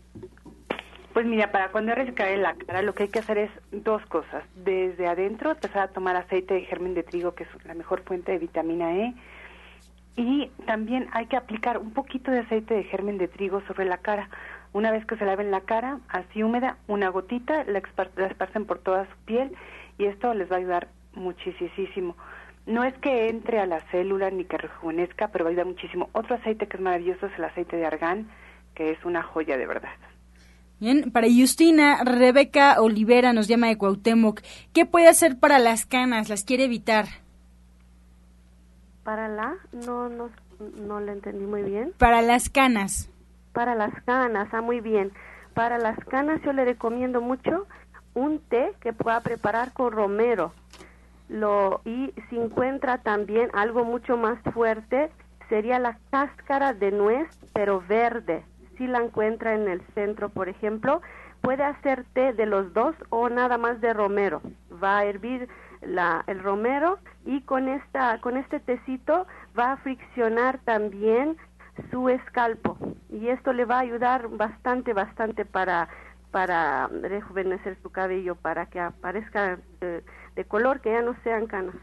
Pues 1.14 1.28
mira, 1.28 1.51
para 1.51 1.70
cuando 1.70 1.93
en 1.93 2.41
la 2.41 2.55
cara, 2.55 2.82
lo 2.82 2.95
que 2.95 3.03
hay 3.03 3.09
que 3.09 3.20
hacer 3.20 3.38
es 3.38 3.51
dos 3.72 4.03
cosas. 4.07 4.43
Desde 4.55 5.05
adentro, 5.05 5.51
empezar 5.51 5.84
a 5.84 5.88
tomar 5.89 6.16
aceite 6.16 6.55
de 6.55 6.66
germen 6.66 6.95
de 6.95 7.03
trigo, 7.03 7.36
que 7.36 7.43
es 7.43 7.66
la 7.66 7.76
mejor 7.76 8.01
fuente 8.01 8.32
de 8.32 8.39
vitamina 8.39 8.95
E. 8.95 9.14
Y 10.16 10.47
también 10.66 11.07
hay 11.11 11.28
que 11.28 11.38
aplicar 11.38 11.78
un 11.78 11.93
poquito 11.93 12.32
de 12.32 12.39
aceite 12.39 12.74
de 12.74 12.84
germen 12.86 13.20
de 13.20 13.28
trigo 13.28 13.61
sobre 13.68 13.86
la 13.86 13.99
cara. 13.99 14.28
Una 14.74 14.89
vez 14.89 15.05
que 15.05 15.16
se 15.16 15.26
laven 15.26 15.51
la 15.51 15.61
cara, 15.61 15.99
así 16.09 16.41
húmeda, 16.41 16.78
una 16.88 17.09
gotita, 17.09 17.64
la, 17.66 17.78
esparcen 18.26 18.66
por 18.66 18.80
toda 18.80 19.05
su 19.05 19.16
piel 19.26 19.55
y 19.99 20.05
esto 20.05 20.34
les 20.34 20.51
va 20.51 20.55
a 20.55 20.59
ayudar 20.59 20.88
muchísimo. 21.14 22.16
No 22.66 22.84
es 22.84 22.95
que 22.95 23.30
entre 23.30 23.59
a 23.59 23.68
la 23.68 23.82
célula 23.91 24.32
ni 24.32 24.45
que 24.45 24.57
rejuvenezca, 24.57 25.28
pero 25.28 25.45
va 25.45 25.49
a 25.49 25.51
ayudar 25.51 25.68
muchísimo. 25.68 26.09
Otro 26.14 26.36
aceite 26.36 26.68
que 26.68 26.78
es 26.78 26.82
maravilloso 26.82 27.28
es 27.28 27.38
el 27.38 27.43
aceite 27.43 27.78
de 27.78 27.86
argán, 27.86 28.30
que 28.74 28.89
es 28.89 29.05
una 29.05 29.22
joya 29.22 29.57
de 29.57 29.68
verdad. 29.68 29.91
Bien, 30.84 31.12
para 31.12 31.28
Justina, 31.34 32.04
Rebeca 32.04 32.82
Olivera 32.82 33.32
nos 33.32 33.48
llama 33.48 33.68
de 33.68 33.78
Cuauhtémoc. 33.78 34.42
¿Qué 34.74 34.86
puede 34.86 35.08
hacer 35.08 35.40
para 35.40 35.58
las 35.58 35.86
canas? 35.86 36.28
¿Las 36.28 36.44
quiere 36.44 36.66
evitar? 36.66 37.06
¿Para 39.06 39.30
la? 39.30 39.56
No, 39.72 40.10
no, 40.10 40.30
no 40.86 41.00
le 41.00 41.14
entendí 41.14 41.46
muy 41.46 41.62
bien. 41.64 41.94
Para 41.98 42.22
las 42.22 42.50
canas. 42.50 43.10
Para 43.54 43.76
las 43.76 43.94
canas, 44.04 44.50
ah, 44.52 44.60
muy 44.60 44.82
bien. 44.82 45.14
Para 45.54 45.78
las 45.78 45.98
canas 46.00 46.42
yo 46.44 46.52
le 46.52 46.66
recomiendo 46.66 47.22
mucho 47.22 47.66
un 48.14 48.40
té 48.40 48.74
que 48.82 48.92
pueda 48.92 49.22
preparar 49.22 49.72
con 49.72 49.94
romero. 49.94 50.52
Lo, 51.30 51.80
y 51.86 52.12
si 52.30 52.38
encuentra 52.38 52.98
también 52.98 53.50
algo 53.54 53.86
mucho 53.86 54.18
más 54.18 54.38
fuerte, 54.54 55.12
sería 55.48 55.80
la 55.80 55.98
cáscara 56.12 56.74
de 56.74 56.92
nuez, 56.92 57.30
pero 57.54 57.82
verde 57.88 58.44
si 58.78 58.88
la 58.88 59.00
encuentra 59.00 59.54
en 59.56 59.68
el 59.68 59.82
centro, 59.94 60.30
por 60.30 60.50
ejemplo, 60.50 61.02
puede 61.42 61.64
hacer 61.64 62.06
té 62.14 62.34
de 62.34 62.46
los 62.46 62.74
dos 62.74 62.96
o 63.10 63.30
nada 63.30 63.58
más 63.58 63.82
de 63.82 63.94
romero. 63.94 64.42
Va 64.82 65.00
a 65.00 65.06
hervir 65.06 65.50
la, 65.82 66.24
el 66.28 66.40
romero 66.40 67.00
y 67.26 67.42
con, 67.42 67.68
esta, 67.68 68.20
con 68.22 68.38
este 68.38 68.60
tecito 68.60 69.28
va 69.58 69.74
a 69.74 69.78
friccionar 69.78 70.60
también 70.60 71.38
su 71.92 72.10
escalpo 72.10 72.78
y 73.10 73.28
esto 73.28 73.54
le 73.54 73.66
va 73.66 73.78
a 73.78 73.82
ayudar 73.82 74.28
bastante, 74.30 74.94
bastante 74.94 75.46
para, 75.46 75.90
para 76.32 76.88
rejuvenecer 76.88 77.78
su 77.82 77.92
cabello, 77.92 78.36
para 78.36 78.66
que 78.68 78.80
aparezca 78.80 79.58
de, 79.82 80.04
de 80.36 80.46
color, 80.46 80.82
que 80.82 80.92
ya 80.92 81.02
no 81.02 81.16
sean 81.24 81.48
canas. 81.48 81.76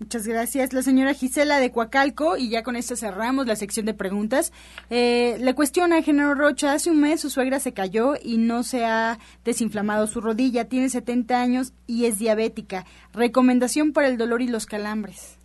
Muchas 0.00 0.26
gracias. 0.26 0.72
La 0.72 0.80
señora 0.80 1.12
Gisela 1.12 1.60
de 1.60 1.70
Coacalco, 1.70 2.38
y 2.38 2.48
ya 2.48 2.62
con 2.62 2.74
esto 2.74 2.96
cerramos 2.96 3.46
la 3.46 3.54
sección 3.54 3.84
de 3.84 3.92
preguntas. 3.92 4.50
Eh, 4.88 5.36
le 5.38 5.54
cuestiona, 5.54 6.02
Género 6.02 6.34
Rocha, 6.34 6.72
hace 6.72 6.90
un 6.90 7.02
mes 7.02 7.20
su 7.20 7.28
suegra 7.28 7.60
se 7.60 7.74
cayó 7.74 8.14
y 8.20 8.38
no 8.38 8.62
se 8.62 8.86
ha 8.86 9.18
desinflamado 9.44 10.06
su 10.06 10.22
rodilla. 10.22 10.64
Tiene 10.64 10.88
70 10.88 11.38
años 11.38 11.74
y 11.86 12.06
es 12.06 12.18
diabética. 12.18 12.86
Recomendación 13.12 13.92
para 13.92 14.08
el 14.08 14.16
dolor 14.16 14.40
y 14.40 14.48
los 14.48 14.64
calambres. 14.64 15.36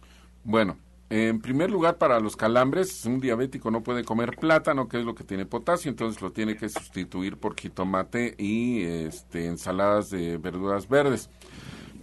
Bueno, 0.45 0.77
en 1.09 1.41
primer 1.41 1.69
lugar, 1.69 1.97
para 1.97 2.21
los 2.21 2.37
calambres, 2.37 3.05
un 3.05 3.19
diabético 3.19 3.71
no 3.71 3.83
puede 3.83 4.05
comer 4.05 4.37
plátano, 4.39 4.87
que 4.87 4.99
es 4.99 5.03
lo 5.03 5.15
que 5.15 5.25
tiene 5.25 5.45
potasio, 5.45 5.91
entonces 5.91 6.21
lo 6.21 6.31
tiene 6.31 6.55
que 6.55 6.69
sustituir 6.69 7.35
por 7.35 7.59
jitomate 7.59 8.35
y 8.37 8.83
este, 8.83 9.47
ensaladas 9.47 10.11
de 10.11 10.37
verduras 10.37 10.87
verdes. 10.87 11.29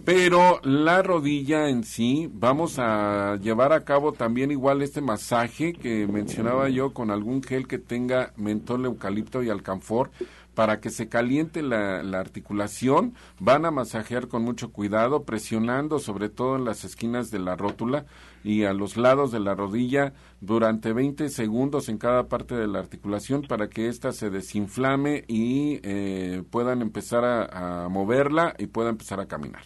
Pero 0.05 0.59
la 0.63 1.01
rodilla 1.01 1.69
en 1.69 1.85
sí, 1.85 2.29
vamos 2.33 2.77
a 2.77 3.37
llevar 3.37 3.71
a 3.71 3.85
cabo 3.85 4.11
también 4.11 4.51
igual 4.51 4.81
este 4.81 4.99
masaje 4.99 5.71
que 5.71 6.07
mencionaba 6.07 6.67
yo 6.67 6.93
con 6.93 7.09
algún 7.09 7.41
gel 7.41 7.69
que 7.69 7.77
tenga 7.77 8.33
mentol, 8.35 8.83
eucalipto 8.83 9.43
y 9.43 9.49
alcanfor 9.49 10.11
para 10.55 10.81
que 10.81 10.89
se 10.89 11.07
caliente 11.07 11.61
la, 11.61 12.03
la, 12.03 12.19
articulación. 12.19 13.13
Van 13.39 13.65
a 13.65 13.71
masajear 13.71 14.27
con 14.27 14.43
mucho 14.43 14.73
cuidado, 14.73 15.23
presionando 15.23 15.99
sobre 15.99 16.27
todo 16.27 16.57
en 16.57 16.65
las 16.65 16.83
esquinas 16.83 17.31
de 17.31 17.39
la 17.39 17.55
rótula 17.55 18.05
y 18.43 18.65
a 18.65 18.73
los 18.73 18.97
lados 18.97 19.31
de 19.31 19.39
la 19.39 19.55
rodilla 19.55 20.11
durante 20.41 20.91
20 20.91 21.29
segundos 21.29 21.87
en 21.87 21.97
cada 21.97 22.27
parte 22.27 22.55
de 22.55 22.67
la 22.67 22.79
articulación 22.79 23.43
para 23.43 23.69
que 23.69 23.87
ésta 23.87 24.11
se 24.11 24.29
desinflame 24.29 25.23
y 25.29 25.79
eh, 25.83 26.43
puedan 26.51 26.81
empezar 26.81 27.23
a, 27.23 27.85
a 27.85 27.89
moverla 27.89 28.53
y 28.59 28.67
pueda 28.67 28.89
empezar 28.89 29.21
a 29.21 29.27
caminar. 29.27 29.63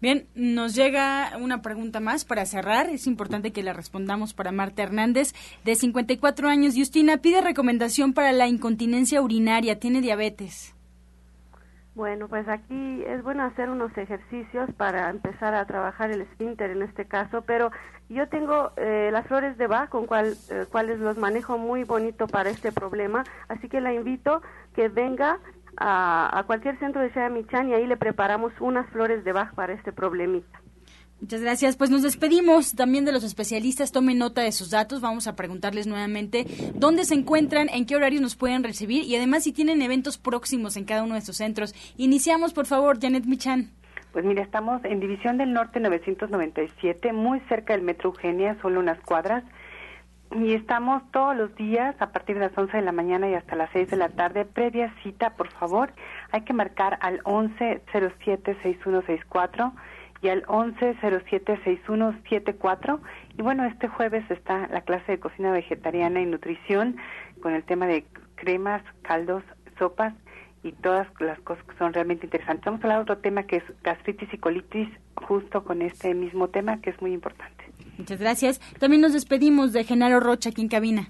Bien, 0.00 0.26
nos 0.34 0.74
llega 0.74 1.36
una 1.38 1.60
pregunta 1.60 2.00
más 2.00 2.24
para 2.24 2.46
cerrar. 2.46 2.88
Es 2.88 3.06
importante 3.06 3.52
que 3.52 3.62
la 3.62 3.74
respondamos 3.74 4.32
para 4.32 4.50
Marta 4.50 4.82
Hernández, 4.82 5.34
de 5.64 5.74
54 5.74 6.48
años. 6.48 6.74
Justina 6.74 7.18
pide 7.18 7.42
recomendación 7.42 8.14
para 8.14 8.32
la 8.32 8.48
incontinencia 8.48 9.20
urinaria. 9.20 9.78
Tiene 9.78 10.00
diabetes. 10.00 10.74
Bueno, 11.94 12.28
pues 12.28 12.48
aquí 12.48 13.02
es 13.06 13.22
bueno 13.22 13.42
hacer 13.42 13.68
unos 13.68 13.94
ejercicios 13.98 14.72
para 14.76 15.10
empezar 15.10 15.54
a 15.54 15.66
trabajar 15.66 16.10
el 16.10 16.22
esfínter 16.22 16.70
en 16.70 16.82
este 16.82 17.04
caso, 17.04 17.42
pero 17.42 17.70
yo 18.08 18.28
tengo 18.28 18.72
eh, 18.76 19.10
las 19.12 19.26
flores 19.26 19.58
de 19.58 19.66
Bach 19.66 19.90
con 19.90 20.04
eh, 20.04 20.64
cuales 20.70 20.98
los 21.00 21.18
manejo 21.18 21.58
muy 21.58 21.84
bonito 21.84 22.26
para 22.26 22.48
este 22.48 22.72
problema, 22.72 23.24
así 23.48 23.68
que 23.68 23.80
la 23.80 23.92
invito 23.92 24.40
que 24.74 24.88
venga 24.88 25.40
a, 25.76 26.42
cualquier 26.46 26.78
centro 26.78 27.00
de 27.00 27.10
Shayamichan 27.10 27.68
y 27.68 27.74
ahí 27.74 27.86
le 27.86 27.96
preparamos 27.96 28.52
unas 28.60 28.88
flores 28.90 29.24
de 29.24 29.32
Bach 29.32 29.54
para 29.54 29.72
este 29.72 29.92
problemita. 29.92 30.60
Muchas 31.20 31.42
gracias. 31.42 31.76
Pues 31.76 31.90
nos 31.90 32.02
despedimos 32.02 32.74
también 32.74 33.04
de 33.04 33.12
los 33.12 33.24
especialistas. 33.24 33.92
Tomen 33.92 34.18
nota 34.18 34.40
de 34.40 34.52
sus 34.52 34.70
datos. 34.70 35.02
Vamos 35.02 35.26
a 35.26 35.36
preguntarles 35.36 35.86
nuevamente 35.86 36.46
dónde 36.74 37.04
se 37.04 37.14
encuentran, 37.14 37.68
en 37.68 37.84
qué 37.84 37.94
horarios 37.94 38.22
nos 38.22 38.36
pueden 38.36 38.64
recibir 38.64 39.04
y 39.04 39.16
además 39.16 39.44
si 39.44 39.52
tienen 39.52 39.82
eventos 39.82 40.16
próximos 40.16 40.78
en 40.78 40.84
cada 40.84 41.02
uno 41.02 41.14
de 41.14 41.20
estos 41.20 41.36
centros. 41.36 41.74
Iniciamos, 41.98 42.54
por 42.54 42.64
favor, 42.64 42.98
Janet 42.98 43.26
Michan. 43.26 43.70
Pues 44.12 44.24
mira, 44.24 44.42
estamos 44.42 44.84
en 44.84 44.98
División 44.98 45.36
del 45.38 45.52
Norte 45.52 45.78
997, 45.78 47.12
muy 47.12 47.40
cerca 47.48 47.74
del 47.74 47.82
Metro 47.82 48.10
Eugenia, 48.10 48.56
solo 48.60 48.80
unas 48.80 48.98
cuadras. 49.00 49.44
Y 50.32 50.54
estamos 50.54 51.02
todos 51.10 51.36
los 51.36 51.52
días 51.56 52.00
a 52.00 52.12
partir 52.12 52.38
de 52.38 52.46
las 52.46 52.56
11 52.56 52.76
de 52.76 52.84
la 52.84 52.92
mañana 52.92 53.28
y 53.28 53.34
hasta 53.34 53.56
las 53.56 53.68
6 53.72 53.90
de 53.90 53.96
la 53.96 54.10
tarde. 54.10 54.44
Previa 54.44 54.94
cita, 55.02 55.34
por 55.34 55.50
favor. 55.50 55.92
Hay 56.30 56.42
que 56.42 56.52
marcar 56.52 57.00
al 57.00 57.20
1107-6164 57.24 59.72
y 60.22 60.28
al 60.28 60.44
1107-6174. 60.44 63.00
Y 63.36 63.42
bueno, 63.42 63.64
este 63.64 63.88
jueves 63.88 64.22
está 64.30 64.68
la 64.68 64.82
clase 64.82 65.10
de 65.12 65.18
cocina 65.18 65.50
vegetariana 65.50 66.20
y 66.20 66.26
nutrición 66.26 66.98
con 67.42 67.52
el 67.52 67.64
tema 67.64 67.88
de 67.88 68.06
cremas, 68.36 68.84
caldos, 69.02 69.42
sopas 69.80 70.14
y 70.62 70.70
todas 70.72 71.08
las 71.18 71.40
cosas 71.40 71.64
que 71.64 71.76
son 71.76 71.92
realmente 71.92 72.26
interesantes. 72.26 72.66
Vamos 72.66 72.82
a 72.82 72.84
hablar 72.84 72.98
de 72.98 73.02
otro 73.02 73.18
tema 73.18 73.42
que 73.44 73.56
es 73.56 73.64
gastritis 73.82 74.32
y 74.32 74.38
colitis, 74.38 74.88
justo 75.16 75.64
con 75.64 75.82
este 75.82 76.14
mismo 76.14 76.50
tema 76.50 76.80
que 76.80 76.90
es 76.90 77.02
muy 77.02 77.12
importante. 77.12 77.64
Muchas 78.00 78.18
gracias. 78.18 78.60
También 78.78 79.02
nos 79.02 79.12
despedimos 79.12 79.74
de 79.74 79.84
Genaro 79.84 80.20
Rocha 80.20 80.48
aquí 80.48 80.62
en 80.62 80.68
cabina. 80.68 81.08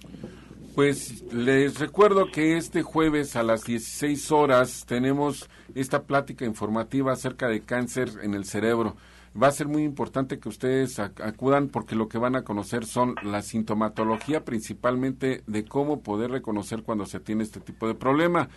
Pues 0.74 1.22
les 1.32 1.78
recuerdo 1.78 2.32
que 2.32 2.56
este 2.56 2.82
jueves 2.82 3.36
a 3.36 3.44
las 3.44 3.62
16 3.62 4.32
horas 4.32 4.84
tenemos 4.88 5.48
esta 5.76 6.02
plática 6.02 6.44
informativa 6.44 7.12
acerca 7.12 7.46
de 7.46 7.60
cáncer 7.60 8.10
en 8.22 8.34
el 8.34 8.44
cerebro. 8.44 8.96
Va 9.40 9.46
a 9.46 9.52
ser 9.52 9.68
muy 9.68 9.84
importante 9.84 10.40
que 10.40 10.48
ustedes 10.48 10.98
acudan 10.98 11.68
porque 11.68 11.94
lo 11.94 12.08
que 12.08 12.18
van 12.18 12.34
a 12.34 12.42
conocer 12.42 12.84
son 12.84 13.14
la 13.22 13.42
sintomatología 13.42 14.44
principalmente 14.44 15.44
de 15.46 15.64
cómo 15.64 16.00
poder 16.00 16.32
reconocer 16.32 16.82
cuando 16.82 17.06
se 17.06 17.20
tiene 17.20 17.44
este 17.44 17.60
tipo 17.60 17.86
de 17.86 17.94
problema. 17.94 18.48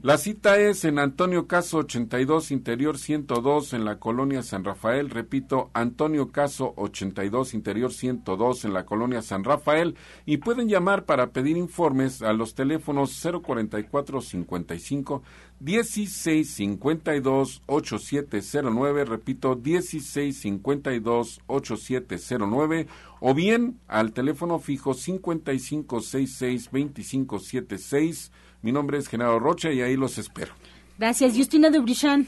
La 0.00 0.16
cita 0.16 0.58
es 0.58 0.84
en 0.84 0.98
Antonio 0.98 1.46
Caso 1.46 1.78
82, 1.78 2.50
Interior 2.50 2.98
102, 2.98 3.74
en 3.74 3.84
la 3.84 4.00
colonia 4.00 4.42
San 4.42 4.64
Rafael. 4.64 5.10
Repito, 5.10 5.70
Antonio 5.74 6.32
Caso 6.32 6.72
82, 6.76 7.54
Interior 7.54 7.92
102, 7.92 8.64
en 8.64 8.72
la 8.72 8.84
colonia 8.84 9.22
San 9.22 9.44
Rafael. 9.44 9.94
Y 10.24 10.38
pueden 10.38 10.68
llamar 10.68 11.04
para 11.04 11.30
pedir 11.30 11.56
informes 11.56 12.22
a 12.22 12.32
los 12.32 12.54
teléfonos 12.54 13.22
044 13.22 14.20
55 14.22 15.22
1652 15.60 17.62
8709, 17.66 19.04
repito, 19.04 19.56
1652 19.56 21.42
8709, 21.46 22.88
o 23.20 23.34
bien 23.34 23.78
al 23.86 24.12
teléfono 24.12 24.58
fijo 24.58 24.94
5566 24.94 26.70
2576 26.72 28.32
mi 28.62 28.72
nombre 28.72 28.98
es 28.98 29.08
Genaro 29.08 29.38
Rocha 29.38 29.70
y 29.70 29.82
ahí 29.82 29.96
los 29.96 30.18
espero. 30.18 30.52
Gracias, 30.98 31.36
Justina 31.36 31.70
Dubrichan. 31.70 32.26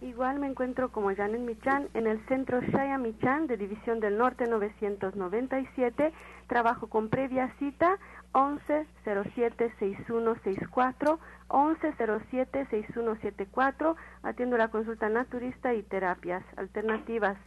Igual 0.00 0.38
me 0.38 0.46
encuentro 0.48 0.92
como 0.92 1.14
Janet 1.14 1.40
Michan 1.40 1.88
en 1.94 2.06
el 2.06 2.20
centro 2.26 2.60
Shaya 2.60 2.98
Michan 2.98 3.46
de 3.46 3.56
División 3.56 4.00
del 4.00 4.18
Norte 4.18 4.44
997. 4.46 6.12
Trabajo 6.46 6.88
con 6.88 7.08
previa 7.08 7.54
cita 7.58 7.98
1107-6164, 8.34 11.18
1107-6174. 11.48 13.96
Atiendo 14.22 14.58
la 14.58 14.68
consulta 14.68 15.08
naturista 15.08 15.72
y 15.72 15.82
terapias 15.82 16.44
alternativas. 16.56 17.38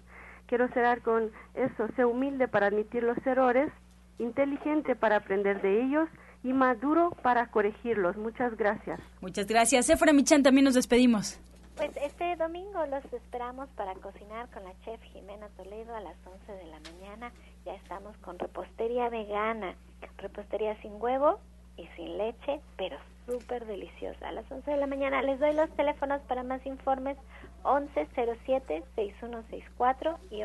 Quiero 0.48 0.68
cerrar 0.70 1.04
con 1.04 1.30
eso, 1.54 1.88
sé 1.96 2.06
humilde 2.06 2.48
para 2.48 2.66
admitir 2.68 3.04
los 3.04 3.18
errores, 3.28 3.72
inteligente 4.18 4.96
para 4.96 5.18
aprender 5.18 5.62
de 5.62 5.84
ellos 5.84 6.10
y 6.44 6.54
maduro 6.54 7.12
para 7.22 7.48
corregirlos. 7.48 8.18
Muchas 8.18 8.56
gracias. 8.58 9.00
Muchas 9.22 9.48
gracias. 9.48 9.86
Sephora 9.86 10.14
Michan, 10.14 10.44
también 10.44 10.66
nos 10.66 10.76
despedimos. 10.76 11.40
Pues 11.78 11.92
este 11.98 12.36
domingo 12.38 12.86
los 12.88 13.06
esperamos 13.14 13.70
para 13.76 13.94
cocinar 13.96 14.50
con 14.50 14.64
la 14.64 14.74
chef 14.84 15.00
Jimena 15.14 15.48
Toledo 15.50 15.96
a 15.96 16.02
las 16.02 16.16
11 16.26 16.52
de 16.54 16.66
la 16.66 16.80
mañana. 16.80 17.32
Ya 17.66 17.76
estamos 17.76 18.18
con 18.18 18.40
repostería 18.40 19.10
vegana, 19.10 19.76
repostería 20.18 20.76
sin 20.82 20.94
huevo 21.00 21.40
y 21.78 21.86
sin 21.96 22.18
leche, 22.18 22.60
pero 22.78 22.98
súper 23.28 23.68
deliciosa. 23.68 24.30
A 24.30 24.32
las 24.32 24.52
11 24.52 24.72
de 24.72 24.78
la 24.78 24.88
mañana 24.88 25.22
les 25.22 25.40
doy 25.40 25.54
los 25.54 25.70
teléfonos 25.76 26.20
para 26.24 26.42
más 26.42 26.66
informes 26.66 27.16
1107-6164 27.64 30.18
y 30.32 30.42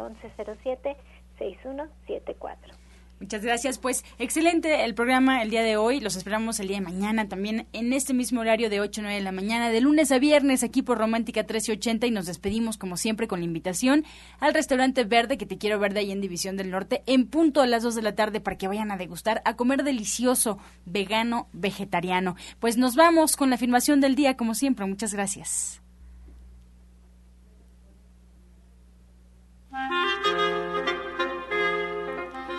1107-6174. 1.38 2.82
Muchas 3.23 3.45
gracias. 3.45 3.79
Pues 3.79 4.05
excelente 4.18 4.85
el 4.85 4.95
programa 4.97 5.43
el 5.43 5.51
día 5.51 5.62
de 5.62 5.77
hoy. 5.77 6.01
Los 6.01 6.16
esperamos 6.16 6.59
el 6.59 6.66
día 6.66 6.79
de 6.79 6.83
mañana 6.83 7.29
también 7.29 7.68
en 7.73 7.93
este 7.93 8.14
mismo 8.14 8.41
horario 8.41 8.68
de 8.68 8.81
8 8.81 9.01
a 9.01 9.05
9 9.05 9.18
de 9.18 9.23
la 9.23 9.31
mañana, 9.31 9.70
de 9.70 9.81
lunes 9.81 10.11
a 10.11 10.18
viernes 10.18 10.64
aquí 10.64 10.83
por 10.83 10.99
Romántica 10.99 11.43
1380 11.43 12.09
y 12.09 12.11
nos 12.11 12.27
despedimos 12.27 12.79
como 12.79 12.97
siempre 12.97 13.29
con 13.29 13.39
la 13.39 13.45
invitación 13.45 14.05
al 14.41 14.55
restaurante 14.55 15.05
Verde 15.05 15.39
que 15.39 15.47
te 15.47 15.57
quiero 15.57 15.79
ver 15.79 15.95
de 15.95 16.01
ahí 16.01 16.11
en 16.11 16.20
División 16.20 16.57
del 16.57 16.73
Norte 16.73 17.05
en 17.07 17.29
punto 17.29 17.62
a 17.62 17.68
las 17.68 17.85
2 17.85 17.95
de 17.95 18.03
la 18.03 18.16
tarde 18.16 18.41
para 18.41 18.59
que 18.59 18.66
vayan 18.66 18.91
a 18.91 18.97
degustar, 18.97 19.41
a 19.45 19.55
comer 19.55 19.85
delicioso, 19.85 20.59
vegano, 20.85 21.47
vegetariano. 21.53 22.35
Pues 22.59 22.77
nos 22.77 22.97
vamos 22.97 23.37
con 23.37 23.51
la 23.51 23.55
afirmación 23.55 24.01
del 24.01 24.16
día 24.16 24.37
como 24.37 24.57
siempre. 24.57 24.85
Muchas 24.85 25.14
gracias. 25.14 25.81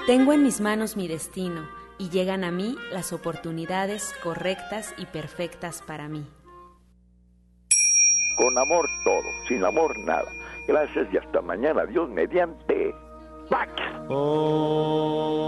Tengo 0.06 0.34
en 0.34 0.44
mis 0.44 0.60
manos 0.60 0.98
mi 0.98 1.08
destino 1.08 1.66
y 1.98 2.10
llegan 2.10 2.44
a 2.44 2.52
mí 2.52 2.76
las 2.92 3.14
oportunidades 3.14 4.14
correctas 4.22 4.94
y 4.98 5.06
perfectas 5.06 5.82
para 5.82 6.10
mí. 6.10 6.28
Con 8.36 8.58
amor 8.58 8.86
todo, 9.06 9.24
sin 9.48 9.64
amor 9.64 9.98
nada. 10.00 10.30
Gracias 10.68 11.08
y 11.14 11.18
hasta 11.18 11.42
mañana. 11.42 11.86
Dios 11.86 12.10
mediante. 12.10 12.94
Pax. 13.50 13.72
Oh. 14.10 15.44